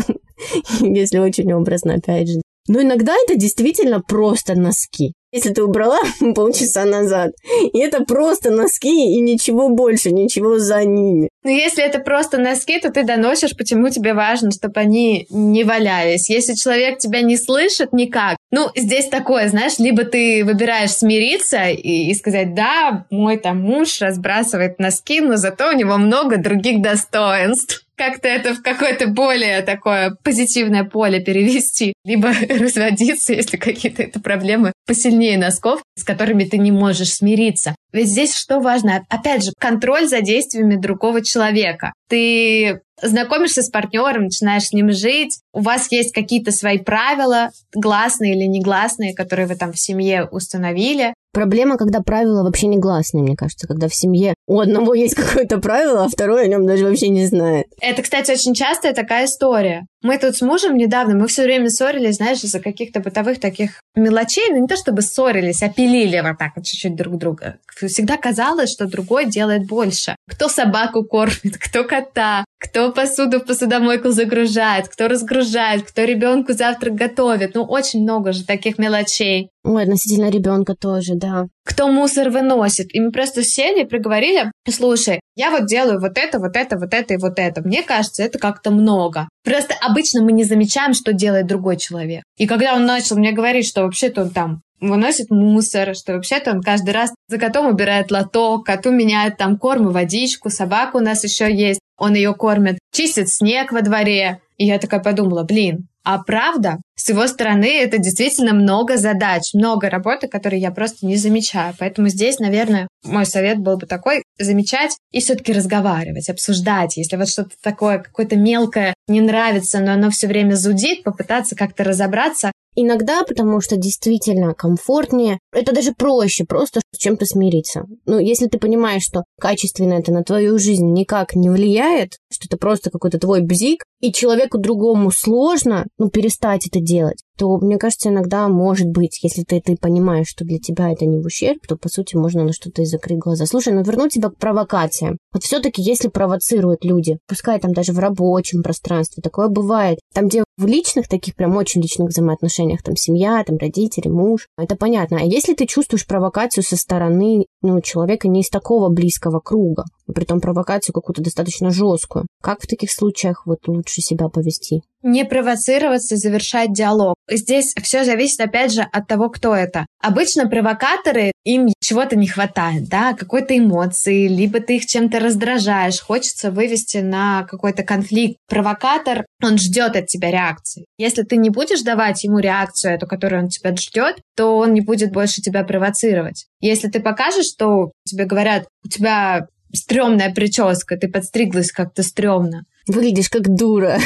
Ну, 0.80 0.92
если 0.92 1.18
очень 1.18 1.52
образно, 1.52 1.94
опять 1.94 2.28
же. 2.28 2.40
Но 2.66 2.82
иногда 2.82 3.14
это 3.24 3.38
действительно 3.38 4.00
просто 4.00 4.58
носки. 4.58 5.12
Если 5.34 5.52
ты 5.52 5.64
убрала 5.64 5.98
полчаса 6.36 6.84
назад, 6.84 7.32
и 7.72 7.76
это 7.80 8.04
просто 8.04 8.50
носки 8.50 9.16
и 9.16 9.20
ничего 9.20 9.68
больше, 9.68 10.12
ничего 10.12 10.60
за 10.60 10.84
ними. 10.84 11.28
Но 11.42 11.50
если 11.50 11.82
это 11.82 11.98
просто 11.98 12.38
носки, 12.38 12.78
то 12.78 12.92
ты 12.92 13.02
доносишь, 13.02 13.56
почему 13.56 13.88
тебе 13.88 14.14
важно, 14.14 14.52
чтобы 14.52 14.78
они 14.78 15.26
не 15.30 15.64
валялись. 15.64 16.30
Если 16.30 16.54
человек 16.54 16.98
тебя 16.98 17.20
не 17.22 17.36
слышит 17.36 17.92
никак, 17.92 18.36
ну, 18.52 18.68
здесь 18.76 19.08
такое, 19.08 19.48
знаешь, 19.48 19.80
либо 19.80 20.04
ты 20.04 20.44
выбираешь 20.44 20.92
смириться 20.92 21.64
и, 21.64 22.10
и 22.10 22.14
сказать, 22.14 22.54
да, 22.54 23.04
мой 23.10 23.36
там 23.36 23.60
муж 23.60 24.00
разбрасывает 24.00 24.78
носки, 24.78 25.20
но 25.20 25.36
зато 25.36 25.70
у 25.70 25.72
него 25.72 25.96
много 25.96 26.36
других 26.36 26.80
достоинств 26.80 27.84
как-то 27.96 28.28
это 28.28 28.54
в 28.54 28.62
какое-то 28.62 29.06
более 29.08 29.62
такое 29.62 30.16
позитивное 30.22 30.84
поле 30.84 31.20
перевести, 31.20 31.94
либо 32.04 32.32
разводиться, 32.48 33.32
если 33.32 33.56
какие-то 33.56 34.02
это 34.02 34.20
проблемы 34.20 34.72
посильнее 34.86 35.38
носков, 35.38 35.82
с 35.96 36.04
которыми 36.04 36.44
ты 36.44 36.58
не 36.58 36.72
можешь 36.72 37.14
смириться. 37.14 37.74
Ведь 37.94 38.08
здесь 38.08 38.34
что 38.34 38.58
важно? 38.58 39.06
Опять 39.08 39.44
же, 39.44 39.52
контроль 39.56 40.08
за 40.08 40.20
действиями 40.20 40.74
другого 40.74 41.24
человека. 41.24 41.92
Ты 42.08 42.80
знакомишься 43.00 43.62
с 43.62 43.70
партнером, 43.70 44.24
начинаешь 44.24 44.64
с 44.64 44.72
ним 44.72 44.90
жить, 44.90 45.38
у 45.52 45.60
вас 45.60 45.92
есть 45.92 46.12
какие-то 46.12 46.50
свои 46.50 46.78
правила, 46.78 47.50
гласные 47.72 48.34
или 48.34 48.46
негласные, 48.46 49.14
которые 49.14 49.46
вы 49.46 49.54
там 49.54 49.72
в 49.72 49.78
семье 49.78 50.28
установили, 50.30 51.14
Проблема, 51.34 51.76
когда 51.76 52.00
правила 52.00 52.44
вообще 52.44 52.68
не 52.68 52.78
гласные, 52.78 53.24
мне 53.24 53.34
кажется, 53.34 53.66
когда 53.66 53.88
в 53.88 53.94
семье 53.94 54.34
у 54.46 54.60
одного 54.60 54.94
есть 54.94 55.14
какое-то 55.16 55.58
правило, 55.58 56.04
а 56.04 56.08
второй 56.08 56.44
о 56.44 56.46
нем 56.46 56.64
даже 56.64 56.84
вообще 56.84 57.08
не 57.08 57.26
знает. 57.26 57.66
Это, 57.80 58.02
кстати, 58.02 58.30
очень 58.30 58.54
частая 58.54 58.94
такая 58.94 59.24
история. 59.24 59.84
Мы 60.00 60.16
тут 60.18 60.36
с 60.36 60.42
мужем 60.42 60.76
недавно, 60.76 61.16
мы 61.16 61.26
все 61.26 61.42
время 61.42 61.70
ссорились, 61.70 62.16
знаешь, 62.16 62.44
из-за 62.44 62.60
каких-то 62.60 63.00
бытовых 63.00 63.40
таких 63.40 63.80
мелочей, 63.96 64.48
ну 64.50 64.60
не 64.60 64.68
то 64.68 64.76
чтобы 64.76 65.02
ссорились, 65.02 65.62
а 65.62 65.68
пилили 65.68 66.20
вот 66.20 66.38
так 66.38 66.52
вот 66.54 66.64
чуть-чуть 66.66 66.94
друг 66.94 67.18
друга. 67.18 67.56
Всегда 67.88 68.16
казалось, 68.16 68.72
что 68.72 68.86
другой 68.86 69.26
делает 69.26 69.66
больше. 69.66 70.16
Кто 70.28 70.48
собаку 70.48 71.04
кормит, 71.04 71.58
кто 71.58 71.84
кота, 71.84 72.44
кто 72.58 72.92
посуду 72.92 73.40
в 73.40 73.44
посудомойку 73.44 74.10
загружает, 74.10 74.88
кто 74.88 75.06
разгружает, 75.06 75.82
кто 75.82 76.04
ребенку 76.04 76.54
завтрак 76.54 76.94
готовит. 76.94 77.54
Ну, 77.54 77.62
очень 77.62 78.02
много 78.02 78.32
же 78.32 78.44
таких 78.44 78.78
мелочей. 78.78 79.50
Ой, 79.64 79.82
относительно 79.82 80.30
ребенка 80.30 80.74
тоже, 80.74 81.14
да. 81.14 81.46
Кто 81.64 81.88
мусор 81.88 82.30
выносит. 82.30 82.94
И 82.94 83.00
мы 83.00 83.12
просто 83.12 83.44
сели 83.44 83.82
и 83.82 83.86
проговорили, 83.86 84.50
слушай, 84.68 85.20
я 85.36 85.50
вот 85.50 85.66
делаю 85.66 86.00
вот 86.00 86.16
это, 86.16 86.38
вот 86.38 86.56
это, 86.56 86.78
вот 86.78 86.94
это 86.94 87.14
и 87.14 87.18
вот 87.18 87.38
это. 87.38 87.60
Мне 87.62 87.82
кажется, 87.82 88.22
это 88.22 88.38
как-то 88.38 88.70
много. 88.70 89.28
Просто 89.44 89.74
обычно 89.82 90.22
мы 90.22 90.32
не 90.32 90.44
замечаем, 90.44 90.94
что 90.94 91.12
делает 91.12 91.46
другой 91.46 91.76
человек. 91.76 92.22
И 92.38 92.46
когда 92.46 92.74
он 92.74 92.86
начал 92.86 93.16
мне 93.16 93.32
говорить, 93.32 93.66
что 93.66 93.82
вообще-то 93.82 94.22
он 94.22 94.30
там 94.30 94.62
выносит 94.80 95.30
мусор, 95.30 95.94
что 95.94 96.14
вообще-то 96.14 96.52
он 96.52 96.62
каждый 96.62 96.90
раз 96.90 97.12
за 97.28 97.38
котом 97.38 97.66
убирает 97.66 98.10
лоток, 98.10 98.66
коту 98.66 98.90
меняет 98.90 99.36
там 99.36 99.58
корм 99.58 99.88
и 99.88 99.92
водичку, 99.92 100.13
собака 100.50 100.96
у 100.96 101.00
нас 101.00 101.24
еще 101.24 101.54
есть, 101.54 101.80
он 101.96 102.14
ее 102.14 102.34
кормит, 102.34 102.78
чистит 102.92 103.28
снег 103.28 103.72
во 103.72 103.82
дворе. 103.82 104.40
И 104.56 104.66
я 104.66 104.78
такая 104.78 105.00
подумала, 105.00 105.42
блин, 105.42 105.88
а 106.04 106.22
правда, 106.22 106.80
с 106.96 107.08
его 107.08 107.26
стороны 107.26 107.78
это 107.80 107.96
действительно 107.96 108.52
много 108.52 108.98
задач, 108.98 109.54
много 109.54 109.88
работы, 109.88 110.28
которые 110.28 110.60
я 110.60 110.70
просто 110.70 111.06
не 111.06 111.16
замечаю. 111.16 111.74
Поэтому 111.78 112.08
здесь, 112.08 112.38
наверное, 112.38 112.88
мой 113.04 113.24
совет 113.24 113.58
был 113.58 113.78
бы 113.78 113.86
такой, 113.86 114.22
замечать 114.38 114.96
и 115.12 115.20
все-таки 115.20 115.54
разговаривать, 115.54 116.28
обсуждать. 116.28 116.98
Если 116.98 117.16
вот 117.16 117.28
что-то 117.28 117.52
такое, 117.62 117.98
какое-то 118.00 118.36
мелкое 118.36 118.92
не 119.08 119.22
нравится, 119.22 119.80
но 119.80 119.92
оно 119.92 120.10
все 120.10 120.26
время 120.26 120.54
зудит, 120.54 121.04
попытаться 121.04 121.56
как-то 121.56 121.84
разобраться, 121.84 122.52
Иногда, 122.76 123.22
потому 123.22 123.60
что 123.60 123.76
действительно 123.76 124.54
комфортнее, 124.54 125.38
это 125.52 125.72
даже 125.72 125.92
проще 125.92 126.44
просто 126.44 126.80
с 126.92 126.98
чем-то 126.98 127.24
смириться. 127.24 127.86
Ну, 128.04 128.18
если 128.18 128.46
ты 128.46 128.58
понимаешь, 128.58 129.04
что 129.04 129.24
качественно 129.40 129.94
это 129.94 130.12
на 130.12 130.24
твою 130.24 130.58
жизнь 130.58 130.92
никак 130.92 131.36
не 131.36 131.50
влияет, 131.50 132.18
что 132.32 132.46
это 132.48 132.56
просто 132.56 132.90
какой-то 132.90 133.18
твой 133.18 133.42
бзик, 133.42 133.84
и 134.04 134.12
человеку 134.12 134.58
другому 134.58 135.10
сложно, 135.10 135.86
ну, 135.96 136.10
перестать 136.10 136.66
это 136.66 136.78
делать, 136.78 137.24
то, 137.38 137.56
мне 137.56 137.78
кажется, 137.78 138.10
иногда 138.10 138.48
может 138.48 138.86
быть, 138.88 139.18
если 139.22 139.44
ты, 139.44 139.62
ты 139.62 139.76
понимаешь, 139.76 140.28
что 140.28 140.44
для 140.44 140.58
тебя 140.58 140.92
это 140.92 141.06
не 141.06 141.18
в 141.18 141.24
ущерб, 141.24 141.66
то, 141.66 141.76
по 141.76 141.88
сути, 141.88 142.14
можно 142.14 142.44
на 142.44 142.52
что-то 142.52 142.82
и 142.82 142.84
закрыть 142.84 143.18
глаза. 143.18 143.46
Слушай, 143.46 143.72
ну 143.72 143.82
вернуть 143.82 144.12
тебя 144.12 144.28
к 144.28 144.36
провокациям. 144.36 145.16
Вот 145.32 145.42
все-таки, 145.42 145.80
если 145.80 146.08
провоцируют 146.08 146.84
люди, 146.84 147.16
пускай 147.26 147.58
там 147.58 147.72
даже 147.72 147.92
в 147.92 147.98
рабочем 147.98 148.62
пространстве, 148.62 149.22
такое 149.22 149.48
бывает, 149.48 149.98
там, 150.12 150.28
где 150.28 150.44
в 150.58 150.66
личных, 150.66 151.08
таких 151.08 151.34
прям 151.34 151.56
очень 151.56 151.80
личных 151.80 152.10
взаимоотношениях, 152.10 152.82
там 152.82 152.96
семья, 152.96 153.42
там 153.44 153.56
родители, 153.56 154.08
муж, 154.08 154.48
это 154.58 154.76
понятно. 154.76 155.18
А 155.20 155.24
если 155.24 155.54
ты 155.54 155.66
чувствуешь 155.66 156.06
провокацию 156.06 156.62
со 156.62 156.76
стороны 156.76 157.46
ну, 157.62 157.80
человека 157.80 158.28
не 158.28 158.42
из 158.42 158.50
такого 158.50 158.90
близкого 158.90 159.40
круга, 159.40 159.84
при 160.14 160.24
том 160.24 160.40
провокацию 160.40 160.92
какую-то 160.92 161.22
достаточно 161.22 161.70
жесткую, 161.70 162.26
как 162.42 162.62
в 162.62 162.66
таких 162.66 162.92
случаях 162.92 163.46
вот 163.46 163.66
лучше 163.66 163.93
себя 164.00 164.28
повести? 164.28 164.82
Не 165.02 165.24
провоцироваться, 165.24 166.16
завершать 166.16 166.72
диалог. 166.72 167.14
Здесь 167.30 167.74
все 167.82 168.04
зависит, 168.04 168.40
опять 168.40 168.72
же, 168.72 168.82
от 168.82 169.06
того, 169.06 169.28
кто 169.28 169.54
это. 169.54 169.86
Обычно 170.00 170.48
провокаторы, 170.48 171.32
им 171.44 171.68
чего-то 171.80 172.16
не 172.16 172.26
хватает, 172.26 172.88
да, 172.88 173.12
какой-то 173.12 173.56
эмоции, 173.56 174.28
либо 174.28 174.60
ты 174.60 174.76
их 174.76 174.86
чем-то 174.86 175.20
раздражаешь, 175.20 176.00
хочется 176.00 176.50
вывести 176.50 176.98
на 176.98 177.44
какой-то 177.44 177.82
конфликт. 177.82 178.38
Провокатор, 178.48 179.26
он 179.42 179.58
ждет 179.58 179.94
от 179.96 180.06
тебя 180.06 180.30
реакции. 180.30 180.86
Если 180.96 181.22
ты 181.22 181.36
не 181.36 181.50
будешь 181.50 181.82
давать 181.82 182.24
ему 182.24 182.38
реакцию, 182.38 182.94
эту, 182.94 183.06
которую 183.06 183.42
он 183.42 183.48
тебя 183.48 183.76
ждет, 183.76 184.16
то 184.36 184.56
он 184.56 184.72
не 184.72 184.80
будет 184.80 185.12
больше 185.12 185.42
тебя 185.42 185.64
провоцировать. 185.64 186.46
Если 186.60 186.88
ты 186.88 187.00
покажешь, 187.00 187.46
что 187.46 187.92
тебе 188.04 188.24
говорят, 188.24 188.66
у 188.84 188.88
тебя 188.88 189.48
стрёмная 189.74 190.32
прическа, 190.32 190.96
ты 190.96 191.08
подстриглась 191.08 191.72
как-то 191.72 192.02
стрёмно. 192.02 192.64
Выглядишь 192.86 193.30
как 193.30 193.48
дура. 193.48 193.98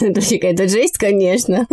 Это 0.00 0.20
какая-то 0.20 0.68
жесть, 0.68 0.98
конечно. 0.98 1.66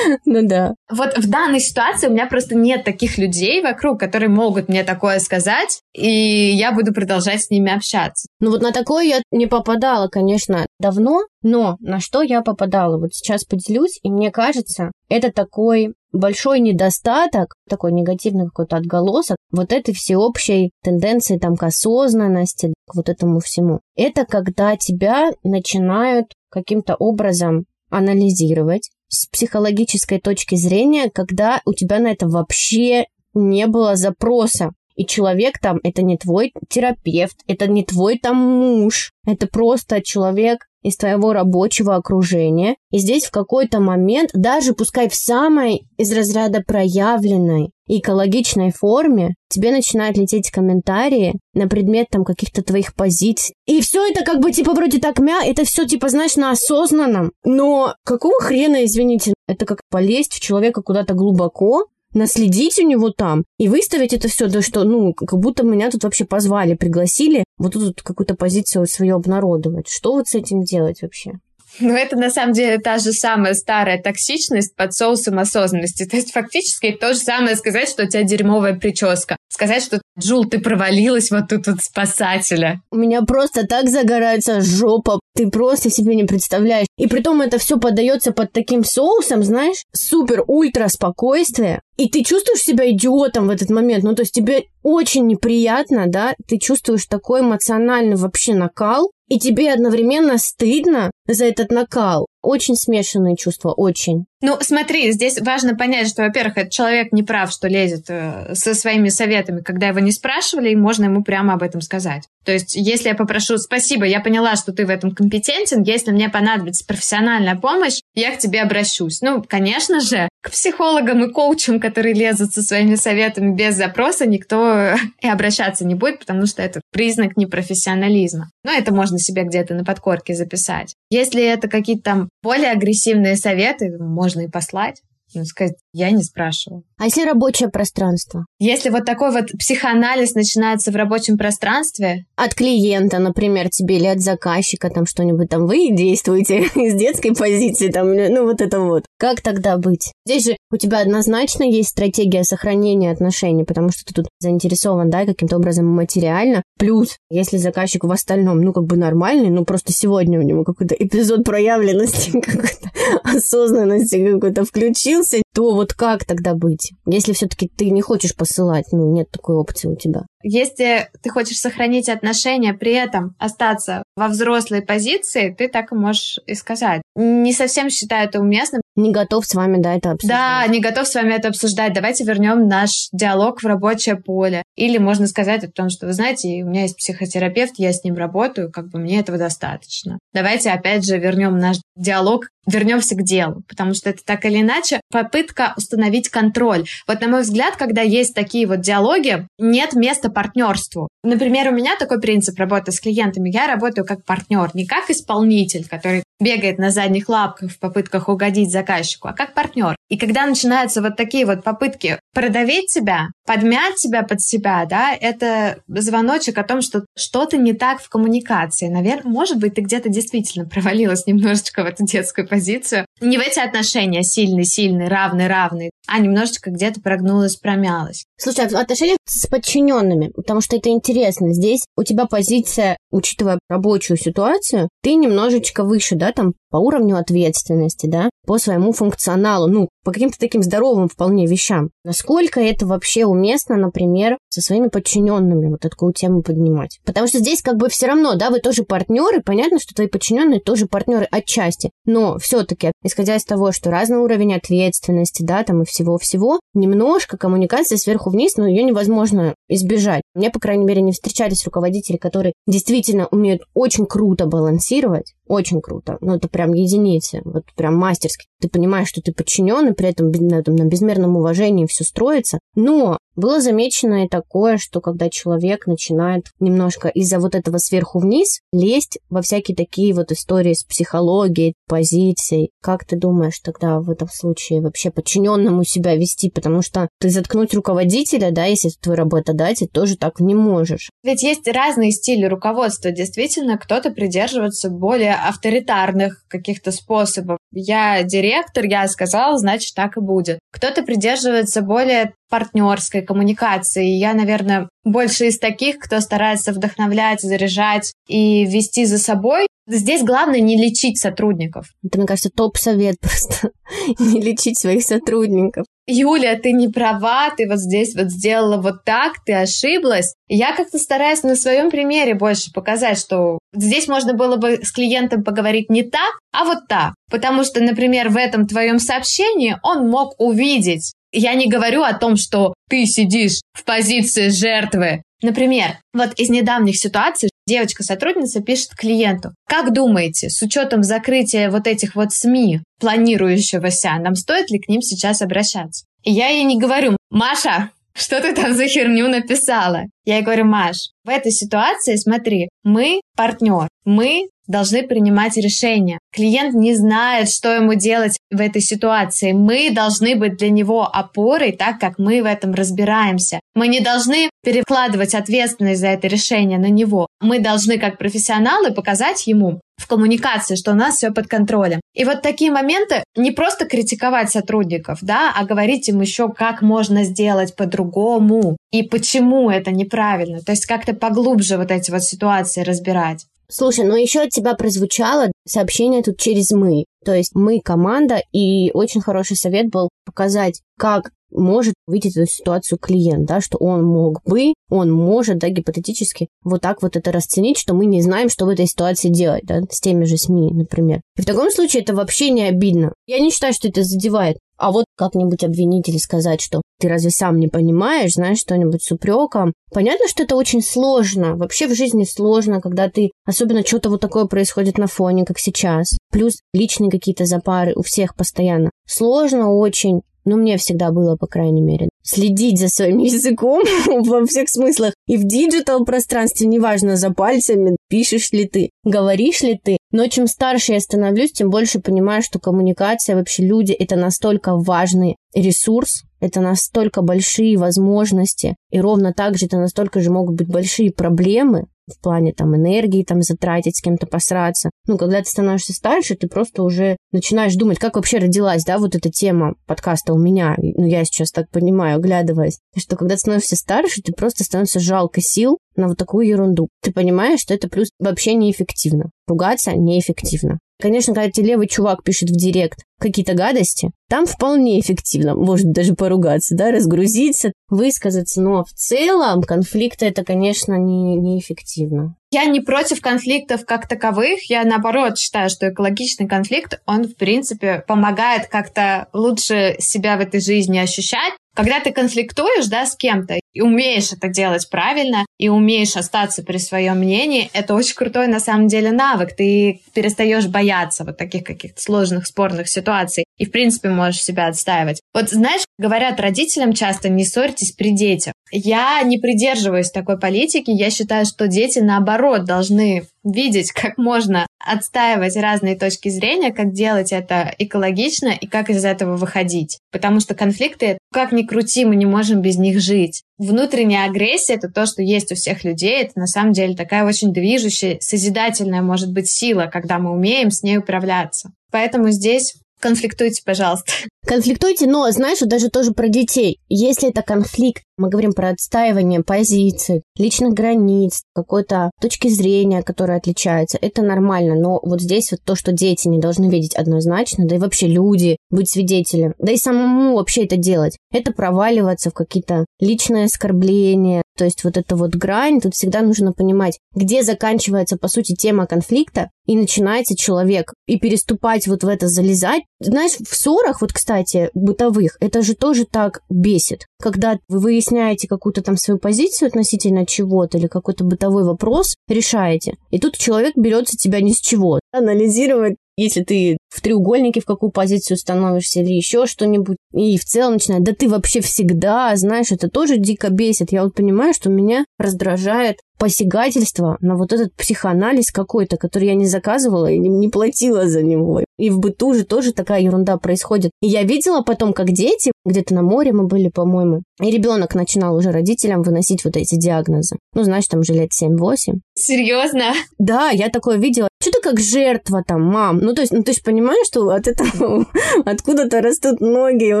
Ну 0.24 0.46
да. 0.46 0.74
Вот 0.88 1.18
в 1.18 1.28
данной 1.28 1.58
ситуации 1.58 2.06
у 2.06 2.12
меня 2.12 2.26
просто 2.26 2.54
нет 2.54 2.84
таких 2.84 3.18
людей 3.18 3.60
вокруг, 3.62 3.98
которые 3.98 4.28
могут 4.28 4.68
мне 4.68 4.84
такое 4.84 5.18
сказать, 5.18 5.80
и 5.92 6.08
я 6.08 6.70
буду 6.70 6.94
продолжать 6.94 7.42
с 7.42 7.50
ними 7.50 7.74
общаться. 7.74 8.28
Ну 8.38 8.50
вот 8.50 8.62
на 8.62 8.72
такое 8.72 9.04
я 9.04 9.22
не 9.32 9.46
попадала, 9.46 10.06
конечно, 10.06 10.66
давно, 10.78 11.22
но 11.42 11.76
на 11.80 11.98
что 11.98 12.22
я 12.22 12.42
попадала? 12.42 12.98
Вот 12.98 13.12
сейчас 13.12 13.44
поделюсь, 13.44 13.98
и 14.04 14.10
мне 14.10 14.30
кажется, 14.30 14.92
это 15.08 15.32
такой 15.32 15.94
большой 16.16 16.60
недостаток, 16.60 17.54
такой 17.68 17.92
негативный 17.92 18.46
какой-то 18.46 18.76
отголосок 18.76 19.36
вот 19.50 19.72
этой 19.72 19.94
всеобщей 19.94 20.70
тенденции 20.82 21.38
там 21.38 21.56
к 21.56 21.62
осознанности, 21.62 22.74
к 22.86 22.94
вот 22.94 23.08
этому 23.08 23.40
всему. 23.40 23.80
Это 23.94 24.24
когда 24.24 24.76
тебя 24.76 25.30
начинают 25.42 26.32
каким-то 26.50 26.94
образом 26.96 27.64
анализировать 27.90 28.90
с 29.08 29.26
психологической 29.28 30.20
точки 30.20 30.56
зрения, 30.56 31.10
когда 31.10 31.60
у 31.64 31.72
тебя 31.72 31.98
на 31.98 32.08
это 32.08 32.28
вообще 32.28 33.06
не 33.34 33.66
было 33.66 33.96
запроса. 33.96 34.72
И 34.96 35.04
человек 35.04 35.58
там, 35.60 35.78
это 35.82 36.02
не 36.02 36.16
твой 36.16 36.52
терапевт, 36.70 37.36
это 37.46 37.66
не 37.66 37.84
твой 37.84 38.18
там 38.18 38.36
муж, 38.36 39.12
это 39.26 39.46
просто 39.46 40.02
человек, 40.02 40.60
из 40.86 40.96
твоего 40.96 41.32
рабочего 41.32 41.96
окружения. 41.96 42.76
И 42.92 42.98
здесь 42.98 43.24
в 43.24 43.32
какой-то 43.32 43.80
момент, 43.80 44.30
даже 44.34 44.72
пускай 44.72 45.08
в 45.08 45.16
самой 45.16 45.82
из 45.98 46.12
разряда 46.12 46.62
проявленной 46.64 47.70
экологичной 47.88 48.70
форме, 48.70 49.34
тебе 49.48 49.72
начинают 49.72 50.16
лететь 50.16 50.50
комментарии 50.50 51.34
на 51.54 51.66
предмет 51.66 52.06
там 52.10 52.24
каких-то 52.24 52.62
твоих 52.62 52.94
позиций. 52.94 53.54
И 53.66 53.80
все 53.80 54.08
это 54.08 54.24
как 54.24 54.40
бы 54.40 54.52
типа 54.52 54.74
вроде 54.74 55.00
так 55.00 55.18
мя, 55.18 55.40
это 55.44 55.64
все 55.64 55.86
типа, 55.86 56.08
знаешь, 56.08 56.36
на 56.36 56.52
осознанном. 56.52 57.32
Но 57.44 57.94
какого 58.04 58.40
хрена, 58.40 58.84
извините, 58.84 59.34
это 59.48 59.66
как 59.66 59.80
полезть 59.90 60.34
в 60.34 60.40
человека 60.40 60.82
куда-то 60.82 61.14
глубоко, 61.14 61.86
наследить 62.16 62.78
у 62.78 62.86
него 62.86 63.10
там 63.10 63.44
и 63.58 63.68
выставить 63.68 64.12
это 64.12 64.28
все, 64.28 64.48
да 64.48 64.62
что, 64.62 64.84
ну, 64.84 65.12
как 65.12 65.38
будто 65.38 65.64
меня 65.64 65.90
тут 65.90 66.02
вообще 66.04 66.24
позвали, 66.24 66.74
пригласили 66.74 67.44
вот 67.58 67.74
тут 67.74 68.02
какую-то 68.02 68.34
позицию 68.34 68.86
свою 68.86 69.16
обнародовать. 69.16 69.88
Что 69.88 70.14
вот 70.14 70.26
с 70.26 70.34
этим 70.34 70.62
делать 70.62 71.02
вообще? 71.02 71.38
Ну, 71.80 71.94
это 71.94 72.16
на 72.16 72.30
самом 72.30 72.52
деле 72.52 72.78
та 72.78 72.98
же 72.98 73.12
самая 73.12 73.54
старая 73.54 74.00
токсичность 74.00 74.74
под 74.74 74.94
соусом 74.94 75.38
осознанности. 75.38 76.04
То 76.06 76.16
есть 76.16 76.32
фактически 76.32 76.92
то 76.92 77.12
же 77.12 77.18
самое 77.18 77.56
сказать, 77.56 77.88
что 77.88 78.04
у 78.04 78.08
тебя 78.08 78.22
дерьмовая 78.22 78.74
прическа. 78.74 79.36
Сказать, 79.48 79.82
что 79.82 80.00
Джул, 80.18 80.44
ты 80.44 80.58
провалилась 80.58 81.30
вот 81.30 81.48
тут 81.48 81.66
вот 81.66 81.80
спасателя. 81.80 82.80
У 82.90 82.96
меня 82.96 83.22
просто 83.22 83.66
так 83.66 83.88
загорается 83.88 84.60
жопа. 84.60 85.20
Ты 85.34 85.50
просто 85.50 85.90
себе 85.90 86.14
не 86.14 86.24
представляешь. 86.24 86.86
И 86.96 87.06
при 87.06 87.20
том 87.20 87.42
это 87.42 87.58
все 87.58 87.78
подается 87.78 88.32
под 88.32 88.52
таким 88.52 88.84
соусом, 88.84 89.42
знаешь, 89.42 89.84
супер-ультра 89.92 90.88
спокойствие. 90.88 91.80
И 91.96 92.08
ты 92.08 92.22
чувствуешь 92.22 92.60
себя 92.60 92.90
идиотом 92.90 93.46
в 93.46 93.50
этот 93.50 93.70
момент. 93.70 94.04
Ну, 94.04 94.14
то 94.14 94.22
есть 94.22 94.32
тебе 94.32 94.64
очень 94.82 95.26
неприятно, 95.26 96.04
да? 96.06 96.34
Ты 96.46 96.58
чувствуешь 96.58 97.06
такой 97.06 97.40
эмоциональный 97.40 98.16
вообще 98.16 98.54
накал. 98.54 99.10
И 99.28 99.38
тебе 99.38 99.72
одновременно 99.72 100.38
стыдно 100.38 101.10
за 101.26 101.46
этот 101.46 101.70
накал. 101.70 102.26
Очень 102.46 102.76
смешанные 102.76 103.36
чувства, 103.36 103.72
очень. 103.72 104.26
Ну, 104.40 104.56
смотри, 104.60 105.10
здесь 105.10 105.40
важно 105.40 105.74
понять, 105.74 106.08
что, 106.08 106.22
во-первых, 106.22 106.58
этот 106.58 106.72
человек 106.72 107.10
не 107.10 107.24
прав, 107.24 107.50
что 107.50 107.66
лезет 107.66 108.04
э, 108.08 108.54
со 108.54 108.74
своими 108.74 109.08
советами, 109.08 109.62
когда 109.62 109.88
его 109.88 109.98
не 109.98 110.12
спрашивали, 110.12 110.70
и 110.70 110.76
можно 110.76 111.06
ему 111.06 111.24
прямо 111.24 111.54
об 111.54 111.64
этом 111.64 111.80
сказать. 111.80 112.24
То 112.44 112.52
есть, 112.52 112.76
если 112.76 113.08
я 113.08 113.16
попрошу, 113.16 113.58
спасибо, 113.58 114.04
я 114.04 114.20
поняла, 114.20 114.54
что 114.54 114.72
ты 114.72 114.86
в 114.86 114.90
этом 114.90 115.10
компетентен, 115.10 115.82
если 115.82 116.12
мне 116.12 116.28
понадобится 116.28 116.86
профессиональная 116.86 117.56
помощь, 117.56 117.98
я 118.14 118.30
к 118.30 118.38
тебе 118.38 118.62
обращусь. 118.62 119.20
Ну, 119.22 119.42
конечно 119.42 120.00
же, 120.00 120.28
к 120.42 120.52
психологам 120.52 121.24
и 121.24 121.32
коучам, 121.32 121.80
которые 121.80 122.14
лезут 122.14 122.52
со 122.52 122.62
своими 122.62 122.94
советами 122.94 123.52
без 123.52 123.74
запроса, 123.74 124.26
никто 124.26 124.94
и 125.20 125.26
обращаться 125.26 125.84
не 125.84 125.96
будет, 125.96 126.20
потому 126.20 126.46
что 126.46 126.62
это 126.62 126.80
признак 126.92 127.36
непрофессионализма. 127.36 128.50
Но 128.62 128.70
это 128.70 128.94
можно 128.94 129.18
себе 129.18 129.42
где-то 129.42 129.74
на 129.74 129.84
подкорке 129.84 130.34
записать. 130.34 130.94
Если 131.10 131.42
это 131.42 131.68
какие-то 131.68 132.02
там 132.02 132.28
более 132.46 132.70
агрессивные 132.70 133.34
советы, 133.34 133.90
можно 133.98 134.42
и 134.42 134.48
послать. 134.48 135.02
Ну, 135.34 135.44
сказать, 135.44 135.74
я 135.96 136.10
не 136.10 136.22
спрашивала. 136.22 136.82
А 136.98 137.04
если 137.04 137.24
рабочее 137.24 137.70
пространство? 137.70 138.44
Если 138.58 138.90
вот 138.90 139.06
такой 139.06 139.32
вот 139.32 139.46
психоанализ 139.58 140.34
начинается 140.34 140.92
в 140.92 140.96
рабочем 140.96 141.38
пространстве... 141.38 142.26
От 142.36 142.54
клиента, 142.54 143.18
например, 143.18 143.70
тебе 143.70 143.96
или 143.96 144.06
от 144.06 144.20
заказчика, 144.20 144.90
там 144.90 145.06
что-нибудь 145.06 145.48
там, 145.48 145.66
вы 145.66 145.90
действуете 145.90 146.58
из 146.74 146.94
детской 146.94 147.34
позиции, 147.34 147.88
там, 147.88 148.14
ну 148.14 148.44
вот 148.44 148.60
это 148.60 148.80
вот. 148.80 149.04
Как 149.18 149.40
тогда 149.40 149.78
быть? 149.78 150.12
Здесь 150.26 150.44
же 150.44 150.56
у 150.70 150.76
тебя 150.76 151.00
однозначно 151.00 151.62
есть 151.62 151.90
стратегия 151.90 152.44
сохранения 152.44 153.10
отношений, 153.10 153.64
потому 153.64 153.90
что 153.90 154.04
ты 154.04 154.12
тут 154.12 154.28
заинтересован, 154.38 155.08
да, 155.08 155.24
каким-то 155.24 155.56
образом 155.56 155.86
материально. 155.86 156.62
Плюс, 156.78 157.16
если 157.30 157.56
заказчик 157.56 158.04
в 158.04 158.12
остальном, 158.12 158.60
ну, 158.60 158.74
как 158.74 158.84
бы 158.84 158.96
нормальный, 158.96 159.48
ну, 159.48 159.64
просто 159.64 159.92
сегодня 159.92 160.38
у 160.38 160.42
него 160.42 160.64
какой-то 160.64 160.94
эпизод 160.94 161.44
проявленности, 161.44 162.30
какой-то 162.40 162.90
осознанности 163.24 164.32
какой-то 164.32 164.64
включился, 164.64 165.42
то 165.54 165.74
вот 165.74 165.85
как 165.94 166.24
тогда 166.24 166.54
быть? 166.54 166.92
Если 167.06 167.32
все-таки 167.32 167.68
ты 167.68 167.90
не 167.90 168.02
хочешь 168.02 168.34
посылать, 168.34 168.86
ну, 168.92 169.12
нет 169.12 169.30
такой 169.30 169.56
опции 169.56 169.88
у 169.88 169.96
тебя. 169.96 170.22
Если 170.42 171.08
ты 171.22 171.30
хочешь 171.30 171.58
сохранить 171.58 172.08
отношения, 172.08 172.72
при 172.72 172.92
этом 172.92 173.34
остаться 173.38 174.04
во 174.16 174.28
взрослой 174.28 174.80
позиции, 174.80 175.52
ты 175.52 175.66
так 175.66 175.90
и 175.90 175.96
можешь 175.96 176.38
и 176.46 176.54
сказать. 176.54 177.02
Не 177.16 177.52
совсем 177.52 177.90
считаю 177.90 178.28
это 178.28 178.40
уместным. 178.40 178.80
Не 178.94 179.10
готов 179.10 179.44
с 179.44 179.54
вами, 179.54 179.82
да, 179.82 179.94
это 179.94 180.12
обсуждать. 180.12 180.38
Да, 180.38 180.66
не 180.68 180.80
готов 180.80 181.08
с 181.08 181.14
вами 181.14 181.32
это 181.32 181.48
обсуждать. 181.48 181.94
Давайте 181.94 182.24
вернем 182.24 182.68
наш 182.68 183.08
диалог 183.12 183.60
в 183.60 183.66
рабочее 183.66 184.16
поле. 184.16 184.62
Или 184.76 184.98
можно 184.98 185.26
сказать 185.26 185.64
о 185.64 185.70
том, 185.70 185.90
что, 185.90 186.06
вы 186.06 186.12
знаете, 186.12 186.62
у 186.62 186.68
меня 186.68 186.82
есть 186.82 186.96
психотерапевт, 186.96 187.74
я 187.78 187.92
с 187.92 188.04
ним 188.04 188.14
работаю, 188.14 188.70
как 188.70 188.88
бы 188.88 189.00
мне 189.00 189.18
этого 189.18 189.38
достаточно. 189.38 190.18
Давайте 190.32 190.70
опять 190.70 191.04
же 191.04 191.18
вернем 191.18 191.58
наш 191.58 191.78
диалог 191.96 192.46
вернемся 192.66 193.14
к 193.14 193.22
делу, 193.22 193.62
потому 193.68 193.94
что 193.94 194.10
это 194.10 194.24
так 194.24 194.44
или 194.44 194.60
иначе 194.60 195.00
попытка 195.10 195.74
установить 195.76 196.28
контроль. 196.28 196.86
Вот 197.06 197.20
на 197.20 197.28
мой 197.28 197.42
взгляд, 197.42 197.76
когда 197.76 198.02
есть 198.02 198.34
такие 198.34 198.66
вот 198.66 198.80
диалоги, 198.80 199.46
нет 199.58 199.94
места 199.94 200.30
партнерству. 200.30 201.08
Например, 201.22 201.72
у 201.72 201.74
меня 201.74 201.96
такой 201.96 202.20
принцип 202.20 202.58
работы 202.58 202.92
с 202.92 203.00
клиентами. 203.00 203.50
Я 203.50 203.66
работаю 203.66 204.06
как 204.06 204.24
партнер, 204.24 204.70
не 204.74 204.86
как 204.86 205.10
исполнитель, 205.10 205.86
который 205.88 206.22
бегает 206.38 206.78
на 206.78 206.90
задних 206.90 207.28
лапках 207.28 207.70
в 207.70 207.78
попытках 207.78 208.28
угодить 208.28 208.70
заказчику, 208.70 209.28
а 209.28 209.32
как 209.32 209.54
партнер. 209.54 209.96
И 210.08 210.18
когда 210.18 210.46
начинаются 210.46 211.02
вот 211.02 211.16
такие 211.16 211.46
вот 211.46 211.64
попытки 211.64 212.20
продавить 212.32 212.92
тебя, 212.92 213.28
подмять 213.46 213.96
тебя 213.96 214.22
под 214.22 214.40
себя, 214.40 214.84
да, 214.84 215.14
это 215.18 215.78
звоночек 215.88 216.58
о 216.58 216.62
том, 216.62 216.82
что 216.82 217.04
что-то 217.16 217.56
не 217.56 217.72
так 217.72 218.00
в 218.00 218.08
коммуникации. 218.08 218.88
Наверное, 218.88 219.32
может 219.32 219.58
быть, 219.58 219.74
ты 219.74 219.80
где-то 219.80 220.08
действительно 220.08 220.68
провалилась 220.68 221.26
немножечко 221.26 221.82
в 221.82 221.86
эту 221.86 222.04
детскую 222.04 222.46
позицию. 222.56 223.05
Не 223.20 223.38
в 223.38 223.40
эти 223.40 223.58
отношения 223.58 224.22
сильный, 224.22 224.64
сильный, 224.64 225.08
равный, 225.08 225.46
равный, 225.46 225.90
а 226.06 226.18
немножечко 226.18 226.70
где-то 226.70 227.00
прогнулась, 227.00 227.56
промялась. 227.56 228.26
Слушай, 228.38 228.66
а 228.66 228.80
отношения 228.80 229.16
с 229.26 229.46
подчиненными, 229.46 230.30
потому 230.34 230.60
что 230.60 230.76
это 230.76 230.90
интересно. 230.90 231.52
Здесь 231.54 231.84
у 231.96 232.04
тебя 232.04 232.26
позиция, 232.26 232.98
учитывая 233.10 233.58
рабочую 233.68 234.18
ситуацию, 234.18 234.88
ты 235.02 235.14
немножечко 235.14 235.82
выше, 235.84 236.14
да, 236.14 236.32
там 236.32 236.52
по 236.70 236.76
уровню 236.76 237.16
ответственности, 237.16 238.06
да, 238.06 238.28
по 238.46 238.58
своему 238.58 238.92
функционалу, 238.92 239.66
ну, 239.66 239.88
по 240.04 240.12
каким-то 240.12 240.38
таким 240.38 240.62
здоровым 240.62 241.08
вполне 241.08 241.46
вещам. 241.46 241.90
Насколько 242.04 242.60
это 242.60 242.86
вообще 242.86 243.24
уместно, 243.24 243.76
например, 243.76 244.36
со 244.50 244.60
своими 244.60 244.88
подчиненными 244.88 245.68
вот 245.70 245.80
такую 245.80 246.12
тему 246.12 246.42
поднимать? 246.42 247.00
Потому 247.04 247.26
что 247.28 247.38
здесь 247.38 247.62
как 247.62 247.76
бы 247.76 247.88
все 247.88 248.06
равно, 248.06 248.34
да, 248.34 248.50
вы 248.50 248.60
тоже 248.60 248.84
партнеры, 248.84 249.42
понятно, 249.42 249.78
что 249.80 249.94
твои 249.94 250.06
подчиненные 250.06 250.60
тоже 250.60 250.86
партнеры 250.86 251.26
отчасти, 251.30 251.90
но 252.04 252.38
все-таки, 252.38 252.92
исходя 253.06 253.36
из 253.36 253.44
того, 253.44 253.72
что 253.72 253.90
разный 253.90 254.18
уровень 254.18 254.54
ответственности, 254.54 255.42
да, 255.42 255.62
там 255.62 255.82
и 255.82 255.86
всего-всего, 255.86 256.60
немножко 256.74 257.36
коммуникация 257.36 257.98
сверху 257.98 258.30
вниз, 258.30 258.56
но 258.56 258.66
ее 258.66 258.82
невозможно 258.82 259.54
избежать. 259.68 260.22
Мне, 260.34 260.50
по 260.50 260.60
крайней 260.60 260.84
мере, 260.84 261.02
не 261.02 261.12
встречались 261.12 261.64
руководители, 261.64 262.16
которые 262.16 262.52
действительно 262.66 263.26
умеют 263.26 263.62
очень 263.74 264.06
круто 264.06 264.46
балансировать, 264.46 265.34
очень 265.46 265.80
круто. 265.80 266.18
Ну, 266.20 266.36
это 266.36 266.48
прям 266.48 266.72
единицы, 266.72 267.40
вот 267.44 267.64
прям 267.76 267.96
мастерски. 267.96 268.46
Ты 268.60 268.68
понимаешь, 268.68 269.08
что 269.08 269.20
ты 269.20 269.32
подчинен, 269.32 269.88
и 269.88 269.92
при 269.92 270.08
этом 270.08 270.30
на, 270.30 270.62
на 270.66 270.84
безмерном 270.84 271.36
уважении 271.36 271.86
все 271.86 272.04
строится. 272.04 272.58
Но 272.74 273.18
было 273.36 273.60
замечено 273.60 274.24
и 274.24 274.28
такое, 274.28 274.78
что 274.78 275.02
когда 275.02 275.28
человек 275.28 275.86
начинает 275.86 276.46
немножко 276.58 277.08
из-за 277.08 277.38
вот 277.38 277.54
этого 277.54 277.76
сверху 277.76 278.18
вниз 278.18 278.60
лезть 278.72 279.18
во 279.28 279.42
всякие 279.42 279.76
такие 279.76 280.14
вот 280.14 280.32
истории 280.32 280.72
с 280.72 280.84
психологией, 280.84 281.74
позицией, 281.86 282.70
как 282.80 283.04
ты 283.04 283.16
думаешь 283.16 283.60
тогда 283.62 284.00
в 284.00 284.10
этом 284.10 284.28
случае 284.28 284.80
вообще 284.80 285.10
подчиненному 285.10 285.84
себя 285.84 286.16
вести? 286.16 286.50
Потому 286.50 286.80
что 286.80 287.08
ты 287.20 287.28
заткнуть 287.28 287.74
руководителя, 287.74 288.50
да, 288.52 288.64
если 288.64 288.90
это 288.90 289.00
твой 289.00 289.16
работодатель, 289.16 289.88
тоже 289.88 290.16
так 290.16 290.40
не 290.40 290.54
можешь. 290.54 291.10
Ведь 291.22 291.42
есть 291.42 291.68
разные 291.68 292.12
стили 292.12 292.46
руководства. 292.46 293.10
Действительно, 293.10 293.76
кто-то 293.76 294.10
придерживается 294.10 294.88
более 294.88 295.35
авторитарных 295.36 296.44
каких-то 296.48 296.92
способов. 296.92 297.58
Я 297.72 298.22
директор, 298.22 298.84
я 298.84 299.06
сказал, 299.08 299.58
значит, 299.58 299.94
так 299.94 300.16
и 300.16 300.20
будет. 300.20 300.58
Кто-то 300.72 301.02
придерживается 301.02 301.82
более 301.82 302.32
партнерской 302.50 303.22
коммуникации. 303.22 304.06
Я, 304.06 304.34
наверное, 304.34 304.88
больше 305.04 305.46
из 305.46 305.58
таких, 305.58 305.98
кто 305.98 306.20
старается 306.20 306.72
вдохновлять, 306.72 307.40
заряжать 307.40 308.12
и 308.28 308.64
вести 308.64 309.04
за 309.04 309.18
собой. 309.18 309.66
Здесь 309.88 310.22
главное 310.22 310.60
не 310.60 310.76
лечить 310.76 311.18
сотрудников. 311.18 311.86
Это, 312.04 312.18
мне 312.18 312.26
кажется, 312.26 312.50
топ-совет 312.50 313.16
просто. 313.20 313.70
не 314.18 314.40
лечить 314.40 314.78
своих 314.78 315.02
сотрудников. 315.02 315.86
Юля, 316.08 316.56
ты 316.56 316.70
не 316.72 316.88
права, 316.88 317.50
ты 317.50 317.68
вот 317.68 317.78
здесь 317.78 318.14
вот 318.14 318.30
сделала 318.30 318.80
вот 318.80 319.04
так, 319.04 319.44
ты 319.44 319.54
ошиблась. 319.54 320.34
Я 320.48 320.74
как-то 320.74 320.98
стараюсь 320.98 321.42
на 321.42 321.56
своем 321.56 321.90
примере 321.90 322.34
больше 322.34 322.72
показать, 322.72 323.18
что 323.18 323.58
здесь 323.74 324.06
можно 324.06 324.34
было 324.34 324.56
бы 324.56 324.80
с 324.84 324.92
клиентом 324.92 325.42
поговорить 325.42 325.90
не 325.90 326.04
так, 326.04 326.38
а 326.52 326.64
вот 326.64 326.86
так. 326.88 327.14
Потому 327.28 327.64
что, 327.64 327.80
например, 327.80 328.28
в 328.28 328.36
этом 328.36 328.68
твоем 328.68 329.00
сообщении 329.00 329.76
он 329.82 330.08
мог 330.08 330.34
увидеть. 330.38 331.12
Я 331.32 331.54
не 331.54 331.68
говорю 331.68 332.02
о 332.02 332.14
том, 332.14 332.36
что 332.36 332.72
ты 332.88 333.04
сидишь 333.06 333.60
в 333.72 333.84
позиции 333.84 334.48
жертвы. 334.48 335.22
Например, 335.42 335.98
вот 336.14 336.32
из 336.38 336.48
недавних 336.48 336.96
ситуаций 336.96 337.50
девочка-сотрудница 337.66 338.60
пишет 338.60 338.90
клиенту, 338.96 339.50
как 339.68 339.92
думаете, 339.92 340.50
с 340.50 340.62
учетом 340.62 341.02
закрытия 341.02 341.70
вот 341.70 341.86
этих 341.86 342.14
вот 342.14 342.32
СМИ, 342.32 342.80
планирующегося, 343.00 344.16
нам 344.20 344.34
стоит 344.34 344.70
ли 344.70 344.78
к 344.78 344.88
ним 344.88 345.02
сейчас 345.02 345.42
обращаться? 345.42 346.06
И 346.22 346.32
я 346.32 346.48
ей 346.48 346.64
не 346.64 346.78
говорю, 346.78 347.16
Маша, 347.30 347.90
что 348.16 348.40
ты 348.40 348.54
там 348.54 348.74
за 348.74 348.86
херню 348.86 349.28
написала? 349.28 350.04
Я 350.24 350.36
ей 350.36 350.42
говорю, 350.42 350.64
Маш, 350.64 351.10
в 351.24 351.28
этой 351.28 351.52
ситуации, 351.52 352.16
смотри, 352.16 352.68
мы 352.82 353.20
партнер, 353.36 353.88
мы 354.04 354.48
должны 354.66 355.02
принимать 355.02 355.56
решения. 355.56 356.18
Клиент 356.32 356.74
не 356.74 356.94
знает, 356.94 357.48
что 357.48 357.72
ему 357.72 357.94
делать 357.94 358.38
в 358.50 358.60
этой 358.60 358.82
ситуации. 358.82 359.52
Мы 359.52 359.90
должны 359.90 360.34
быть 360.36 360.56
для 360.56 360.70
него 360.70 361.04
опорой, 361.04 361.72
так 361.72 361.98
как 361.98 362.18
мы 362.18 362.42
в 362.42 362.46
этом 362.46 362.74
разбираемся. 362.74 363.60
Мы 363.74 363.88
не 363.88 364.00
должны 364.00 364.50
перекладывать 364.64 365.34
ответственность 365.34 366.00
за 366.00 366.08
это 366.08 366.26
решение 366.26 366.78
на 366.78 366.88
него. 366.88 367.28
Мы 367.40 367.60
должны, 367.60 367.98
как 367.98 368.18
профессионалы, 368.18 368.92
показать 368.92 369.46
ему 369.46 369.80
в 369.96 370.06
коммуникации, 370.06 370.76
что 370.76 370.92
у 370.92 370.94
нас 370.94 371.16
все 371.16 371.30
под 371.30 371.46
контролем. 371.46 372.00
И 372.14 372.24
вот 372.24 372.42
такие 372.42 372.70
моменты 372.70 373.24
не 373.36 373.50
просто 373.50 373.86
критиковать 373.86 374.50
сотрудников, 374.50 375.18
да, 375.22 375.52
а 375.56 375.64
говорить 375.64 376.08
им 376.08 376.20
еще, 376.20 376.48
как 376.48 376.82
можно 376.82 377.24
сделать 377.24 377.74
по-другому 377.76 378.76
и 378.92 379.02
почему 379.02 379.70
это 379.70 379.90
неправильно. 379.90 380.60
То 380.60 380.72
есть 380.72 380.86
как-то 380.86 381.14
поглубже 381.14 381.76
вот 381.76 381.90
эти 381.90 382.10
вот 382.10 382.22
ситуации 382.22 382.82
разбирать. 382.82 383.46
Слушай, 383.68 384.04
ну 384.04 384.14
еще 384.14 384.42
от 384.42 384.50
тебя 384.50 384.74
прозвучало 384.74 385.50
сообщение 385.66 386.22
тут 386.22 386.38
через 386.38 386.70
«мы». 386.70 387.04
То 387.24 387.34
есть 387.34 387.54
мы 387.54 387.80
команда, 387.80 388.40
и 388.52 388.92
очень 388.92 389.20
хороший 389.20 389.56
совет 389.56 389.90
был 389.90 390.08
показать, 390.24 390.80
как 390.96 391.30
может 391.56 391.94
увидеть 392.06 392.36
эту 392.36 392.46
ситуацию 392.46 392.98
клиент, 392.98 393.46
да, 393.46 393.60
что 393.60 393.78
он 393.78 394.04
мог 394.04 394.42
бы, 394.44 394.74
он 394.90 395.10
может, 395.10 395.58
да, 395.58 395.68
гипотетически 395.68 396.48
вот 396.62 396.80
так 396.80 397.02
вот 397.02 397.16
это 397.16 397.32
расценить, 397.32 397.78
что 397.78 397.94
мы 397.94 398.06
не 398.06 398.22
знаем, 398.22 398.48
что 398.48 398.66
в 398.66 398.68
этой 398.68 398.86
ситуации 398.86 399.28
делать, 399.28 399.64
да, 399.64 399.80
с 399.90 400.00
теми 400.00 400.24
же 400.24 400.36
СМИ, 400.36 400.72
например. 400.72 401.20
И 401.36 401.42
в 401.42 401.46
таком 401.46 401.70
случае 401.70 402.02
это 402.02 402.14
вообще 402.14 402.50
не 402.50 402.64
обидно. 402.64 403.12
Я 403.26 403.40
не 403.40 403.50
считаю, 403.50 403.72
что 403.72 403.88
это 403.88 404.02
задевает. 404.02 404.58
А 404.78 404.92
вот 404.92 405.06
как-нибудь 405.16 405.64
обвинить 405.64 406.08
или 406.08 406.18
сказать, 406.18 406.60
что 406.60 406.82
ты 407.00 407.08
разве 407.08 407.30
сам 407.30 407.58
не 407.58 407.68
понимаешь, 407.68 408.34
знаешь, 408.34 408.58
что-нибудь 408.58 409.02
с 409.02 409.10
упреком. 409.10 409.72
Понятно, 409.92 410.28
что 410.28 410.42
это 410.42 410.54
очень 410.54 410.82
сложно. 410.82 411.56
Вообще 411.56 411.86
в 411.86 411.94
жизни 411.94 412.24
сложно, 412.24 412.80
когда 412.80 413.08
ты, 413.08 413.30
особенно 413.46 413.84
что-то 413.84 414.10
вот 414.10 414.20
такое 414.20 414.44
происходит 414.44 414.98
на 414.98 415.06
фоне, 415.06 415.44
как 415.44 415.58
сейчас. 415.58 416.16
Плюс 416.30 416.60
личные 416.74 417.10
какие-то 417.10 417.46
запары 417.46 417.94
у 417.94 418.02
всех 418.02 418.34
постоянно. 418.36 418.90
Сложно 419.06 419.72
очень, 419.72 420.20
ну, 420.46 420.56
мне 420.56 420.78
всегда 420.78 421.10
было, 421.10 421.36
по 421.36 421.46
крайней 421.46 421.82
мере, 421.82 422.08
следить 422.22 422.78
за 422.78 422.88
своим 422.88 423.18
языком 423.18 423.82
во 424.06 424.46
всех 424.46 424.68
смыслах. 424.68 425.12
И 425.26 425.36
в 425.36 425.44
digital 425.44 426.04
пространстве, 426.04 426.66
неважно, 426.66 427.16
за 427.16 427.30
пальцами, 427.30 427.96
пишешь 428.08 428.52
ли 428.52 428.66
ты, 428.66 428.90
говоришь 429.04 429.60
ли 429.62 429.78
ты. 429.82 429.98
Но 430.12 430.28
чем 430.28 430.46
старше 430.46 430.92
я 430.92 431.00
становлюсь, 431.00 431.52
тем 431.52 431.68
больше 431.68 432.00
понимаю, 432.00 432.42
что 432.42 432.58
коммуникация, 432.58 433.36
вообще 433.36 433.64
люди, 433.64 433.92
это 433.92 434.16
настолько 434.16 434.76
важный 434.76 435.36
ресурс, 435.54 436.22
это 436.46 436.60
настолько 436.60 437.22
большие 437.22 437.76
возможности, 437.76 438.76
и 438.90 439.00
ровно 439.00 439.32
так 439.32 439.58
же 439.58 439.66
это 439.66 439.78
настолько 439.78 440.20
же 440.20 440.30
могут 440.30 440.56
быть 440.56 440.68
большие 440.68 441.12
проблемы, 441.12 441.86
в 442.08 442.20
плане 442.20 442.52
там 442.52 442.76
энергии 442.76 443.24
там 443.24 443.42
затратить, 443.42 443.96
с 443.96 444.00
кем-то 444.00 444.26
посраться. 444.26 444.90
Ну, 445.06 445.18
когда 445.18 445.40
ты 445.42 445.46
становишься 445.46 445.92
старше, 445.92 446.36
ты 446.36 446.46
просто 446.46 446.82
уже 446.82 447.16
начинаешь 447.32 447.74
думать, 447.74 447.98
как 447.98 448.16
вообще 448.16 448.38
родилась, 448.38 448.84
да, 448.84 448.98
вот 448.98 449.14
эта 449.14 449.30
тема 449.30 449.74
подкаста 449.86 450.32
у 450.32 450.38
меня. 450.38 450.76
Ну, 450.78 451.06
я 451.06 451.24
сейчас 451.24 451.50
так 451.50 451.68
понимаю, 451.70 452.16
оглядываясь, 452.16 452.78
что 452.96 453.16
когда 453.16 453.34
ты 453.34 453.40
становишься 453.40 453.76
старше, 453.76 454.22
ты 454.22 454.32
просто 454.32 454.64
становится 454.64 455.00
жалко 455.00 455.40
сил 455.40 455.78
на 455.96 456.08
вот 456.08 456.18
такую 456.18 456.46
ерунду. 456.46 456.88
Ты 457.02 457.12
понимаешь, 457.12 457.60
что 457.60 457.74
это 457.74 457.88
плюс 457.88 458.08
вообще 458.18 458.54
неэффективно. 458.54 459.30
Ругаться 459.48 459.92
неэффективно. 459.92 460.78
Конечно, 461.00 461.34
когда 461.34 461.50
тебе 461.50 461.68
левый 461.68 461.88
чувак 461.88 462.22
пишет 462.24 462.50
в 462.50 462.56
директ 462.56 463.00
какие-то 463.18 463.54
гадости, 463.54 464.10
там 464.28 464.46
вполне 464.46 465.00
эффективно, 465.00 465.54
может 465.54 465.92
даже 465.92 466.14
поругаться, 466.14 466.74
да, 466.74 466.90
разгрузиться, 466.90 467.72
высказаться, 467.88 468.60
но 468.60 468.84
в 468.84 468.90
целом 468.90 469.62
конфликты 469.62 470.26
это, 470.26 470.44
конечно, 470.44 470.94
не, 470.94 471.36
неэффективно. 471.36 472.36
Я 472.50 472.64
не 472.66 472.80
против 472.80 473.20
конфликтов 473.20 473.84
как 473.84 474.08
таковых, 474.08 474.70
я 474.70 474.84
наоборот 474.84 475.38
считаю, 475.38 475.68
что 475.70 475.90
экологичный 475.90 476.48
конфликт, 476.48 477.00
он, 477.06 477.24
в 477.24 477.36
принципе, 477.36 478.04
помогает 478.06 478.68
как-то 478.68 479.28
лучше 479.32 479.96
себя 479.98 480.36
в 480.36 480.40
этой 480.40 480.60
жизни 480.60 480.98
ощущать, 480.98 481.54
когда 481.74 482.00
ты 482.00 482.12
конфликтуешь, 482.12 482.86
да, 482.86 483.04
с 483.04 483.16
кем-то, 483.16 483.60
и 483.72 483.80
умеешь 483.82 484.32
это 484.32 484.48
делать 484.48 484.88
правильно, 484.90 485.44
и 485.58 485.68
умеешь 485.68 486.16
остаться 486.16 486.62
при 486.62 486.78
своем 486.78 487.18
мнении, 487.18 487.70
это 487.72 487.94
очень 487.94 488.14
крутой 488.14 488.46
на 488.48 488.60
самом 488.60 488.88
деле 488.88 489.10
навык. 489.10 489.54
Ты 489.56 490.02
перестаешь 490.14 490.66
бояться 490.66 491.24
вот 491.24 491.36
таких 491.36 491.64
каких-то 491.64 492.00
сложных, 492.00 492.46
спорных 492.46 492.88
ситуаций. 492.88 493.44
И, 493.56 493.64
в 493.64 493.70
принципе, 493.70 494.10
можешь 494.10 494.42
себя 494.42 494.66
отстаивать. 494.66 495.20
Вот 495.32 495.48
знаешь, 495.48 495.84
говорят 495.98 496.40
родителям 496.40 496.92
часто, 496.92 497.28
не 497.28 497.44
ссорьтесь 497.44 497.92
при 497.92 498.14
детях. 498.14 498.52
Я 498.70 499.22
не 499.22 499.38
придерживаюсь 499.38 500.10
такой 500.10 500.38
политики. 500.38 500.90
Я 500.90 501.10
считаю, 501.10 501.46
что 501.46 501.68
дети, 501.68 502.00
наоборот, 502.00 502.64
должны 502.64 503.26
видеть, 503.44 503.92
как 503.92 504.18
можно 504.18 504.66
отстаивать 504.78 505.56
разные 505.56 505.96
точки 505.96 506.28
зрения, 506.28 506.72
как 506.72 506.92
делать 506.92 507.32
это 507.32 507.74
экологично 507.78 508.48
и 508.48 508.66
как 508.66 508.90
из 508.90 509.04
этого 509.04 509.36
выходить. 509.36 509.98
Потому 510.10 510.40
что 510.40 510.54
конфликты, 510.54 511.18
как 511.32 511.52
ни 511.52 511.62
крути, 511.62 512.04
мы 512.04 512.16
не 512.16 512.26
можем 512.26 512.60
без 512.60 512.76
них 512.76 513.00
жить. 513.00 513.42
Внутренняя 513.58 514.28
агрессия— 514.28 514.74
это 514.74 514.88
то, 514.88 515.06
что 515.06 515.22
есть 515.22 515.45
у 515.52 515.54
всех 515.54 515.84
людей. 515.84 516.22
Это 516.22 516.38
на 516.38 516.46
самом 516.46 516.72
деле 516.72 516.94
такая 516.94 517.24
очень 517.24 517.52
движущая, 517.52 518.18
созидательная, 518.20 519.02
может 519.02 519.32
быть, 519.32 519.48
сила, 519.48 519.88
когда 519.92 520.18
мы 520.18 520.32
умеем 520.32 520.70
с 520.70 520.82
ней 520.82 520.98
управляться. 520.98 521.70
Поэтому 521.90 522.30
здесь 522.30 522.74
Конфликтуйте, 523.00 523.62
пожалуйста. 523.64 524.10
Конфликтуйте, 524.46 525.06
но 525.06 525.30
знаешь, 525.30 525.60
вот 525.60 525.68
даже 525.68 525.90
тоже 525.90 526.12
про 526.12 526.28
детей. 526.28 526.78
Если 526.88 527.28
это 527.28 527.42
конфликт, 527.42 528.02
мы 528.16 528.30
говорим 528.30 528.52
про 528.52 528.70
отстаивание 528.70 529.42
позиций, 529.42 530.22
личных 530.38 530.72
границ, 530.72 531.42
какой-то 531.54 532.10
точки 532.20 532.48
зрения, 532.48 533.02
которая 533.02 533.38
отличается, 533.38 533.98
это 534.00 534.22
нормально. 534.22 534.74
Но 534.76 535.00
вот 535.02 535.20
здесь 535.20 535.50
вот 535.50 535.60
то, 535.64 535.74
что 535.74 535.92
дети 535.92 536.28
не 536.28 536.38
должны 536.38 536.70
видеть 536.70 536.94
однозначно, 536.94 537.66
да 537.66 537.76
и 537.76 537.78
вообще 537.78 538.06
люди 538.06 538.56
быть 538.70 538.88
свидетелем, 538.88 539.54
да 539.58 539.72
и 539.72 539.76
самому 539.76 540.36
вообще 540.36 540.64
это 540.64 540.76
делать, 540.76 541.18
это 541.32 541.52
проваливаться 541.52 542.30
в 542.30 542.34
какие-то 542.34 542.86
личные 543.00 543.46
оскорбления, 543.46 544.42
То 544.56 544.64
есть 544.64 544.84
вот 544.84 544.96
эта 544.96 545.16
вот 545.16 545.34
грань, 545.34 545.80
тут 545.80 545.94
всегда 545.94 546.22
нужно 546.22 546.52
понимать, 546.52 546.98
где 547.14 547.42
заканчивается, 547.42 548.16
по 548.16 548.28
сути, 548.28 548.54
тема 548.54 548.86
конфликта, 548.86 549.50
и 549.66 549.76
начинается 549.76 550.36
человек, 550.36 550.94
и 551.06 551.18
переступать 551.18 551.86
вот 551.86 552.04
в 552.04 552.08
это, 552.08 552.28
залезать. 552.28 552.82
Знаешь, 553.00 553.32
в 553.32 553.54
ссорах, 553.54 554.00
вот, 554.00 554.12
кстати, 554.12 554.70
бытовых, 554.74 555.36
это 555.40 555.62
же 555.62 555.74
тоже 555.74 556.06
так 556.06 556.40
бесит. 556.48 557.06
Когда 557.20 557.58
вы 557.68 557.80
выясняете 557.80 558.48
какую-то 558.48 558.82
там 558.82 558.96
свою 558.96 559.18
позицию 559.18 559.68
относительно 559.68 560.24
чего-то 560.24 560.78
или 560.78 560.86
какой-то 560.86 561.24
бытовой 561.24 561.64
вопрос, 561.64 562.16
решаете. 562.28 562.94
И 563.10 563.18
тут 563.18 563.36
человек 563.36 563.74
берется 563.76 564.16
тебя 564.16 564.40
ни 564.40 564.52
с 564.52 564.60
чего. 564.60 565.00
Анализировать 565.12 565.96
если 566.16 566.42
ты 566.42 566.78
треугольнике 567.06 567.60
в 567.60 567.64
какую 567.64 567.92
позицию 567.92 568.36
становишься 568.36 569.00
или 569.00 569.12
еще 569.12 569.46
что-нибудь, 569.46 569.96
и 570.12 570.36
в 570.36 570.44
целом 570.44 570.74
начинает, 570.74 571.04
да 571.04 571.12
ты 571.12 571.28
вообще 571.28 571.60
всегда, 571.60 572.34
знаешь, 572.34 572.72
это 572.72 572.88
тоже 572.88 573.16
дико 573.16 573.48
бесит. 573.48 573.92
Я 573.92 574.02
вот 574.02 574.14
понимаю, 574.14 574.52
что 574.52 574.70
меня 574.70 575.04
раздражает 575.16 576.00
посягательство 576.18 577.18
на 577.20 577.36
вот 577.36 577.52
этот 577.52 577.74
психоанализ 577.74 578.50
какой-то, 578.50 578.96
который 578.96 579.28
я 579.28 579.34
не 579.34 579.46
заказывала 579.46 580.10
и 580.10 580.18
не 580.18 580.48
платила 580.48 581.08
за 581.08 581.22
него. 581.22 581.62
И 581.78 581.90
в 581.90 581.98
быту 581.98 582.34
же 582.34 582.44
тоже 582.44 582.72
такая 582.72 583.02
ерунда 583.02 583.36
происходит. 583.36 583.90
И 584.00 584.06
я 584.08 584.22
видела 584.22 584.62
потом, 584.62 584.92
как 584.92 585.12
дети, 585.12 585.52
где-то 585.64 585.94
на 585.94 586.02
море 586.02 586.32
мы 586.32 586.46
были, 586.46 586.68
по-моему, 586.68 587.22
и 587.42 587.50
ребенок 587.50 587.94
начинал 587.94 588.34
уже 588.34 588.50
родителям 588.50 589.02
выносить 589.02 589.44
вот 589.44 589.56
эти 589.56 589.76
диагнозы. 589.76 590.36
Ну, 590.54 590.62
знаешь, 590.62 590.86
там 590.86 591.02
же 591.02 591.12
лет 591.12 591.30
7-8. 591.38 591.98
Серьезно? 592.14 592.94
Да, 593.18 593.50
я 593.50 593.68
такое 593.68 593.98
видела. 593.98 594.28
Что 594.40 594.52
ты 594.52 594.60
как 594.60 594.80
жертва 594.80 595.42
там, 595.46 595.62
мам? 595.62 595.98
Ну, 595.98 596.14
то 596.14 596.22
есть, 596.22 596.32
ну, 596.32 596.42
ты 596.42 596.52
же 596.52 596.60
понимаешь, 596.64 597.06
что 597.06 597.28
от 597.28 597.46
этого 597.46 598.06
откуда-то 598.44 599.02
растут 599.02 599.40
ноги 599.40 599.92
у 599.92 600.00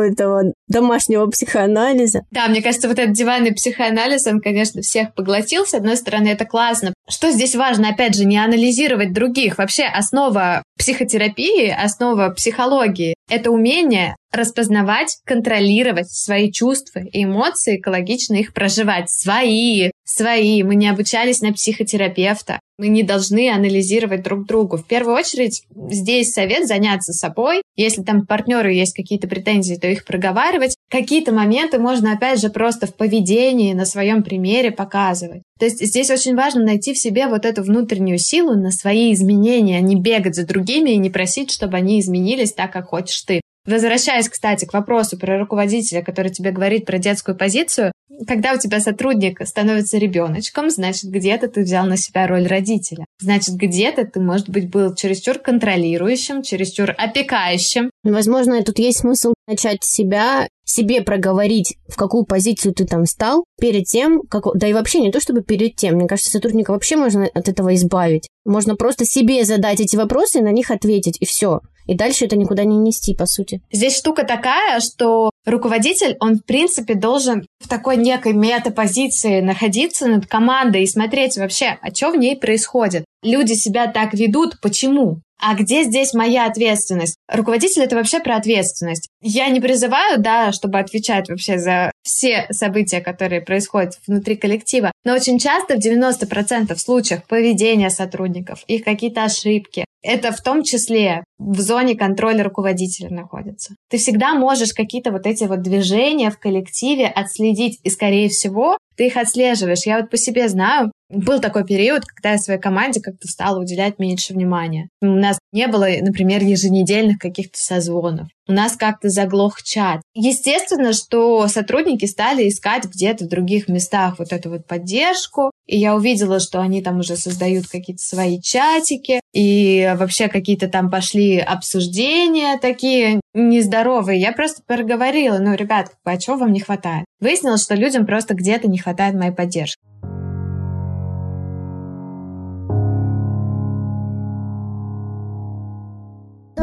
этого 0.00 0.52
домашнего 0.68 1.26
психоанализа. 1.26 2.22
Да, 2.30 2.48
мне 2.48 2.62
кажется, 2.62 2.88
вот 2.88 2.98
этот 2.98 3.14
диванный 3.14 3.52
психоанализ, 3.52 4.26
он, 4.26 4.40
конечно, 4.40 4.82
всех 4.82 5.14
поглотил. 5.14 5.66
С 5.66 5.74
одной 5.74 5.96
стороны, 5.96 6.05
это 6.32 6.44
классно. 6.44 6.92
Что 7.08 7.30
здесь 7.30 7.54
важно, 7.54 7.90
опять 7.90 8.16
же, 8.16 8.24
не 8.24 8.36
анализировать 8.36 9.12
других. 9.12 9.58
Вообще, 9.58 9.84
основа 9.84 10.62
психотерапии, 10.78 11.68
основа 11.68 12.30
психологии— 12.30 13.14
это 13.30 13.50
умение 13.50 14.16
распознавать, 14.32 15.18
контролировать 15.24 16.10
свои 16.10 16.52
чувства 16.52 17.00
и 17.00 17.24
эмоции, 17.24 17.76
экологично 17.76 18.34
их 18.34 18.52
проживать. 18.52 19.10
Свои, 19.10 19.90
свои. 20.04 20.62
Мы 20.62 20.74
не 20.74 20.88
обучались 20.88 21.40
на 21.40 21.52
психотерапевта. 21.52 22.60
Мы 22.78 22.88
не 22.88 23.02
должны 23.02 23.50
анализировать 23.50 24.22
друг 24.22 24.46
другу. 24.46 24.76
В 24.76 24.86
первую 24.86 25.16
очередь 25.16 25.62
здесь 25.90 26.32
совет 26.32 26.66
заняться 26.66 27.12
собой. 27.12 27.62
Если 27.74 28.02
там 28.02 28.26
партнеру 28.26 28.68
есть 28.68 28.94
какие-то 28.94 29.28
претензии, 29.28 29.76
то 29.76 29.88
их 29.88 30.04
проговаривать. 30.04 30.76
Какие-то 30.90 31.32
моменты 31.32 31.78
можно, 31.78 32.12
опять 32.12 32.40
же, 32.40 32.50
просто 32.50 32.86
в 32.86 32.94
поведении, 32.94 33.72
на 33.72 33.86
своем 33.86 34.22
примере 34.22 34.70
показывать. 34.70 35.42
То 35.58 35.64
есть 35.64 35.84
здесь 35.84 36.10
очень 36.10 36.36
важно 36.36 36.64
найти 36.64 36.92
в 36.96 37.00
себе 37.00 37.28
вот 37.28 37.44
эту 37.44 37.62
внутреннюю 37.62 38.18
силу 38.18 38.54
на 38.54 38.70
свои 38.70 39.12
изменения, 39.12 39.78
а 39.78 39.80
не 39.80 39.94
бегать 39.94 40.34
за 40.34 40.46
другими 40.46 40.90
и 40.90 40.96
не 40.96 41.10
просить, 41.10 41.50
чтобы 41.50 41.76
они 41.76 42.00
изменились 42.00 42.52
так, 42.52 42.72
как 42.72 42.88
хочешь 42.88 43.22
ты. 43.22 43.40
Возвращаясь, 43.66 44.28
кстати, 44.28 44.64
к 44.64 44.72
вопросу 44.72 45.18
про 45.18 45.38
руководителя, 45.38 46.02
который 46.02 46.30
тебе 46.30 46.52
говорит 46.52 46.86
про 46.86 46.98
детскую 46.98 47.36
позицию, 47.36 47.92
когда 48.26 48.54
у 48.54 48.58
тебя 48.58 48.80
сотрудник 48.80 49.44
становится 49.46 49.98
ребеночком, 49.98 50.70
значит, 50.70 51.10
где-то 51.10 51.48
ты 51.48 51.62
взял 51.62 51.84
на 51.84 51.96
себя 51.96 52.26
роль 52.28 52.46
родителя. 52.46 53.04
Значит, 53.20 53.56
где-то 53.56 54.06
ты, 54.06 54.20
может 54.20 54.48
быть, 54.48 54.70
был 54.70 54.94
чересчур 54.94 55.38
контролирующим, 55.38 56.42
чересчур 56.42 56.94
опекающим. 56.96 57.90
Возможно, 58.04 58.62
тут 58.62 58.78
есть 58.78 59.00
смысл 59.00 59.34
начать 59.48 59.84
себя, 59.84 60.46
себе 60.66 61.00
проговорить, 61.00 61.78
в 61.88 61.96
какую 61.96 62.24
позицию 62.24 62.74
ты 62.74 62.84
там 62.84 63.06
стал, 63.06 63.44
перед 63.58 63.84
тем, 63.84 64.22
как... 64.28 64.44
Да 64.54 64.66
и 64.66 64.74
вообще 64.74 65.00
не 65.00 65.12
то, 65.12 65.20
чтобы 65.20 65.42
перед 65.42 65.76
тем. 65.76 65.94
Мне 65.94 66.08
кажется, 66.08 66.30
сотрудника 66.30 66.72
вообще 66.72 66.96
можно 66.96 67.26
от 67.32 67.48
этого 67.48 67.74
избавить. 67.74 68.28
Можно 68.44 68.76
просто 68.76 69.06
себе 69.06 69.44
задать 69.44 69.80
эти 69.80 69.96
вопросы 69.96 70.40
и 70.40 70.42
на 70.42 70.50
них 70.50 70.70
ответить, 70.70 71.16
и 71.20 71.24
все. 71.24 71.60
И 71.86 71.94
дальше 71.94 72.24
это 72.24 72.36
никуда 72.36 72.64
не 72.64 72.76
нести, 72.76 73.14
по 73.14 73.26
сути. 73.26 73.60
Здесь 73.70 73.96
штука 73.96 74.24
такая, 74.24 74.80
что 74.80 75.30
руководитель, 75.44 76.16
он, 76.20 76.36
в 76.36 76.44
принципе, 76.44 76.94
должен 76.94 77.46
в 77.60 77.68
такой 77.68 77.96
некой 77.96 78.32
метапозиции 78.32 79.40
находиться 79.40 80.06
над 80.06 80.26
командой 80.26 80.82
и 80.82 80.88
смотреть 80.88 81.36
вообще, 81.36 81.78
а 81.80 81.94
что 81.94 82.10
в 82.10 82.16
ней 82.16 82.36
происходит. 82.36 83.04
Люди 83.22 83.54
себя 83.54 83.86
так 83.86 84.14
ведут, 84.14 84.60
почему? 84.60 85.20
А 85.38 85.54
где 85.54 85.82
здесь 85.82 86.14
моя 86.14 86.46
ответственность? 86.46 87.16
Руководитель 87.30 87.82
это 87.82 87.96
вообще 87.96 88.20
про 88.20 88.36
ответственность. 88.36 89.08
Я 89.20 89.48
не 89.48 89.60
призываю, 89.60 90.18
да, 90.18 90.50
чтобы 90.52 90.78
отвечать 90.78 91.28
вообще 91.28 91.58
за 91.58 91.92
все 92.02 92.46
события, 92.50 93.00
которые 93.00 93.42
происходят 93.42 93.98
внутри 94.06 94.36
коллектива, 94.36 94.92
но 95.04 95.14
очень 95.14 95.38
часто 95.38 95.76
в 95.76 95.78
90% 95.78 96.74
случаев 96.78 97.24
поведения 97.24 97.90
сотрудников, 97.90 98.64
их 98.66 98.84
какие-то 98.84 99.24
ошибки, 99.24 99.84
это 100.06 100.32
в 100.32 100.40
том 100.40 100.62
числе 100.62 101.24
в 101.38 101.60
зоне 101.60 101.96
контроля 101.96 102.44
руководителя 102.44 103.10
находится. 103.10 103.74
Ты 103.90 103.98
всегда 103.98 104.34
можешь 104.34 104.72
какие-то 104.72 105.10
вот 105.10 105.26
эти 105.26 105.44
вот 105.44 105.62
движения 105.62 106.30
в 106.30 106.38
коллективе 106.38 107.06
отследить, 107.06 107.80
и, 107.82 107.90
скорее 107.90 108.28
всего, 108.28 108.78
ты 108.96 109.08
их 109.08 109.16
отслеживаешь. 109.16 109.84
Я 109.84 110.00
вот 110.00 110.10
по 110.10 110.16
себе 110.16 110.48
знаю, 110.48 110.92
был 111.08 111.40
такой 111.40 111.64
период, 111.64 112.04
когда 112.04 112.32
я 112.32 112.38
своей 112.38 112.60
команде 112.60 113.00
как-то 113.00 113.28
стала 113.28 113.60
уделять 113.60 113.98
меньше 113.98 114.32
внимания. 114.32 114.88
У 115.00 115.06
нас 115.06 115.38
не 115.52 115.68
было, 115.68 115.86
например, 116.00 116.42
еженедельных 116.42 117.18
каких-то 117.18 117.58
созвонов. 117.58 118.28
У 118.48 118.52
нас 118.52 118.76
как-то 118.76 119.08
заглох 119.08 119.62
чат. 119.62 120.02
Естественно, 120.14 120.92
что 120.92 121.48
сотрудники 121.48 122.06
стали 122.06 122.48
искать 122.48 122.84
где-то 122.84 123.24
в 123.24 123.28
других 123.28 123.68
местах 123.68 124.18
вот 124.18 124.32
эту 124.32 124.50
вот 124.50 124.66
поддержку. 124.66 125.50
И 125.66 125.76
я 125.76 125.96
увидела, 125.96 126.38
что 126.38 126.60
они 126.60 126.80
там 126.80 127.00
уже 127.00 127.16
создают 127.16 127.66
какие-то 127.66 128.02
свои 128.02 128.40
чатики. 128.40 129.20
И 129.32 129.92
вообще 129.96 130.28
какие-то 130.28 130.68
там 130.68 130.90
пошли 130.90 131.38
обсуждения 131.38 132.58
такие 132.58 133.20
нездоровые. 133.34 134.20
Я 134.20 134.32
просто 134.32 134.62
проговорила, 134.64 135.38
ну, 135.38 135.54
ребят, 135.54 135.90
а 136.04 136.16
чего 136.16 136.36
вам 136.36 136.52
не 136.52 136.60
хватает? 136.60 137.04
Выяснилось, 137.18 137.64
что 137.64 137.74
людям 137.74 138.06
просто 138.06 138.34
где-то 138.34 138.68
не 138.68 138.78
хватает 138.78 139.14
моей 139.16 139.32
поддержки. 139.32 139.80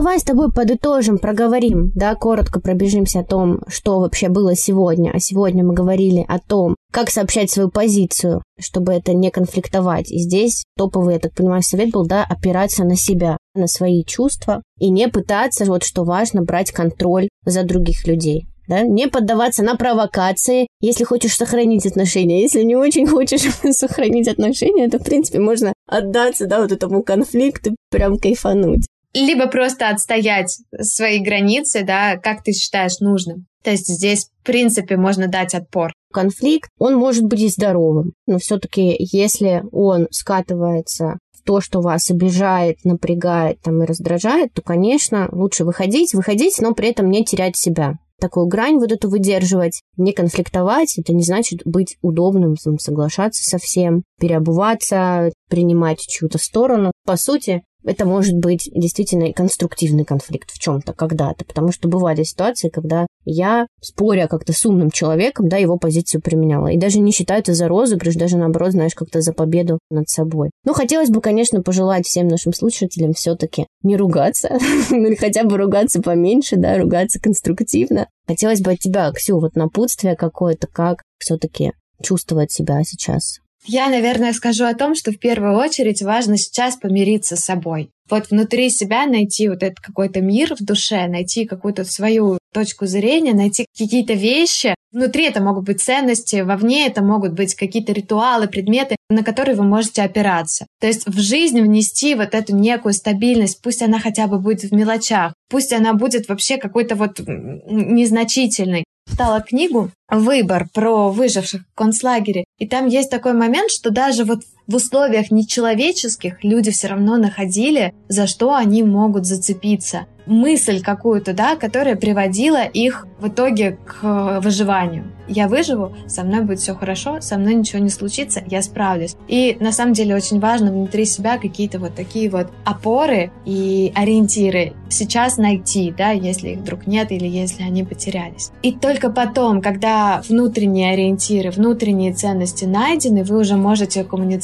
Давай 0.03 0.19
с 0.19 0.23
тобой 0.23 0.51
подытожим, 0.51 1.17
проговорим, 1.17 1.93
да, 1.95 2.13
коротко 2.15 2.59
пробежимся 2.59 3.21
о 3.21 3.23
том, 3.23 3.61
что 3.69 4.01
вообще 4.01 4.27
было 4.27 4.53
сегодня. 4.53 5.11
А 5.13 5.19
сегодня 5.21 5.63
мы 5.63 5.73
говорили 5.73 6.25
о 6.27 6.39
том, 6.39 6.75
как 6.91 7.09
сообщать 7.09 7.49
свою 7.49 7.69
позицию, 7.69 8.43
чтобы 8.59 8.91
это 8.91 9.13
не 9.13 9.31
конфликтовать. 9.31 10.11
И 10.11 10.19
здесь 10.19 10.65
топовый, 10.77 11.13
я 11.13 11.19
так 11.21 11.33
понимаю, 11.33 11.61
совет 11.63 11.91
был, 11.91 12.05
да, 12.05 12.25
опираться 12.29 12.83
на 12.83 12.97
себя, 12.97 13.37
на 13.55 13.67
свои 13.67 14.03
чувства 14.03 14.61
и 14.77 14.89
не 14.89 15.07
пытаться, 15.07 15.63
вот 15.63 15.85
что 15.85 16.03
важно, 16.03 16.41
брать 16.41 16.71
контроль 16.71 17.29
за 17.45 17.63
других 17.63 18.05
людей. 18.05 18.47
Да? 18.67 18.81
Не 18.81 19.07
поддаваться 19.07 19.63
на 19.63 19.77
провокации, 19.77 20.67
если 20.81 21.05
хочешь 21.05 21.37
сохранить 21.37 21.85
отношения. 21.85 22.41
Если 22.41 22.63
не 22.63 22.75
очень 22.75 23.07
хочешь 23.07 23.49
сохранить 23.73 24.27
отношения, 24.27 24.89
то, 24.89 24.99
в 24.99 25.05
принципе, 25.05 25.39
можно 25.39 25.71
отдаться, 25.87 26.45
да, 26.45 26.59
вот 26.59 26.73
этому 26.73 27.03
конфликту, 27.03 27.77
прям 27.89 28.17
кайфануть 28.17 28.83
либо 29.21 29.47
просто 29.47 29.89
отстоять 29.89 30.59
свои 30.79 31.19
границы, 31.19 31.83
да, 31.83 32.17
как 32.17 32.43
ты 32.43 32.51
считаешь 32.51 32.99
нужным. 32.99 33.45
То 33.63 33.71
есть 33.71 33.87
здесь, 33.87 34.27
в 34.41 34.45
принципе, 34.45 34.97
можно 34.97 35.27
дать 35.27 35.53
отпор. 35.53 35.93
Конфликт, 36.11 36.69
он 36.79 36.95
может 36.95 37.23
быть 37.23 37.41
и 37.41 37.47
здоровым, 37.47 38.13
но 38.27 38.37
все-таки, 38.37 38.95
если 38.99 39.63
он 39.71 40.07
скатывается 40.11 41.17
в 41.31 41.43
то, 41.43 41.61
что 41.61 41.81
вас 41.81 42.11
обижает, 42.11 42.77
напрягает 42.83 43.61
там, 43.61 43.81
и 43.81 43.85
раздражает, 43.85 44.53
то, 44.53 44.61
конечно, 44.61 45.29
лучше 45.31 45.63
выходить, 45.63 46.13
выходить, 46.13 46.59
но 46.59 46.73
при 46.73 46.89
этом 46.89 47.09
не 47.09 47.23
терять 47.23 47.57
себя 47.57 47.95
такую 48.23 48.47
грань 48.47 48.77
вот 48.77 48.89
эту 48.89 49.09
выдерживать, 49.09 49.81
не 49.97 50.13
конфликтовать, 50.13 50.97
это 50.97 51.13
не 51.13 51.23
значит 51.23 51.59
быть 51.65 51.97
удобным, 52.01 52.55
соглашаться 52.55 53.43
со 53.43 53.57
всем, 53.57 54.03
переобуваться, 54.17 55.33
принимать 55.49 55.99
чью-то 55.99 56.37
сторону. 56.37 56.93
По 57.05 57.17
сути, 57.17 57.63
это 57.85 58.05
может 58.05 58.35
быть 58.35 58.69
действительно 58.73 59.31
конструктивный 59.33 60.05
конфликт 60.05 60.51
в 60.51 60.59
чем-то 60.59 60.93
когда-то, 60.93 61.45
потому 61.45 61.71
что 61.71 61.87
бывали 61.87 62.23
ситуации, 62.23 62.69
когда 62.69 63.07
я, 63.25 63.67
споря 63.81 64.27
как-то 64.27 64.53
с 64.53 64.65
умным 64.65 64.91
человеком, 64.91 65.47
да, 65.47 65.57
его 65.57 65.77
позицию 65.77 66.21
применяла. 66.21 66.67
И 66.67 66.77
даже 66.77 66.99
не 66.99 67.11
считаю 67.11 67.41
это 67.41 67.53
за 67.53 67.67
розыгрыш, 67.67 68.15
даже 68.15 68.37
наоборот, 68.37 68.71
знаешь, 68.71 68.95
как-то 68.95 69.21
за 69.21 69.33
победу 69.33 69.79
над 69.89 70.09
собой. 70.09 70.49
Ну, 70.65 70.73
хотелось 70.73 71.09
бы, 71.09 71.21
конечно, 71.21 71.61
пожелать 71.61 72.05
всем 72.05 72.27
нашим 72.27 72.53
слушателям 72.53 73.13
все-таки 73.13 73.67
не 73.81 73.97
ругаться, 73.97 74.57
ну 74.89 75.05
или 75.05 75.15
хотя 75.15 75.43
бы 75.43 75.57
ругаться 75.57 76.01
поменьше, 76.01 76.57
да, 76.57 76.77
ругаться 76.77 77.19
конструктивно. 77.19 78.07
Хотелось 78.27 78.61
бы 78.61 78.71
от 78.71 78.79
тебя, 78.79 79.11
Ксю, 79.11 79.39
вот 79.39 79.55
напутствие 79.55 80.15
какое-то, 80.15 80.67
как 80.67 81.01
все-таки 81.17 81.73
чувствовать 82.01 82.51
себя 82.51 82.83
сейчас 82.83 83.39
я, 83.65 83.89
наверное, 83.89 84.33
скажу 84.33 84.65
о 84.65 84.73
том, 84.73 84.95
что 84.95 85.11
в 85.11 85.19
первую 85.19 85.55
очередь 85.57 86.01
важно 86.01 86.37
сейчас 86.37 86.75
помириться 86.75 87.35
с 87.35 87.45
собой. 87.45 87.89
Вот 88.09 88.29
внутри 88.29 88.69
себя 88.69 89.05
найти 89.05 89.47
вот 89.47 89.63
этот 89.63 89.79
какой-то 89.79 90.21
мир 90.21 90.55
в 90.55 90.63
душе, 90.63 91.07
найти 91.07 91.45
какую-то 91.45 91.85
свою 91.85 92.37
точку 92.53 92.85
зрения, 92.85 93.33
найти 93.33 93.65
какие-то 93.77 94.13
вещи, 94.13 94.75
Внутри 94.93 95.25
это 95.25 95.41
могут 95.41 95.65
быть 95.65 95.81
ценности, 95.81 96.41
вовне 96.41 96.85
это 96.85 97.03
могут 97.03 97.33
быть 97.33 97.55
какие-то 97.55 97.93
ритуалы, 97.93 98.47
предметы, 98.47 98.95
на 99.09 99.23
которые 99.23 99.55
вы 99.55 99.63
можете 99.63 100.03
опираться. 100.03 100.67
То 100.79 100.85
есть 100.85 101.07
в 101.07 101.19
жизнь 101.19 101.59
внести 101.59 102.13
вот 102.13 102.35
эту 102.35 102.55
некую 102.55 102.93
стабильность, 102.93 103.59
пусть 103.63 103.81
она 103.81 103.99
хотя 103.99 104.27
бы 104.27 104.37
будет 104.37 104.61
в 104.61 104.71
мелочах, 104.71 105.33
пусть 105.49 105.73
она 105.73 105.95
будет 105.95 106.29
вообще 106.29 106.57
какой-то 106.57 106.93
вот 106.93 107.19
незначительной. 107.25 108.83
Читала 109.13 109.41
книгу 109.41 109.91
«Выбор» 110.09 110.67
про 110.73 111.11
выживших 111.11 111.61
в 111.61 111.75
концлагере, 111.75 112.45
и 112.57 112.67
там 112.67 112.87
есть 112.87 113.11
такой 113.11 113.33
момент, 113.33 113.69
что 113.69 113.91
даже 113.91 114.23
вот 114.23 114.39
в 114.67 114.75
условиях 114.75 115.31
нечеловеческих 115.31 116.43
люди 116.43 116.71
все 116.71 116.87
равно 116.87 117.17
находили, 117.17 117.93
за 118.07 118.27
что 118.27 118.55
они 118.55 118.83
могут 118.83 119.25
зацепиться 119.25 120.07
мысль 120.25 120.81
какую-то, 120.81 121.33
да, 121.33 121.55
которая 121.55 121.95
приводила 121.95 122.63
их 122.63 123.07
в 123.19 123.27
итоге 123.27 123.77
к 123.85 123.99
э, 124.03 124.39
выживанию. 124.41 125.05
Я 125.27 125.47
выживу, 125.47 125.95
со 126.07 126.23
мной 126.23 126.41
будет 126.41 126.59
все 126.59 126.75
хорошо, 126.75 127.21
со 127.21 127.37
мной 127.37 127.55
ничего 127.55 127.79
не 127.79 127.89
случится, 127.89 128.43
я 128.45 128.61
справлюсь. 128.61 129.15
И 129.27 129.55
на 129.59 129.71
самом 129.71 129.93
деле 129.93 130.15
очень 130.15 130.39
важно 130.39 130.71
внутри 130.71 131.05
себя 131.05 131.37
какие-то 131.37 131.79
вот 131.79 131.95
такие 131.95 132.29
вот 132.29 132.47
опоры 132.65 133.31
и 133.45 133.91
ориентиры 133.95 134.73
сейчас 134.89 135.37
найти, 135.37 135.93
да, 135.97 136.11
если 136.11 136.49
их 136.49 136.59
вдруг 136.59 136.87
нет 136.87 137.11
или 137.11 137.25
если 137.25 137.63
они 137.63 137.83
потерялись. 137.83 138.51
И 138.61 138.73
только 138.73 139.09
потом, 139.09 139.61
когда 139.61 140.21
внутренние 140.27 140.93
ориентиры, 140.93 141.51
внутренние 141.51 142.13
ценности 142.13 142.65
найдены, 142.65 143.23
вы 143.23 143.39
уже 143.39 143.55
можете 143.55 144.03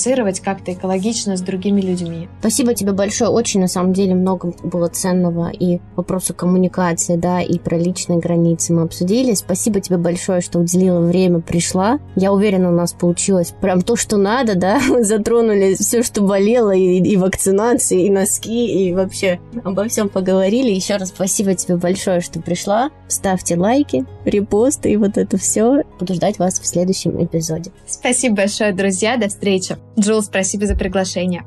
коммуницировать 0.10 0.40
как-то 0.40 0.74
экологично 0.74 1.38
с 1.38 1.42
другими 1.42 1.82
людьми. 1.82 2.28
Спасибо 2.40 2.74
тебе 2.74 2.92
большое. 2.92 3.30
Очень, 3.30 3.62
на 3.62 3.68
самом 3.68 3.94
деле, 3.94 4.16
много 4.16 4.54
было 4.64 4.88
ценного 4.88 5.50
и 5.50 5.80
вопросы 5.96 6.34
коммуникации, 6.34 7.16
да, 7.16 7.42
и 7.42 7.60
про 7.60 7.78
личные 7.78 8.20
границы 8.20 8.74
мы 8.74 8.84
обсудили. 8.84 9.34
Спасибо 9.34 9.80
тебе 9.80 9.98
большое, 9.98 10.42
что 10.42 10.60
уделила 10.60 11.00
время, 11.00 11.40
пришла. 11.40 12.00
Я 12.16 12.32
уверена, 12.32 12.70
у 12.70 12.74
нас 12.76 12.94
получилось 12.94 13.54
прям 13.62 13.82
то, 13.82 13.96
что 13.96 14.18
надо, 14.18 14.56
да. 14.56 14.80
Мы 14.90 15.04
затронули 15.04 15.76
все, 15.76 16.04
что 16.04 16.22
болело, 16.22 16.72
и, 16.72 17.00
и 17.00 17.18
вакцинации, 17.18 18.06
и 18.06 18.10
носки, 18.10 18.88
и 18.88 18.94
вообще 18.94 19.40
обо 19.64 19.88
всем 19.88 20.10
поговорили. 20.10 20.72
Еще 20.72 20.96
раз 20.98 21.10
спасибо 21.10 21.54
тебе 21.54 21.76
большое, 21.76 22.22
что 22.22 22.40
пришла. 22.42 22.90
Ставьте 23.08 23.56
лайки, 23.56 24.06
репосты 24.26 24.92
и 24.92 24.98
вот 24.98 25.18
это 25.18 25.38
все. 25.38 25.84
Буду 26.00 26.14
ждать 26.14 26.40
вас 26.40 26.60
в 26.60 26.66
следующем 26.66 27.24
эпизоде. 27.24 27.72
Спасибо 27.88 28.38
большое, 28.38 28.74
друзья. 28.74 29.18
До 29.18 29.28
встречи. 29.28 29.78
Джул, 30.00 30.22
спасибо 30.22 30.66
за 30.66 30.76
приглашение. 30.76 31.44